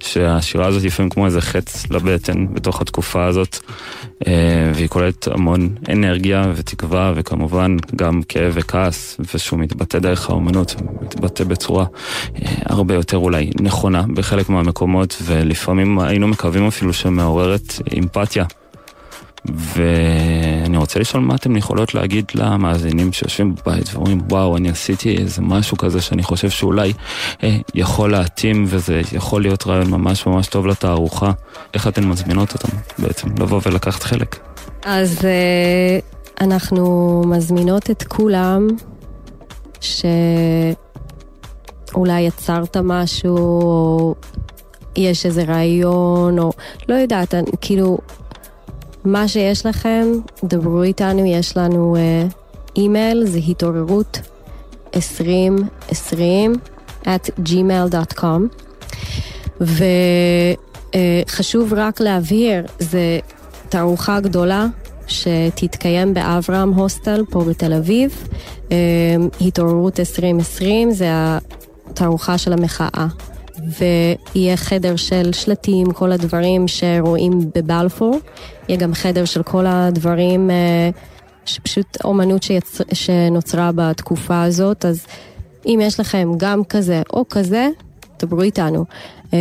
שהשירה 0.04 0.68
הזאת 0.68 0.84
לפעמים 0.84 1.10
כמו 1.10 1.26
איזה 1.26 1.42
חץ 1.42 1.92
לבטן 1.92 2.54
בתוך 2.54 2.82
התקופה 2.82 3.26
הזאת, 3.26 3.60
והיא 4.74 4.88
כוללת 4.88 5.28
המון 5.28 5.70
אנרגיה 5.90 6.52
ותקווה 6.56 7.14
וכמובן 7.16 7.78
גם 7.96 8.22
כאב 8.30 8.52
וכעס, 8.56 9.18
ושהוא 9.34 9.60
מתבטא 9.60 10.00
דרך 10.00 10.30
האומנות, 10.30 10.76
מתבטא 11.02 11.44
בצורה 11.44 11.86
אה, 12.36 12.52
הרבה 12.66 12.94
יותר 12.94 13.18
אולי 13.18 13.50
נכונה 13.62 14.04
בחלק 14.14 14.50
מהמקומות, 14.50 15.18
ולפעמים 15.22 16.00
היינו 16.00 16.28
מקווים 16.28 16.68
אפילו 16.68 16.94
שמעוררת 16.94 17.74
אמפתיה. 17.98 18.46
ואני 19.46 20.78
רוצה 20.78 21.00
לשאול 21.00 21.24
מה 21.24 21.36
אתם 21.36 21.56
יכולות 21.56 21.94
להגיד 21.94 22.26
למאזינים 22.36 23.14
שיושבים 23.14 23.56
בבית 23.56 23.90
ואומרים 23.94 24.22
וואו 24.30 24.58
אני 24.58 24.70
עשיתי 24.70 25.18
איזה 25.18 25.42
משהו 25.42 25.78
כזה 25.78 26.02
שאני 26.02 26.24
חושב 26.24 26.50
שאולי 26.50 26.94
אה, 27.44 27.58
יכול 27.76 28.12
להתאים 28.12 28.66
וזה 28.68 29.02
יכול 29.12 29.42
להיות 29.42 29.68
רעיון 29.68 29.90
ממש 29.90 30.26
ממש 30.26 30.48
טוב 30.48 30.68
לתערוכה. 30.68 31.32
איך 31.74 31.88
אתן 31.88 32.04
מזמינות 32.04 32.54
אותם 32.54 32.78
בעצם 32.98 33.28
לבוא 33.40 33.62
ולקחת 33.66 34.04
חלק? 34.04 34.40
אז 34.86 35.26
אה, 35.26 36.00
אנחנו 36.42 37.22
מזמינות 37.26 37.90
את 37.90 38.04
כולם 38.04 38.68
שאולי 39.82 40.76
יצרת 42.22 42.78
משהו 42.78 43.38
או 43.38 44.16
יש 44.96 45.26
איזה 45.26 45.44
רעיון 45.44 46.40
או 46.40 46.52
לא 46.90 46.96
יודעת, 46.96 47.34
כאילו 47.62 47.98
מה 49.06 49.28
שיש 49.28 49.66
לכם, 49.66 50.08
דברו 50.44 50.84
איתנו, 50.84 51.26
יש 51.26 51.58
לנו 51.58 51.96
uh, 51.96 52.00
האימייל 52.76 53.26
זה 53.26 53.40
התעוררות 53.48 54.20
2020 54.96 56.54
at 57.06 57.30
gmail.com 57.46 58.42
וחשוב 61.30 61.74
רק 61.74 62.00
להבהיר, 62.02 62.66
זה 62.80 63.20
תערוכה 63.70 64.20
גדולה 64.20 64.68
שתתקיים 65.10 66.14
באברהם 66.14 66.74
הוסטל 66.74 67.24
פה 67.30 67.44
בתל 67.44 67.74
אביב. 67.74 68.28
אה, 68.72 68.78
התעוררות 69.42 70.00
2020 70.00 70.92
זה 70.92 71.08
התערוכה 71.90 72.38
של 72.38 72.54
המחאה. 72.54 73.08
ויהיה 73.80 74.58
חדר 74.58 74.96
של 74.96 75.34
שלטים, 75.34 75.92
כל 75.92 76.12
הדברים 76.12 76.68
שרואים 76.68 77.40
בבלפור. 77.56 78.20
יהיה 78.70 78.80
גם 78.80 78.94
חדר 78.94 79.26
של 79.26 79.44
כל 79.44 79.66
הדברים, 79.68 80.52
אה, 80.52 80.90
שפשוט 81.46 81.98
אומנות 82.04 82.44
שיצ... 82.44 82.82
שנוצרה 82.94 83.72
בתקופה 83.76 84.44
הזאת, 84.44 84.86
אז 84.86 85.06
אם 85.66 85.80
יש 85.84 86.00
לכם 86.00 86.32
גם 86.38 86.64
כזה 86.64 87.02
או 87.14 87.26
כזה, 87.30 87.70
דברו 88.20 88.42
איתנו. 88.42 88.86
אה, 89.34 89.40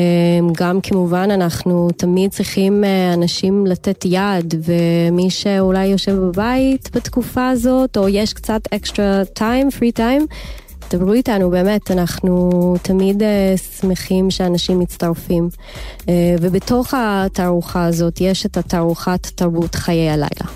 גם 0.59 0.81
כמובן 0.81 1.31
אנחנו 1.31 1.89
תמיד 1.97 2.31
צריכים 2.31 2.85
אה, 2.85 3.14
אנשים 3.14 3.66
לתת 3.66 4.05
יד, 4.05 4.55
ומי 4.64 5.31
שאולי 5.31 5.87
יושב 5.87 6.16
בבית 6.16 6.91
בתקופה 6.97 7.49
הזאת, 7.49 7.97
או 7.97 8.09
יש 8.09 8.33
קצת 8.33 8.61
אקסטרה 8.75 9.25
טיים, 9.25 9.71
פרי 9.71 9.93
טיים, 9.93 10.27
דברו 10.91 11.12
איתנו, 11.12 11.51
באמת, 11.51 11.91
אנחנו 11.91 12.74
תמיד 12.82 13.22
uh, 13.22 13.24
שמחים 13.80 14.30
שאנשים 14.30 14.78
מצטרפים. 14.78 15.49
Uh, 16.01 16.05
ובתוך 16.41 16.95
התערוכה 16.97 17.84
הזאת 17.84 18.20
יש 18.20 18.47
את 18.47 18.57
התערוכת 18.57 19.26
תרבות 19.26 19.74
חיי 19.74 20.11
הלילה. 20.11 20.53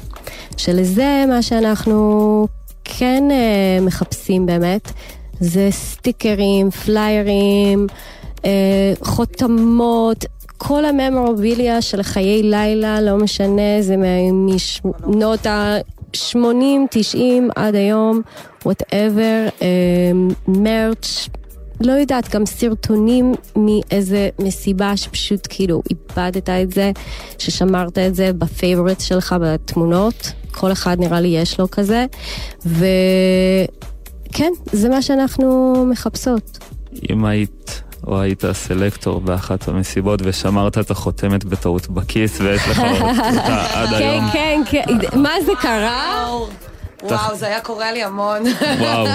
שלזה 0.56 1.24
מה 1.28 1.42
שאנחנו 1.42 2.46
כן 2.84 3.24
uh, 3.30 3.82
מחפשים 3.82 4.46
באמת, 4.46 4.92
זה 5.40 5.68
סטיקרים, 5.70 6.70
פליירים, 6.70 7.86
אה, 8.36 8.44
חותמות, 9.02 10.24
כל 10.58 10.84
הממורביליה 10.84 11.82
של 11.82 12.02
חיי 12.02 12.42
לילה, 12.42 13.00
לא 13.00 13.16
משנה, 13.16 13.82
זה 13.82 13.94
משנות 14.32 15.46
ה-80, 16.14 16.86
90 16.90 17.50
עד 17.56 17.74
היום, 17.74 18.20
whatever, 18.64 19.46
merch, 20.48 21.28
לא 21.80 21.92
יודעת, 21.92 22.34
גם 22.34 22.46
סרטונים 22.46 23.34
מאיזה 23.56 24.28
מסיבה 24.38 24.96
שפשוט 24.96 25.46
כאילו 25.50 25.82
איבדת 25.90 26.48
את 26.48 26.72
זה, 26.72 26.92
ששמרת 27.38 27.98
את 27.98 28.14
זה 28.14 28.32
ב 28.32 28.40
favorite 28.40 29.00
שלך 29.00 29.36
בתמונות, 29.40 30.32
כל 30.50 30.72
אחד 30.72 31.00
נראה 31.00 31.20
לי 31.20 31.28
יש 31.28 31.60
לו 31.60 31.70
כזה, 31.70 32.06
וכן, 32.66 34.52
זה 34.72 34.88
מה 34.88 35.02
שאנחנו 35.02 35.74
מחפשות. 35.90 36.58
אם 37.10 37.24
היית 37.24 37.81
או 38.06 38.20
היית 38.20 38.44
סלקטור 38.52 39.20
באחת 39.20 39.68
המסיבות 39.68 40.20
ושמרת 40.24 40.78
את 40.78 40.90
החותמת 40.90 41.44
בטעות 41.44 41.88
בכיס 41.88 42.40
ויש 42.40 42.68
לך 42.68 42.78
אותה 42.78 43.12
עד 43.78 43.88
כן, 43.88 43.94
היום. 43.94 44.30
כן, 44.32 44.62
כן, 44.70 44.82
כן, 45.00 45.18
מה 45.20 45.30
זה 45.46 45.52
קרה? 45.60 46.28
וואו, 47.02 47.36
זה 47.36 47.46
היה 47.46 47.60
קורה 47.60 47.92
לי 47.92 48.02
המון. 48.02 48.42
וואו. 48.78 49.06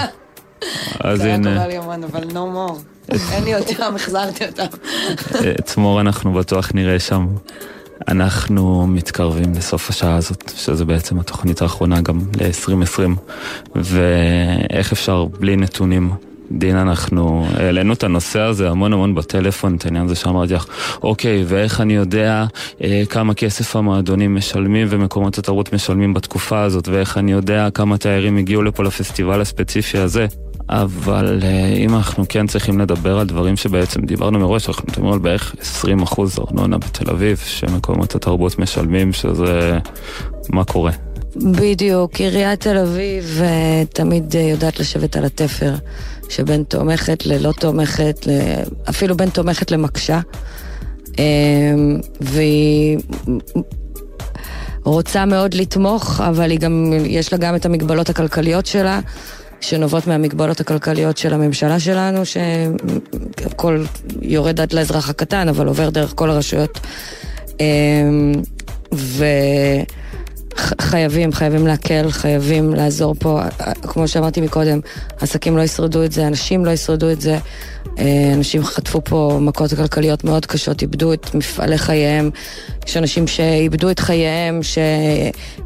אז 1.00 1.18
זה 1.18 1.24
היה 1.24 1.34
הנה, 1.34 1.54
קורה 1.54 1.66
לי 1.66 1.76
המון, 1.76 2.04
אבל 2.04 2.22
no 2.22 2.34
more. 2.34 3.12
אין 3.32 3.44
לי 3.44 3.56
אותם, 3.56 3.92
החזרתי 3.96 4.46
אותם. 4.46 4.66
את 5.60 5.76
מור 5.76 6.00
אנחנו 6.00 6.32
בטוח 6.32 6.70
נראה 6.74 7.00
שם. 7.00 7.26
אנחנו 8.08 8.86
מתקרבים 8.86 9.54
לסוף 9.54 9.90
השעה 9.90 10.16
הזאת, 10.16 10.52
שזה 10.56 10.84
בעצם 10.84 11.20
התוכנית 11.20 11.62
האחרונה 11.62 12.00
גם 12.00 12.18
ל-2020, 12.36 13.00
ואיך 13.74 14.92
אפשר 14.92 15.24
בלי 15.24 15.56
נתונים. 15.56 16.12
דין, 16.52 16.76
אנחנו 16.76 17.46
העלינו 17.54 17.92
את 17.92 18.04
הנושא 18.04 18.40
הזה 18.40 18.70
המון 18.70 18.92
המון 18.92 19.14
בטלפון, 19.14 19.76
את 19.76 19.84
העניין 19.84 20.04
הזה 20.04 20.14
שאמרתי 20.14 20.54
לך, 20.54 20.66
אוקיי, 21.02 21.44
ואיך 21.46 21.80
אני 21.80 21.94
יודע 21.94 22.44
אה, 22.84 23.02
כמה 23.10 23.34
כסף 23.34 23.76
המועדונים 23.76 24.34
משלמים 24.34 24.86
ומקומות 24.90 25.38
התרבות 25.38 25.72
משלמים 25.72 26.14
בתקופה 26.14 26.62
הזאת, 26.62 26.88
ואיך 26.88 27.18
אני 27.18 27.32
יודע 27.32 27.68
כמה 27.74 27.98
תיירים 27.98 28.36
הגיעו 28.36 28.62
לפה 28.62 28.84
לפסטיבל 28.84 29.40
הספציפי 29.40 29.98
הזה. 29.98 30.26
אבל 30.70 31.40
אה, 31.42 31.66
אם 31.76 31.94
אנחנו 31.94 32.24
כן 32.28 32.46
צריכים 32.46 32.80
לדבר 32.80 33.18
על 33.18 33.26
דברים 33.26 33.56
שבעצם 33.56 34.00
דיברנו 34.00 34.38
מראש, 34.38 34.68
אנחנו 34.68 34.84
מדברים 34.88 35.12
על 35.12 35.18
בערך 35.18 35.54
20% 36.08 36.20
ארנונה 36.38 36.78
בתל 36.78 37.10
אביב, 37.10 37.38
שמקומות 37.44 38.14
התרבות 38.14 38.58
משלמים, 38.58 39.12
שזה... 39.12 39.78
מה 40.50 40.64
קורה? 40.64 40.92
בדיוק, 41.36 42.20
עיריית 42.20 42.60
תל 42.60 42.78
אביב 42.78 43.40
אה, 43.42 43.82
תמיד 43.92 44.36
אה, 44.36 44.40
יודעת 44.40 44.80
לשבת 44.80 45.16
על 45.16 45.24
התפר 45.24 45.74
שבין 46.28 46.62
תומכת 46.62 47.26
ללא 47.26 47.52
תומכת, 47.52 48.26
אפילו 48.88 49.16
בין 49.16 49.30
תומכת 49.30 49.70
למקשה. 49.70 50.20
אה, 51.18 51.24
והיא 52.20 52.98
רוצה 54.84 55.24
מאוד 55.24 55.54
לתמוך, 55.54 56.20
אבל 56.20 56.50
היא 56.50 56.58
גם, 56.58 56.92
יש 57.06 57.32
לה 57.32 57.38
גם 57.38 57.54
את 57.54 57.66
המגבלות 57.66 58.10
הכלכליות 58.10 58.66
שלה, 58.66 59.00
שנובעות 59.60 60.06
מהמגבלות 60.06 60.60
הכלכליות 60.60 61.18
של 61.18 61.34
הממשלה 61.34 61.80
שלנו, 61.80 62.22
שהכל 62.26 63.84
יורד 64.22 64.60
עד 64.60 64.72
לאזרח 64.72 65.10
הקטן, 65.10 65.48
אבל 65.48 65.66
עובר 65.66 65.90
דרך 65.90 66.12
כל 66.16 66.30
הרשויות. 66.30 66.80
ו... 68.94 69.24
חייבים, 70.80 71.32
חייבים 71.32 71.66
להקל, 71.66 72.10
חייבים 72.10 72.74
לעזור 72.74 73.14
פה. 73.18 73.40
כמו 73.82 74.08
שאמרתי 74.08 74.40
מקודם, 74.40 74.80
עסקים 75.20 75.56
לא 75.56 75.62
ישרדו 75.62 76.04
את 76.04 76.12
זה, 76.12 76.26
אנשים 76.26 76.64
לא 76.64 76.70
ישרדו 76.70 77.10
את 77.10 77.20
זה. 77.20 77.38
אה, 77.98 78.30
אנשים 78.34 78.64
חטפו 78.64 79.00
פה 79.04 79.38
מכות 79.40 79.74
כלכליות 79.74 80.24
מאוד 80.24 80.46
קשות, 80.46 80.82
איבדו 80.82 81.12
את 81.12 81.34
מפעלי 81.34 81.78
חייהם. 81.78 82.30
יש 82.86 82.96
אנשים 82.96 83.26
שאיבדו 83.26 83.90
את 83.90 83.98
חייהם, 83.98 84.60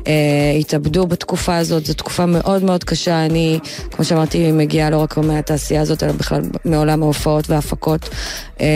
שהתאבדו 0.07 1.07
בתקופה 1.07 1.57
הזאת, 1.57 1.87
זו 1.87 1.95
תקופה 1.95 2.27
מאוד 2.27 2.65
מאוד 2.65 2.85
קשה. 2.85 3.27
אני, 3.27 3.59
כמו 3.91 4.05
שאמרתי, 4.05 4.53
מגיעה 4.53 4.91
לא 4.91 4.97
רק 4.97 5.19
מהתעשייה 5.19 5.83
הזאת, 5.83 6.03
אלא 6.03 6.13
בכלל 6.13 6.43
מעולם 6.65 7.03
ההופעות 7.03 7.51
וההפקות. 7.51 8.09
אה, 8.61 8.67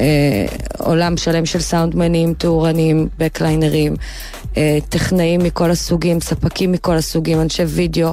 אה, 0.00 0.46
עולם 0.78 1.16
שלם 1.16 1.46
של 1.46 1.60
סאונדמנים, 1.60 2.34
טורנים, 2.34 3.08
בקליינרים. 3.18 3.94
טכנאים 4.88 5.40
מכל 5.40 5.70
הסוגים, 5.70 6.20
ספקים 6.20 6.72
מכל 6.72 6.96
הסוגים, 6.96 7.40
אנשי 7.40 7.62
וידאו, 7.62 8.12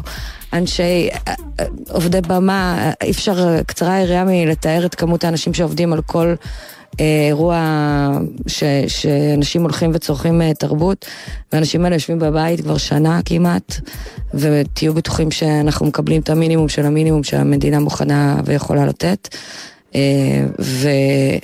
אנשי 0.53 1.09
אה, 1.11 1.33
אה, 1.59 1.65
עובדי 1.89 2.21
במה, 2.21 2.77
אה, 2.79 2.91
אי 3.03 3.11
אפשר, 3.11 3.61
קצרה 3.67 3.93
היריעה 3.93 4.23
מלתאר 4.23 4.85
את 4.85 4.95
כמות 4.95 5.23
האנשים 5.23 5.53
שעובדים 5.53 5.93
על 5.93 6.01
כל 6.01 6.33
אירוע 6.99 8.09
ש, 8.47 8.63
שאנשים 8.87 9.61
הולכים 9.61 9.91
וצורכים 9.93 10.53
תרבות, 10.53 11.05
והאנשים 11.53 11.85
האלה 11.85 11.95
יושבים 11.95 12.19
בבית 12.19 12.61
כבר 12.61 12.77
שנה 12.77 13.19
כמעט, 13.25 13.79
ותהיו 14.33 14.93
בטוחים 14.93 15.31
שאנחנו 15.31 15.85
מקבלים 15.85 16.21
את 16.21 16.29
המינימום 16.29 16.69
של 16.69 16.85
המינימום 16.85 17.23
שהמדינה 17.23 17.79
מוכנה 17.79 18.35
ויכולה 18.45 18.85
לתת. 18.85 19.35
אה, 19.95 20.45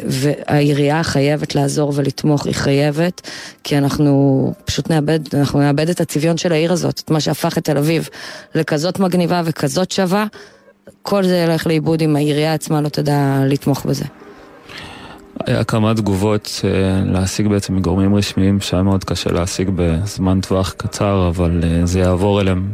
והעירייה 0.05 1.03
חייבת 1.03 1.55
לעזור 1.55 1.93
ולתמוך, 1.95 2.45
היא 2.45 2.53
חייבת, 2.53 3.21
כי 3.63 3.77
אנחנו 3.77 4.53
פשוט 4.65 4.91
נאבד, 4.91 5.19
אנחנו 5.33 5.59
נאבד 5.59 5.89
את 5.89 6.01
הצביון 6.01 6.37
של 6.37 6.51
העיר 6.51 6.73
הזאת, 6.73 7.01
את 7.05 7.11
מה 7.11 7.19
שהפך 7.19 7.57
את 7.57 7.63
תל 7.63 7.77
אביב 7.77 8.09
לכזאת 8.55 8.99
מגניבה 8.99 9.41
וכזאת 9.45 9.91
שווה, 9.91 10.25
כל 11.01 11.23
זה 11.23 11.37
ילך 11.37 11.67
לאיבוד 11.67 12.01
אם 12.01 12.15
העירייה 12.15 12.53
עצמה 12.53 12.81
לא 12.81 12.89
תדע 12.89 13.39
לתמוך 13.45 13.85
בזה. 13.85 14.05
היה 15.45 15.63
כמה 15.63 15.93
תגובות 15.93 16.61
אה, 16.63 16.69
להשיג 17.05 17.47
בעצם 17.47 17.75
מגורמים 17.75 18.15
רשמיים 18.15 18.61
שהיה 18.61 18.83
מאוד 18.83 19.03
קשה 19.03 19.31
להשיג 19.31 19.69
בזמן 19.75 20.41
טווח 20.41 20.73
קצר, 20.77 21.27
אבל 21.27 21.63
אה, 21.63 21.85
זה 21.85 21.99
יעבור 21.99 22.41
אליהם 22.41 22.69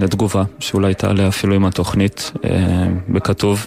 לתגובה, 0.00 0.44
שאולי 0.58 0.94
תעלה 0.94 1.28
אפילו 1.28 1.54
עם 1.54 1.64
התוכנית 1.64 2.32
בכתוב 3.08 3.66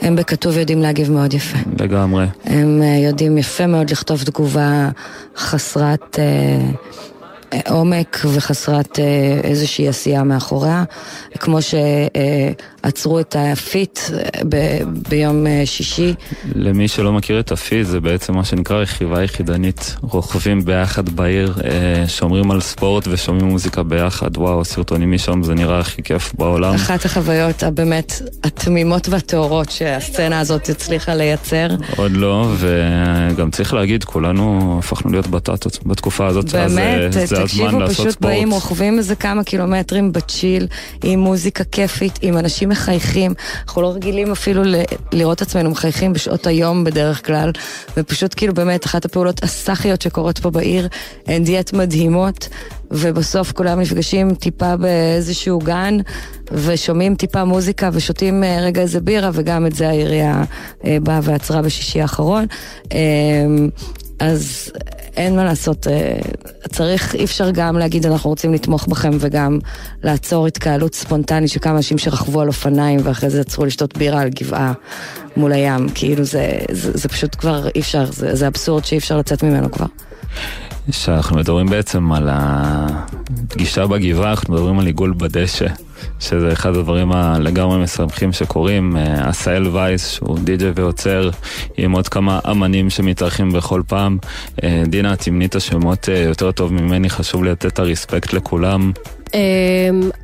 הם 0.00 0.16
בכתוב 0.16 0.56
יודעים 0.58 0.82
להגיב 0.82 1.10
מאוד 1.12 1.34
יפה. 1.34 1.58
לגמרי. 1.78 2.26
הם 2.44 2.82
אה, 2.82 3.08
יודעים 3.08 3.38
יפה 3.38 3.66
מאוד 3.66 3.90
לכתוב 3.90 4.22
תגובה 4.22 4.88
חסרת 5.36 6.18
אה, 6.18 6.24
אה, 7.52 7.60
עומק 7.68 8.18
וחסרת 8.34 8.98
אה, 8.98 9.40
איזושהי 9.44 9.88
עשייה 9.88 10.22
מאחוריה. 10.22 10.84
כמו 11.38 11.58
עצרו 12.82 13.20
את 13.20 13.36
ה 13.38 13.50
beat 13.50 14.00
ב- 14.48 14.82
ביום 15.08 15.46
שישי. 15.64 16.14
למי 16.54 16.88
שלא 16.88 17.12
מכיר 17.12 17.40
את 17.40 17.52
ה 17.52 17.58
beat, 17.58 17.86
זה 17.86 18.00
בעצם 18.00 18.34
מה 18.34 18.44
שנקרא 18.44 18.76
רכיבה 18.76 19.22
יחידנית. 19.22 19.96
רוכבים 20.02 20.64
ביחד 20.64 21.08
בעיר, 21.08 21.54
שומרים 22.06 22.50
על 22.50 22.60
ספורט 22.60 23.08
ושומעים 23.10 23.46
מוזיקה 23.46 23.82
ביחד. 23.82 24.36
וואו, 24.36 24.64
סרטונים 24.64 25.12
משם 25.12 25.42
זה 25.42 25.54
נראה 25.54 25.78
הכי 25.78 26.02
כיף 26.02 26.32
בעולם. 26.38 26.74
אחת 26.74 27.04
החוויות 27.04 27.62
הבאמת 27.62 28.22
התמימות 28.44 29.08
והטהורות 29.08 29.70
שהסצנה 29.70 30.40
הזאת 30.40 30.68
הצליחה 30.68 31.14
לייצר. 31.14 31.68
עוד 31.96 32.12
לא, 32.12 32.48
וגם 32.58 33.50
צריך 33.50 33.74
להגיד, 33.74 34.04
כולנו 34.04 34.76
הפכנו 34.78 35.10
להיות 35.10 35.26
בטטות 35.26 35.78
בתקופה 35.86 36.26
הזאת. 36.26 36.52
באמת, 36.52 37.16
אז, 37.16 37.32
תקשיבו, 37.32 37.78
פשוט 37.88 38.20
באים, 38.20 38.50
רוכבים 38.50 38.98
איזה 38.98 39.16
כמה 39.16 39.44
קילומטרים 39.44 40.12
בצ'יל, 40.12 40.66
עם 41.04 41.18
מוזיקה 41.20 41.64
כיפית, 41.64 42.18
עם 42.22 42.38
אנשים 42.38 42.69
מחייכים. 42.70 43.34
אנחנו 43.66 43.82
לא 43.82 43.92
רגילים 43.92 44.32
אפילו 44.32 44.62
לראות 45.12 45.42
עצמנו 45.42 45.70
מחייכים 45.70 46.12
בשעות 46.12 46.46
היום 46.46 46.84
בדרך 46.84 47.26
כלל, 47.26 47.52
ופשוט 47.96 48.34
כאילו 48.36 48.54
באמת 48.54 48.86
אחת 48.86 49.04
הפעולות 49.04 49.42
הסאחיות 49.42 50.02
שקורות 50.02 50.38
פה 50.38 50.50
בעיר, 50.50 50.88
הן 51.26 51.44
דיאט 51.44 51.72
מדהימות. 51.72 52.48
ובסוף 52.90 53.52
כולם 53.52 53.80
נפגשים 53.80 54.34
טיפה 54.34 54.76
באיזשהו 54.76 55.58
גן 55.58 55.96
ושומעים 56.52 57.14
טיפה 57.14 57.44
מוזיקה 57.44 57.90
ושותים 57.92 58.44
אה, 58.44 58.60
רגע 58.60 58.82
איזה 58.82 59.00
בירה 59.00 59.30
וגם 59.32 59.66
את 59.66 59.74
זה 59.74 59.88
העירייה 59.88 60.44
אה, 60.84 60.98
באה 61.02 61.20
ועצרה 61.22 61.62
בשישי 61.62 62.00
האחרון. 62.00 62.46
אמ, 62.92 63.68
אז 64.18 64.72
אין 65.20 65.36
מה 65.36 65.44
לעשות, 65.44 65.86
אה, 65.86 66.18
צריך, 66.68 67.14
אי 67.14 67.24
אפשר 67.24 67.50
גם 67.50 67.78
להגיד 67.78 68.06
אנחנו 68.06 68.30
רוצים 68.30 68.54
לתמוך 68.54 68.86
בכם 68.86 69.10
וגם 69.20 69.58
לעצור 70.02 70.46
התקהלות 70.46 70.94
ספונטנית 70.94 71.50
של 71.50 71.60
כמה 71.60 71.76
אנשים 71.76 71.98
שרכבו 71.98 72.40
על 72.40 72.48
אופניים 72.48 73.00
ואחרי 73.04 73.30
זה 73.30 73.40
עצרו 73.40 73.64
לשתות 73.64 73.96
בירה 73.96 74.20
על 74.20 74.28
גבעה 74.28 74.72
מול 75.36 75.52
הים, 75.52 75.88
כאילו 75.94 76.24
זה, 76.24 76.58
זה, 76.70 76.90
זה 76.94 77.08
פשוט 77.08 77.34
כבר 77.34 77.68
אי 77.74 77.80
אפשר, 77.80 78.04
זה, 78.04 78.34
זה 78.34 78.46
אבסורד 78.46 78.84
שאי 78.84 78.98
אפשר 78.98 79.18
לצאת 79.18 79.42
ממנו 79.42 79.70
כבר. 79.70 79.86
שאנחנו 80.90 81.36
מדברים 81.36 81.66
בעצם 81.66 82.12
על 82.12 82.28
הפגישה 82.32 83.86
בגבעה, 83.86 84.30
אנחנו 84.30 84.54
מדברים 84.54 84.78
על 84.78 84.86
עיגול 84.86 85.14
בדשא, 85.16 85.66
שזה 86.20 86.52
אחד 86.52 86.76
הדברים 86.76 87.12
הלגמרי 87.12 87.78
משמחים 87.82 88.32
שקורים. 88.32 88.96
אה, 88.96 89.28
עשאל 89.28 89.68
וייס, 89.68 90.08
שהוא 90.08 90.38
די.ג'יי 90.38 90.72
ויוצר, 90.74 91.30
עם 91.76 91.92
עוד 91.92 92.08
כמה 92.08 92.40
אמנים 92.50 92.90
שמתארחים 92.90 93.52
בכל 93.52 93.82
פעם. 93.86 94.18
אה, 94.62 94.82
דינה, 94.86 95.16
תמני 95.16 95.46
את 95.46 95.54
השמות 95.54 96.08
אה, 96.08 96.18
יותר 96.18 96.52
טוב 96.52 96.72
ממני, 96.72 97.10
חשוב 97.10 97.44
לתת 97.44 97.66
את 97.66 97.78
הרספקט 97.78 98.32
לכולם. 98.32 98.92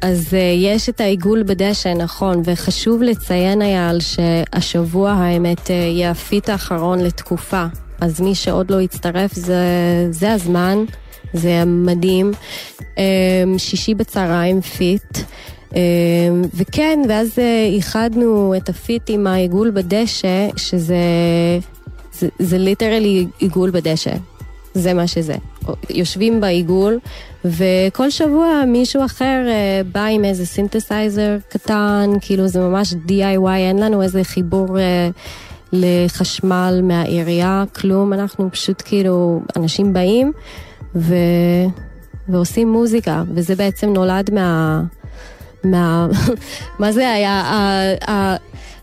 אז 0.00 0.36
יש 0.56 0.88
את 0.88 1.00
העיגול 1.00 1.42
בדשא, 1.42 1.88
נכון, 1.88 2.42
וחשוב 2.44 3.02
לציין 3.02 3.62
אייל 3.62 3.98
שהשבוע 4.00 5.10
האמת 5.10 5.70
יהיה 5.70 6.10
הפיט 6.10 6.48
האחרון 6.48 6.98
לתקופה. 6.98 7.64
אז 8.00 8.20
מי 8.20 8.34
שעוד 8.34 8.70
לא 8.70 8.80
הצטרף, 8.80 9.32
זה, 9.32 9.56
זה 10.10 10.32
הזמן, 10.32 10.78
זה 11.32 11.64
מדהים. 11.66 12.32
שישי 13.58 13.94
בצהריים 13.94 14.60
beat. 14.60 15.18
אמ, 15.74 15.80
וכן, 16.54 16.98
ואז 17.08 17.38
אה, 17.38 17.66
איחדנו 17.74 18.54
את 18.56 18.68
ה 18.68 18.75
beat 18.75 19.02
עם 19.08 19.26
העיגול 19.26 19.70
בדשא, 19.70 20.48
שזה 20.56 20.96
זה, 22.12 22.28
זה 22.38 22.58
literally 22.58 23.26
עיגול 23.38 23.70
בדשא. 23.70 24.14
זה 24.74 24.94
מה 24.94 25.06
שזה. 25.06 25.34
יושבים 25.90 26.40
בעיגול, 26.40 26.98
וכל 27.44 28.10
שבוע 28.10 28.64
מישהו 28.66 29.04
אחר 29.04 29.44
אה, 29.48 29.80
בא 29.92 30.04
עם 30.04 30.24
איזה 30.24 30.46
סינתסייזר 30.46 31.36
קטן, 31.48 32.10
כאילו 32.20 32.48
זה 32.48 32.60
ממש 32.60 32.94
DIY, 33.08 33.56
אין 33.56 33.78
לנו 33.78 34.02
איזה 34.02 34.24
חיבור 34.24 34.78
אה, 34.78 35.08
לחשמל 35.72 36.80
מהעירייה, 36.82 37.64
כלום, 37.74 38.12
אנחנו 38.12 38.48
פשוט 38.52 38.82
כאילו, 38.84 39.40
אנשים 39.56 39.92
באים 39.92 40.32
ו... 40.96 41.14
ועושים 42.28 42.72
מוזיקה, 42.72 43.22
וזה 43.34 43.56
בעצם 43.56 43.92
נולד 43.92 44.34
מה... 44.34 44.82
מה... 45.70 46.06
מה 46.78 46.92
זה 46.92 47.10
היה? 47.10 47.42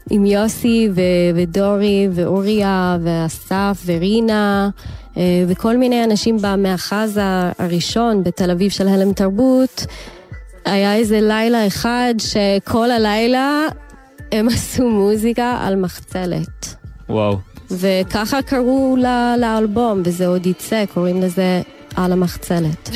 עם 0.09 0.25
יוסי 0.25 0.89
ו... 0.95 1.01
ודורי 1.35 2.07
ואוריה 2.11 2.97
ואסף 3.03 3.83
ורינה 3.85 4.69
אה, 5.17 5.43
וכל 5.47 5.77
מיני 5.77 6.03
אנשים 6.03 6.37
במאחז 6.41 7.19
הראשון 7.59 8.23
בתל 8.23 8.51
אביב 8.51 8.71
של 8.71 8.87
הלם 8.87 9.13
תרבות. 9.13 9.85
היה 10.65 10.95
איזה 10.95 11.21
לילה 11.21 11.67
אחד 11.67 12.13
שכל 12.17 12.91
הלילה 12.91 13.65
הם 14.31 14.47
עשו 14.49 14.89
מוזיקה 14.89 15.57
על 15.61 15.75
מחצלת. 15.75 16.75
וואו. 17.09 17.37
וככה 17.71 18.41
קראו 18.41 18.97
לאלבום, 19.37 20.01
וזה 20.05 20.27
עוד 20.27 20.45
יצא, 20.45 20.85
קוראים 20.93 21.21
לזה 21.21 21.61
על 21.95 22.11
המחצלת. 22.11 22.89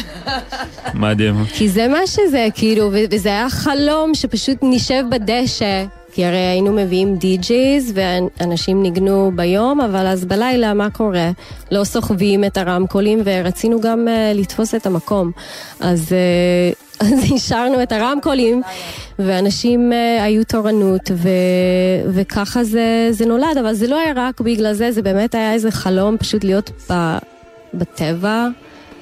מדהים. 0.93 1.45
כי 1.53 1.69
זה 1.69 1.87
מה 1.87 2.07
שזה, 2.07 2.47
כאילו, 2.55 2.91
וזה 2.93 3.29
היה 3.29 3.49
חלום 3.49 4.15
שפשוט 4.15 4.57
נשב 4.61 5.03
בדשא. 5.11 5.85
כי 6.17 6.25
הרי 6.25 6.37
היינו 6.37 6.73
מביאים 6.73 7.15
די-ג'יז 7.15 7.93
ואנשים 7.95 8.83
ניגנו 8.83 9.31
ביום, 9.35 9.81
אבל 9.81 10.07
אז 10.07 10.25
בלילה 10.25 10.73
מה 10.73 10.89
קורה? 10.89 11.31
לא 11.71 11.83
סוחבים 11.83 12.43
את 12.43 12.57
הרמקולים 12.57 13.21
ורצינו 13.23 13.81
גם 13.81 14.07
uh, 14.07 14.37
לתפוס 14.37 14.75
את 14.75 14.85
המקום. 14.85 15.31
אז, 15.79 16.09
uh, 16.09 16.99
אז 17.05 17.31
השארנו 17.35 17.83
את 17.83 17.91
הרמקולים 17.91 18.61
ואנשים 19.19 19.91
uh, 19.91 20.21
היו 20.23 20.43
תורנות 20.45 21.11
ו, 21.13 21.29
וככה 22.13 22.63
זה, 22.63 23.07
זה 23.11 23.25
נולד, 23.25 23.57
אבל 23.59 23.73
זה 23.73 23.87
לא 23.87 23.99
היה 23.99 24.13
רק 24.15 24.41
בגלל 24.41 24.73
זה, 24.73 24.91
זה 24.91 25.01
באמת 25.01 25.35
היה 25.35 25.53
איזה 25.53 25.71
חלום 25.71 26.17
פשוט 26.17 26.43
להיות 26.43 26.71
ב, 26.91 27.17
בטבע. 27.73 28.47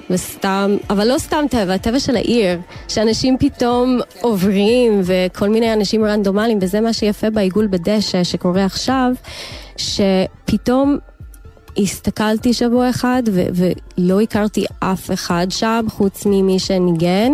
וסתם, 0.09 0.77
אבל 0.89 1.07
לא 1.07 1.17
סתם 1.17 1.45
טבע, 1.49 1.73
הטבע 1.73 1.99
של 1.99 2.15
העיר, 2.15 2.59
שאנשים 2.87 3.37
פתאום 3.39 3.99
עוברים 4.21 5.01
וכל 5.03 5.49
מיני 5.49 5.73
אנשים 5.73 6.05
רנדומליים, 6.05 6.59
וזה 6.61 6.81
מה 6.81 6.93
שיפה 6.93 7.29
בעיגול 7.29 7.67
בדשא 7.67 8.23
שקורה 8.23 8.65
עכשיו, 8.65 9.11
שפתאום 9.77 10.97
הסתכלתי 11.77 12.53
שבוע 12.53 12.89
אחד 12.89 13.23
ו- 13.31 13.47
ולא 13.97 14.21
הכרתי 14.21 14.65
אף 14.79 15.11
אחד 15.11 15.47
שם 15.49 15.85
חוץ 15.89 16.25
ממי 16.25 16.59
שניגן 16.59 17.31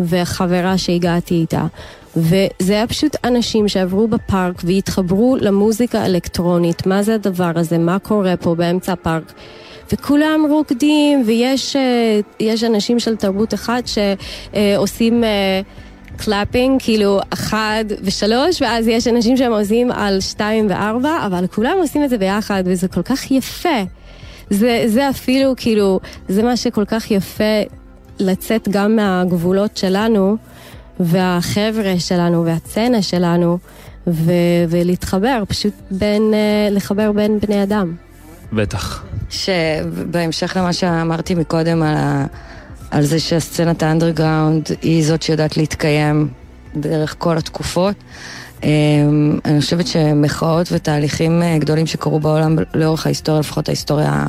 וחברה 0.00 0.78
שהגעתי 0.78 1.34
איתה. 1.34 1.66
וזה 2.16 2.72
היה 2.72 2.86
פשוט 2.86 3.16
אנשים 3.24 3.68
שעברו 3.68 4.08
בפארק 4.08 4.62
והתחברו 4.64 5.36
למוזיקה 5.40 6.06
אלקטרונית, 6.06 6.86
מה 6.86 7.02
זה 7.02 7.14
הדבר 7.14 7.52
הזה, 7.54 7.78
מה 7.78 7.98
קורה 7.98 8.36
פה 8.36 8.54
באמצע 8.54 8.92
הפארק. 8.92 9.32
וכולם 9.92 10.46
רוקדים, 10.48 11.22
ויש 11.26 11.76
אה, 11.76 12.66
אנשים 12.66 12.98
של 12.98 13.16
תרבות 13.16 13.54
אחת 13.54 13.84
שעושים... 13.86 15.24
clapping, 16.18 16.82
כאילו 16.82 17.20
אחד 17.30 17.84
ושלוש, 18.02 18.62
ואז 18.62 18.88
יש 18.88 19.08
אנשים 19.08 19.36
שהם 19.36 19.52
עושים 19.52 19.90
על 19.90 20.20
שתיים 20.20 20.66
וארבע, 20.70 21.26
אבל 21.26 21.46
כולם 21.46 21.76
עושים 21.78 22.04
את 22.04 22.10
זה 22.10 22.18
ביחד, 22.18 22.62
וזה 22.66 22.88
כל 22.88 23.02
כך 23.02 23.30
יפה. 23.30 23.82
זה, 24.50 24.84
זה 24.86 25.10
אפילו, 25.10 25.54
כאילו, 25.56 26.00
זה 26.28 26.42
מה 26.42 26.56
שכל 26.56 26.84
כך 26.84 27.10
יפה 27.10 27.62
לצאת 28.18 28.68
גם 28.68 28.96
מהגבולות 28.96 29.76
שלנו, 29.76 30.36
והחבר'ה 31.00 31.94
שלנו, 31.98 32.44
והצנע 32.44 33.02
שלנו, 33.02 33.58
ו- 34.06 34.64
ולהתחבר, 34.68 35.42
פשוט 35.48 35.72
בין, 35.90 36.22
uh, 36.32 36.74
לחבר 36.74 37.12
בין 37.12 37.38
בני 37.38 37.62
אדם. 37.62 38.07
בטח. 38.52 39.04
שבהמשך 39.30 40.56
למה 40.56 40.72
שאמרתי 40.72 41.34
מקודם 41.34 41.82
על, 41.82 41.94
ה, 41.96 42.26
על 42.90 43.04
זה 43.04 43.20
שהסצנת 43.20 43.82
האנדרגראונד 43.82 44.68
היא 44.82 45.04
זאת 45.04 45.22
שיודעת 45.22 45.56
להתקיים 45.56 46.28
דרך 46.76 47.14
כל 47.18 47.38
התקופות. 47.38 47.94
אמ, 48.62 49.38
אני 49.44 49.60
חושבת 49.60 49.86
שמחאות 49.86 50.68
ותהליכים 50.72 51.42
אה, 51.42 51.58
גדולים 51.58 51.86
שקרו 51.86 52.20
בעולם 52.20 52.56
לאורך 52.74 53.06
ההיסטוריה, 53.06 53.40
לפחות 53.40 53.68
ההיסטוריה 53.68 54.26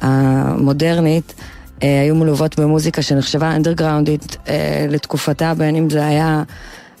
המודרנית, 0.00 1.34
אה, 1.82 2.00
היו 2.00 2.14
מלוות 2.14 2.60
במוזיקה 2.60 3.02
שנחשבה 3.02 3.56
אנדרגראונדית 3.56 4.36
אה, 4.48 4.86
לתקופתה, 4.88 5.54
בין 5.54 5.76
אם 5.76 5.90
זה 5.90 6.06
היה 6.06 6.42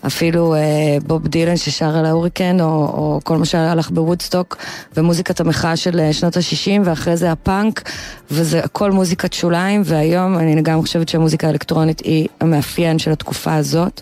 אפילו 0.06 0.54
אה, 0.54 0.60
בוב 1.06 1.28
דילן 1.28 1.56
ששר 1.56 1.96
על 1.96 2.06
ההוריקן, 2.06 2.60
או, 2.60 2.66
או 2.66 3.20
כל 3.24 3.36
מה 3.36 3.44
שהלך 3.44 3.90
בוודסטוק, 3.90 4.56
ומוזיקת 4.96 5.40
המחאה 5.40 5.76
של 5.76 6.00
אה, 6.00 6.12
שנות 6.12 6.36
ה-60, 6.36 6.80
ואחרי 6.84 7.16
זה 7.16 7.32
הפאנק, 7.32 7.90
וזה 8.30 8.58
הכל 8.58 8.90
מוזיקת 8.92 9.32
שוליים, 9.32 9.82
והיום 9.84 10.38
אני 10.38 10.62
גם 10.62 10.82
חושבת 10.82 11.08
שהמוזיקה 11.08 11.46
האלקטרונית 11.46 12.00
היא 12.00 12.28
המאפיין 12.40 12.98
של 12.98 13.12
התקופה 13.12 13.54
הזאת. 13.54 14.00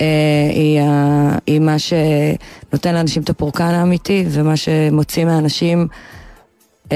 אה, 0.00 0.06
היא, 0.50 0.80
היא 1.46 1.60
מה 1.60 1.76
שנותן 1.78 2.94
לאנשים 2.94 3.22
את 3.22 3.30
הפורקן 3.30 3.64
האמיתי, 3.64 4.24
ומה 4.28 4.56
שמוציא 4.56 5.24
מאנשים 5.24 5.88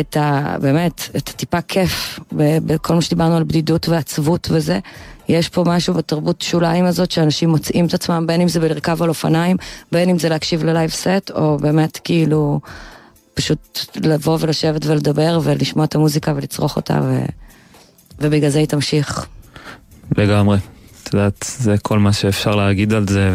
את 0.01 0.17
ה... 0.17 0.57
באמת, 0.61 1.09
את 1.17 1.29
הטיפה 1.29 1.61
כיף 1.61 2.21
בכל 2.33 2.95
מה 2.95 3.03
שדיברנו 3.03 3.37
על 3.37 3.45
בדידות 3.45 3.89
ועצבות 3.89 4.49
וזה. 4.51 4.79
יש 5.29 5.49
פה 5.49 5.65
משהו 5.67 5.95
בתרבות 5.95 6.43
שוליים 6.43 6.85
הזאת 6.85 7.11
שאנשים 7.11 7.49
מוצאים 7.49 7.87
את 7.87 7.95
עצמם, 7.95 8.25
בין 8.27 8.41
אם 8.41 8.49
זה 8.49 8.61
בלרכב 8.61 9.03
על 9.03 9.09
אופניים, 9.09 9.57
בין 9.93 10.09
אם 10.09 10.19
זה 10.19 10.29
להקשיב 10.29 10.65
ללייב 10.65 10.91
סט, 10.91 11.31
או 11.35 11.57
באמת 11.61 11.99
כאילו 12.05 12.61
פשוט 13.35 13.81
לבוא 13.97 14.39
ולשבת 14.41 14.87
ולדבר 14.87 15.41
ולשמוע 15.43 15.85
את 15.85 15.95
המוזיקה 15.95 16.33
ולצרוך 16.37 16.77
אותה, 16.77 17.01
ו... 17.05 17.25
ובגלל 18.21 18.51
זה 18.51 18.59
היא 18.59 18.67
תמשיך. 18.67 19.27
לגמרי. 20.19 20.59
את 21.03 21.15
יודעת, 21.15 21.47
זה 21.59 21.79
כל 21.83 21.99
מה 21.99 22.13
שאפשר 22.13 22.55
להגיד 22.55 22.93
על 22.93 23.07
זה, 23.09 23.31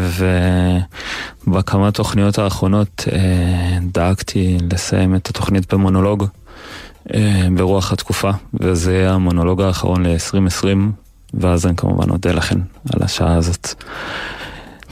ובכמה 1.46 1.90
תוכניות 1.90 2.38
האחרונות 2.38 3.04
אה, 3.12 3.78
דאגתי 3.92 4.58
לסיים 4.72 5.14
את 5.14 5.28
התוכנית 5.28 5.74
במונולוג 5.74 6.26
אה, 7.14 7.48
ברוח 7.56 7.92
התקופה, 7.92 8.30
וזה 8.54 9.10
המונולוג 9.10 9.62
האחרון 9.62 10.06
ל-2020, 10.06 11.07
ואז 11.34 11.66
אני 11.66 11.76
כמובן 11.76 12.10
אודה 12.10 12.32
לכם 12.32 12.58
על 12.94 13.02
השעה 13.02 13.34
הזאת. 13.34 13.74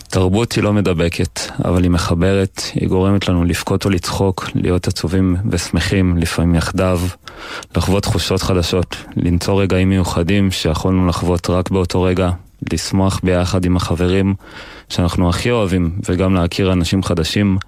תרבות 0.08 0.52
היא 0.52 0.64
לא 0.64 0.72
מדבקת, 0.72 1.40
אבל 1.64 1.82
היא 1.82 1.90
מחברת, 1.90 2.62
היא 2.74 2.88
גורמת 2.88 3.28
לנו 3.28 3.44
לבכות 3.44 3.84
או 3.84 3.90
לצחוק, 3.90 4.50
להיות 4.54 4.88
עצובים 4.88 5.36
ושמחים, 5.50 6.18
לפעמים 6.18 6.54
יחדיו, 6.54 7.00
לחוות 7.76 8.02
תחושות 8.02 8.42
חדשות, 8.42 8.96
לנצור 9.16 9.62
רגעים 9.62 9.88
מיוחדים 9.88 10.50
שיכולנו 10.50 11.06
לחוות 11.06 11.50
רק 11.50 11.70
באותו 11.70 12.02
רגע, 12.02 12.30
לשמוח 12.72 13.20
ביחד 13.22 13.64
עם 13.64 13.76
החברים 13.76 14.34
שאנחנו 14.88 15.28
הכי 15.28 15.50
אוהבים, 15.50 15.98
וגם 16.08 16.34
להכיר 16.34 16.72
אנשים 16.72 17.02
חדשים, 17.02 17.58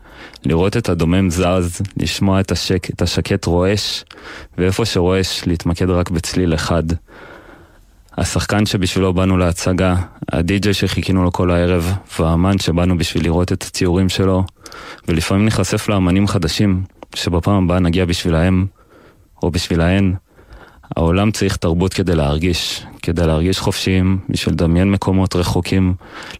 לראות 0.44 0.76
את 0.76 0.88
הדומם 0.88 1.30
זז, 1.30 1.80
לשמוע 1.96 2.40
את, 2.40 2.52
השק, 2.52 2.90
את 2.90 3.02
השקט 3.02 3.44
רועש, 3.44 4.04
ואיפה 4.58 4.84
שרועש, 4.84 5.46
להתמקד 5.46 5.90
רק 5.90 6.10
בצליל 6.10 6.54
אחד. 6.54 6.84
השחקן 8.18 8.66
שבשבילו 8.66 9.14
באנו 9.14 9.36
להצגה, 9.36 9.94
הדי-ג'יי 10.32 10.74
שחיכינו 10.74 11.24
לו 11.24 11.32
כל 11.32 11.50
הערב, 11.50 11.92
והאמן 12.18 12.58
שבאנו 12.58 12.98
בשביל 12.98 13.24
לראות 13.24 13.52
את 13.52 13.62
הציורים 13.62 14.08
שלו, 14.08 14.44
ולפעמים 15.08 15.46
נחשף 15.46 15.88
לאמנים 15.88 16.26
חדשים, 16.26 16.82
שבפעם 17.14 17.64
הבאה 17.64 17.78
נגיע 17.78 18.04
בשבילהם, 18.04 18.66
או 19.42 19.50
בשבילהן. 19.50 20.14
העולם 20.96 21.30
צריך 21.30 21.56
תרבות 21.56 21.94
כדי 21.94 22.14
להרגיש, 22.14 22.86
כדי 23.02 23.26
להרגיש 23.26 23.58
חופשיים, 23.58 24.18
בשביל 24.28 24.54
לדמיין 24.54 24.90
מקומות 24.90 25.36
רחוקים, 25.36 25.94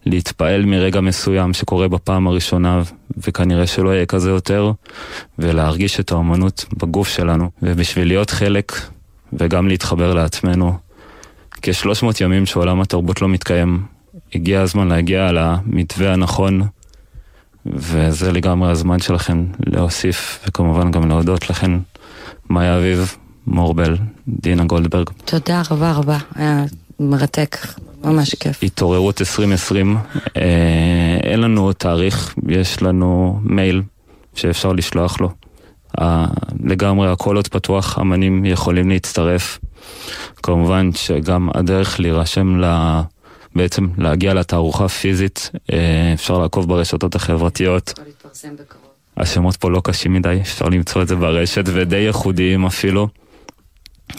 להתפעל 0.07 0.65
מרגע 0.65 1.01
מסוים 1.01 1.55
שקורה 1.55 1.89
בפעם 1.89 2.27
הראשונה, 2.27 2.83
וכנראה 3.27 3.67
שלא 3.67 3.95
יהיה 3.95 4.07
כזה 4.07 4.31
יותר, 4.31 4.73
ולהרגיש 5.39 6.01
את 6.01 6.13
האמנות 6.13 6.65
בגוף 6.77 7.09
שלנו, 7.09 7.51
ובשביל 7.63 8.09
להיות 8.09 8.31
חלק, 8.31 8.73
וגם 9.33 9.69
להתחבר 9.69 10.15
לעצמנו. 10.15 10.88
כ-300 11.63 12.07
ימים 12.21 12.47
שעולם 12.47 12.81
התרבות 12.81 13.23
לא 13.23 13.29
מתקיים, 13.29 13.83
הגיע 14.35 14.61
הזמן 14.61 14.89
להגיע 14.89 15.29
על 15.29 15.39
המתווה 15.39 16.13
הנכון, 16.13 16.63
וזה 17.67 18.33
לגמרי 18.33 18.71
הזמן 18.71 19.01
שלכם 19.01 19.47
להוסיף, 19.67 20.45
וכמובן 20.47 20.91
גם 20.91 21.09
להודות 21.09 21.51
לכם, 21.51 21.79
מאיה 22.51 22.79
אביב, 22.79 23.17
מורבל, 23.47 23.97
דינה 24.29 24.65
גולדברג. 24.65 25.11
תודה 25.25 25.63
רבה 25.71 25.93
רבה, 25.93 26.19
היה 26.35 26.65
מרתק, 27.01 27.57
ממש 28.05 28.35
כיף. 28.35 28.63
התעוררות 28.63 29.21
2020, 29.21 29.97
אה, 30.37 30.43
אין 31.23 31.41
לנו 31.41 31.73
תאריך, 31.73 32.35
יש 32.49 32.83
לנו 32.83 33.41
מייל 33.43 33.83
שאפשר 34.35 34.73
לשלוח 34.73 35.21
לו. 35.21 35.31
לגמרי 36.65 37.11
הכל 37.11 37.37
עוד 37.37 37.49
פתוח, 37.49 37.99
אמנים 37.99 38.45
יכולים 38.45 38.89
להצטרף. 38.89 39.59
כמובן 40.43 40.91
שגם 40.93 41.49
הדרך 41.55 42.01
להירשם 42.01 42.61
ל... 42.61 43.01
בעצם 43.55 43.89
להגיע 43.99 44.35
לתערוכה 44.35 44.89
פיזית, 44.89 45.51
אה, 45.73 46.13
אפשר 46.15 46.39
לעקוב 46.39 46.69
ברשתות 46.69 47.15
החברתיות. 47.15 47.95
השמות 49.17 49.57
פה 49.57 49.71
לא 49.71 49.81
קשים 49.85 50.13
מדי, 50.13 50.39
אפשר 50.41 50.69
למצוא 50.69 51.03
את 51.03 51.09
זה 51.09 51.17
ברשת 51.17 51.65
ודי 51.67 51.97
ייחודיים 51.97 52.67
אפילו. 52.67 53.09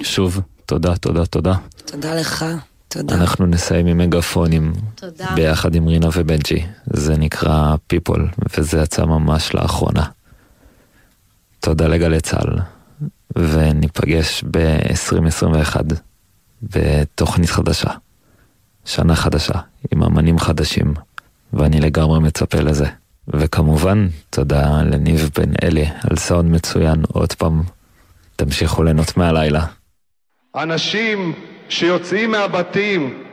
שוב, 0.01 0.41
תודה, 0.65 0.95
תודה, 0.95 1.25
תודה. 1.25 1.53
תודה 1.85 2.15
לך, 2.15 2.45
תודה. 2.87 3.15
אנחנו 3.15 3.45
נסיים 3.45 3.87
עם 3.87 3.97
מגפונים. 3.97 4.73
תודה. 4.95 5.27
ביחד 5.35 5.75
עם 5.75 5.87
רינה 5.87 6.07
ובנג'י. 6.15 6.65
זה 6.85 7.17
נקרא 7.17 7.75
People, 7.93 8.21
וזה 8.57 8.81
יצא 8.81 9.05
ממש 9.05 9.53
לאחרונה. 9.53 10.05
תודה 11.59 11.87
לגלי 11.87 12.21
צה"ל, 12.21 12.59
וניפגש 13.35 14.43
ב-2021 14.51 15.75
בתוכנית 16.61 17.49
חדשה. 17.49 17.89
שנה 18.85 19.15
חדשה, 19.15 19.53
עם 19.91 20.03
אמנים 20.03 20.39
חדשים, 20.39 20.93
ואני 21.53 21.79
לגמרי 21.79 22.19
מצפה 22.19 22.59
לזה. 22.59 22.85
וכמובן, 23.27 24.07
תודה 24.29 24.81
לניב 24.83 25.29
בן 25.37 25.51
אלי 25.63 25.85
על 26.09 26.17
סאונד 26.17 26.51
מצוין 26.51 27.03
עוד 27.13 27.33
פעם. 27.33 27.61
תמשיכו 28.35 28.83
ליהנות 28.83 29.17
מהלילה. 29.17 29.65
אנשים 30.55 31.33
שיוצאים 31.69 32.31
מהבתים, 32.31 33.23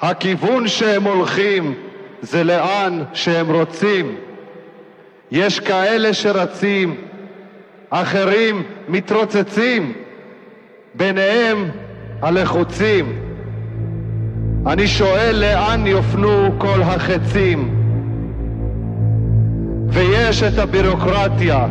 הכיוון 0.00 0.68
שהם 0.68 1.02
הולכים 1.02 1.74
זה 2.22 2.44
לאן 2.44 3.02
שהם 3.14 3.52
רוצים. 3.52 4.16
יש 5.30 5.60
כאלה 5.60 6.14
שרצים, 6.14 7.07
אחרים 7.90 8.62
מתרוצצים, 8.88 9.92
ביניהם 10.94 11.68
הלחוצים. 12.22 13.18
אני 14.66 14.86
שואל 14.86 15.36
לאן 15.36 15.86
יופנו 15.86 16.54
כל 16.58 16.82
החצים. 16.82 17.74
ויש 19.88 20.42
את 20.42 20.58
הבירוקרטיה. 20.58 21.66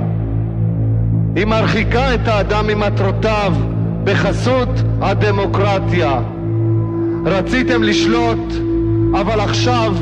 היא 1.36 1.46
מרחיקה 1.46 2.14
את 2.14 2.28
האדם 2.28 2.68
ממטרותיו 2.68 3.54
בחסות 4.04 4.70
הדמוקרטיה. 5.02 6.20
רציתם 7.26 7.84
לשלוט, 7.84 8.54
אבל 9.22 9.40
עכשיו 9.40 9.94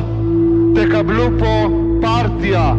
תקבלו 0.75 1.29
פה 1.39 1.67
פרטיה. 2.01 2.73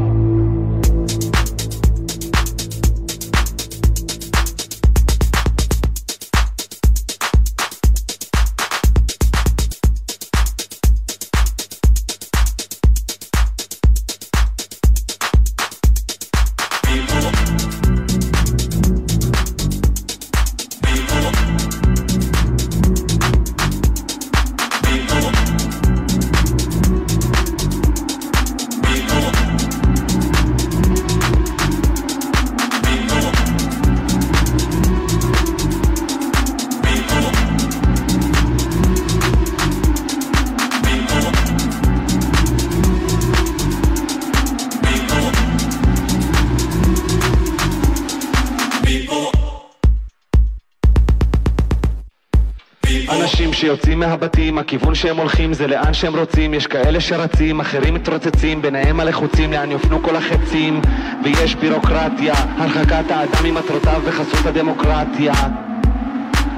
אנשים 53.96 54.08
שיוצאים 54.08 54.10
מהבתים, 54.10 54.58
הכיוון 54.58 54.94
שהם 54.94 55.16
הולכים 55.16 55.52
זה 55.52 55.66
לאן 55.66 55.94
שהם 55.94 56.16
רוצים. 56.16 56.54
יש 56.54 56.66
כאלה 56.66 57.00
שרצים, 57.00 57.60
אחרים 57.60 57.94
מתרוצצים, 57.94 58.62
ביניהם 58.62 59.00
הלחוצים 59.00 59.52
לאן 59.52 59.70
יופנו 59.70 60.02
כל 60.02 60.16
החצים. 60.16 60.80
ויש 61.24 61.54
בירוקרטיה, 61.54 62.34
הרחקת 62.58 63.10
האדם 63.10 63.44
ממטרותיו 63.44 64.02
בחסות 64.06 64.46
הדמוקרטיה. 64.46 65.32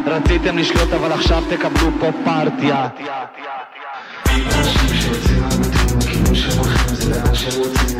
רציתם 0.06 0.58
לשלוט 0.58 0.92
אבל 0.92 1.12
עכשיו 1.12 1.42
תקבלו 1.50 1.90
פה 2.00 2.10
פרטיה. 2.24 2.88
אנשים 4.26 4.94
שיוצאים 5.00 5.42
מהבתים, 5.42 5.98
הכיוון 5.98 6.34
שהם 6.34 6.58
הולכים 6.58 6.94
זה 6.94 7.10
לאן 7.10 7.34
שהם 7.34 7.62
רוצים 7.62 7.98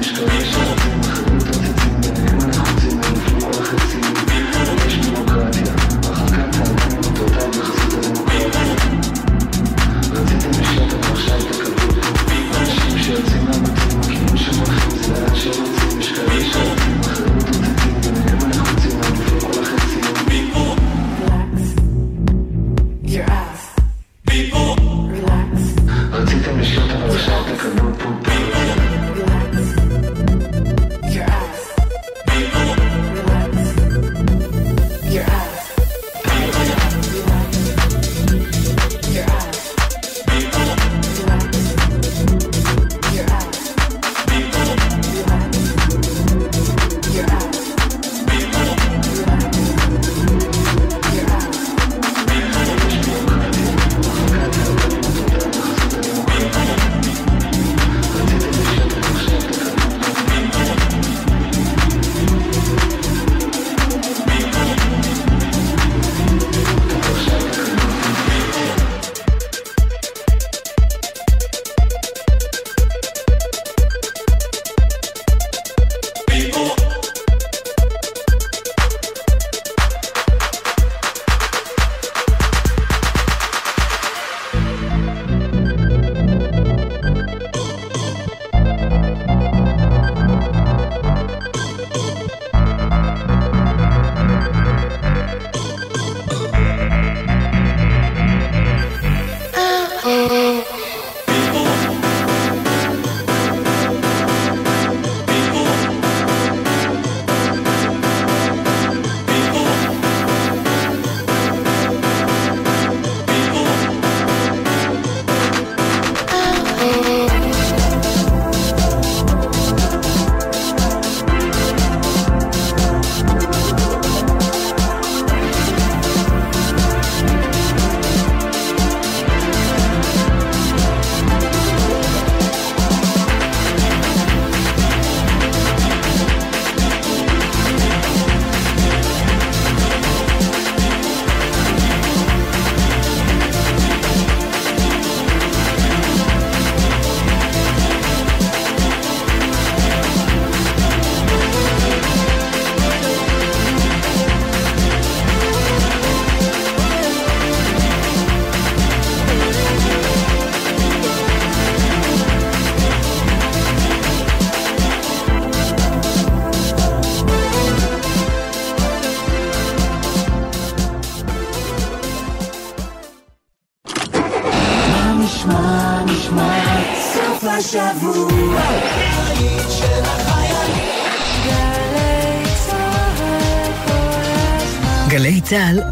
יש 0.00 0.12
כאלה 0.12 0.99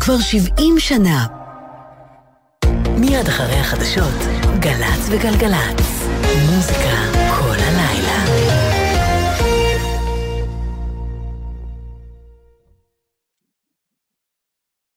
כבר 0.09 0.19
70 0.21 0.79
שנה. 0.79 1.27
מיד 2.99 3.29
אחרי 3.29 3.55
החדשות, 3.55 4.15
גל"צ 4.61 5.09
וגלגלצ. 5.11 5.88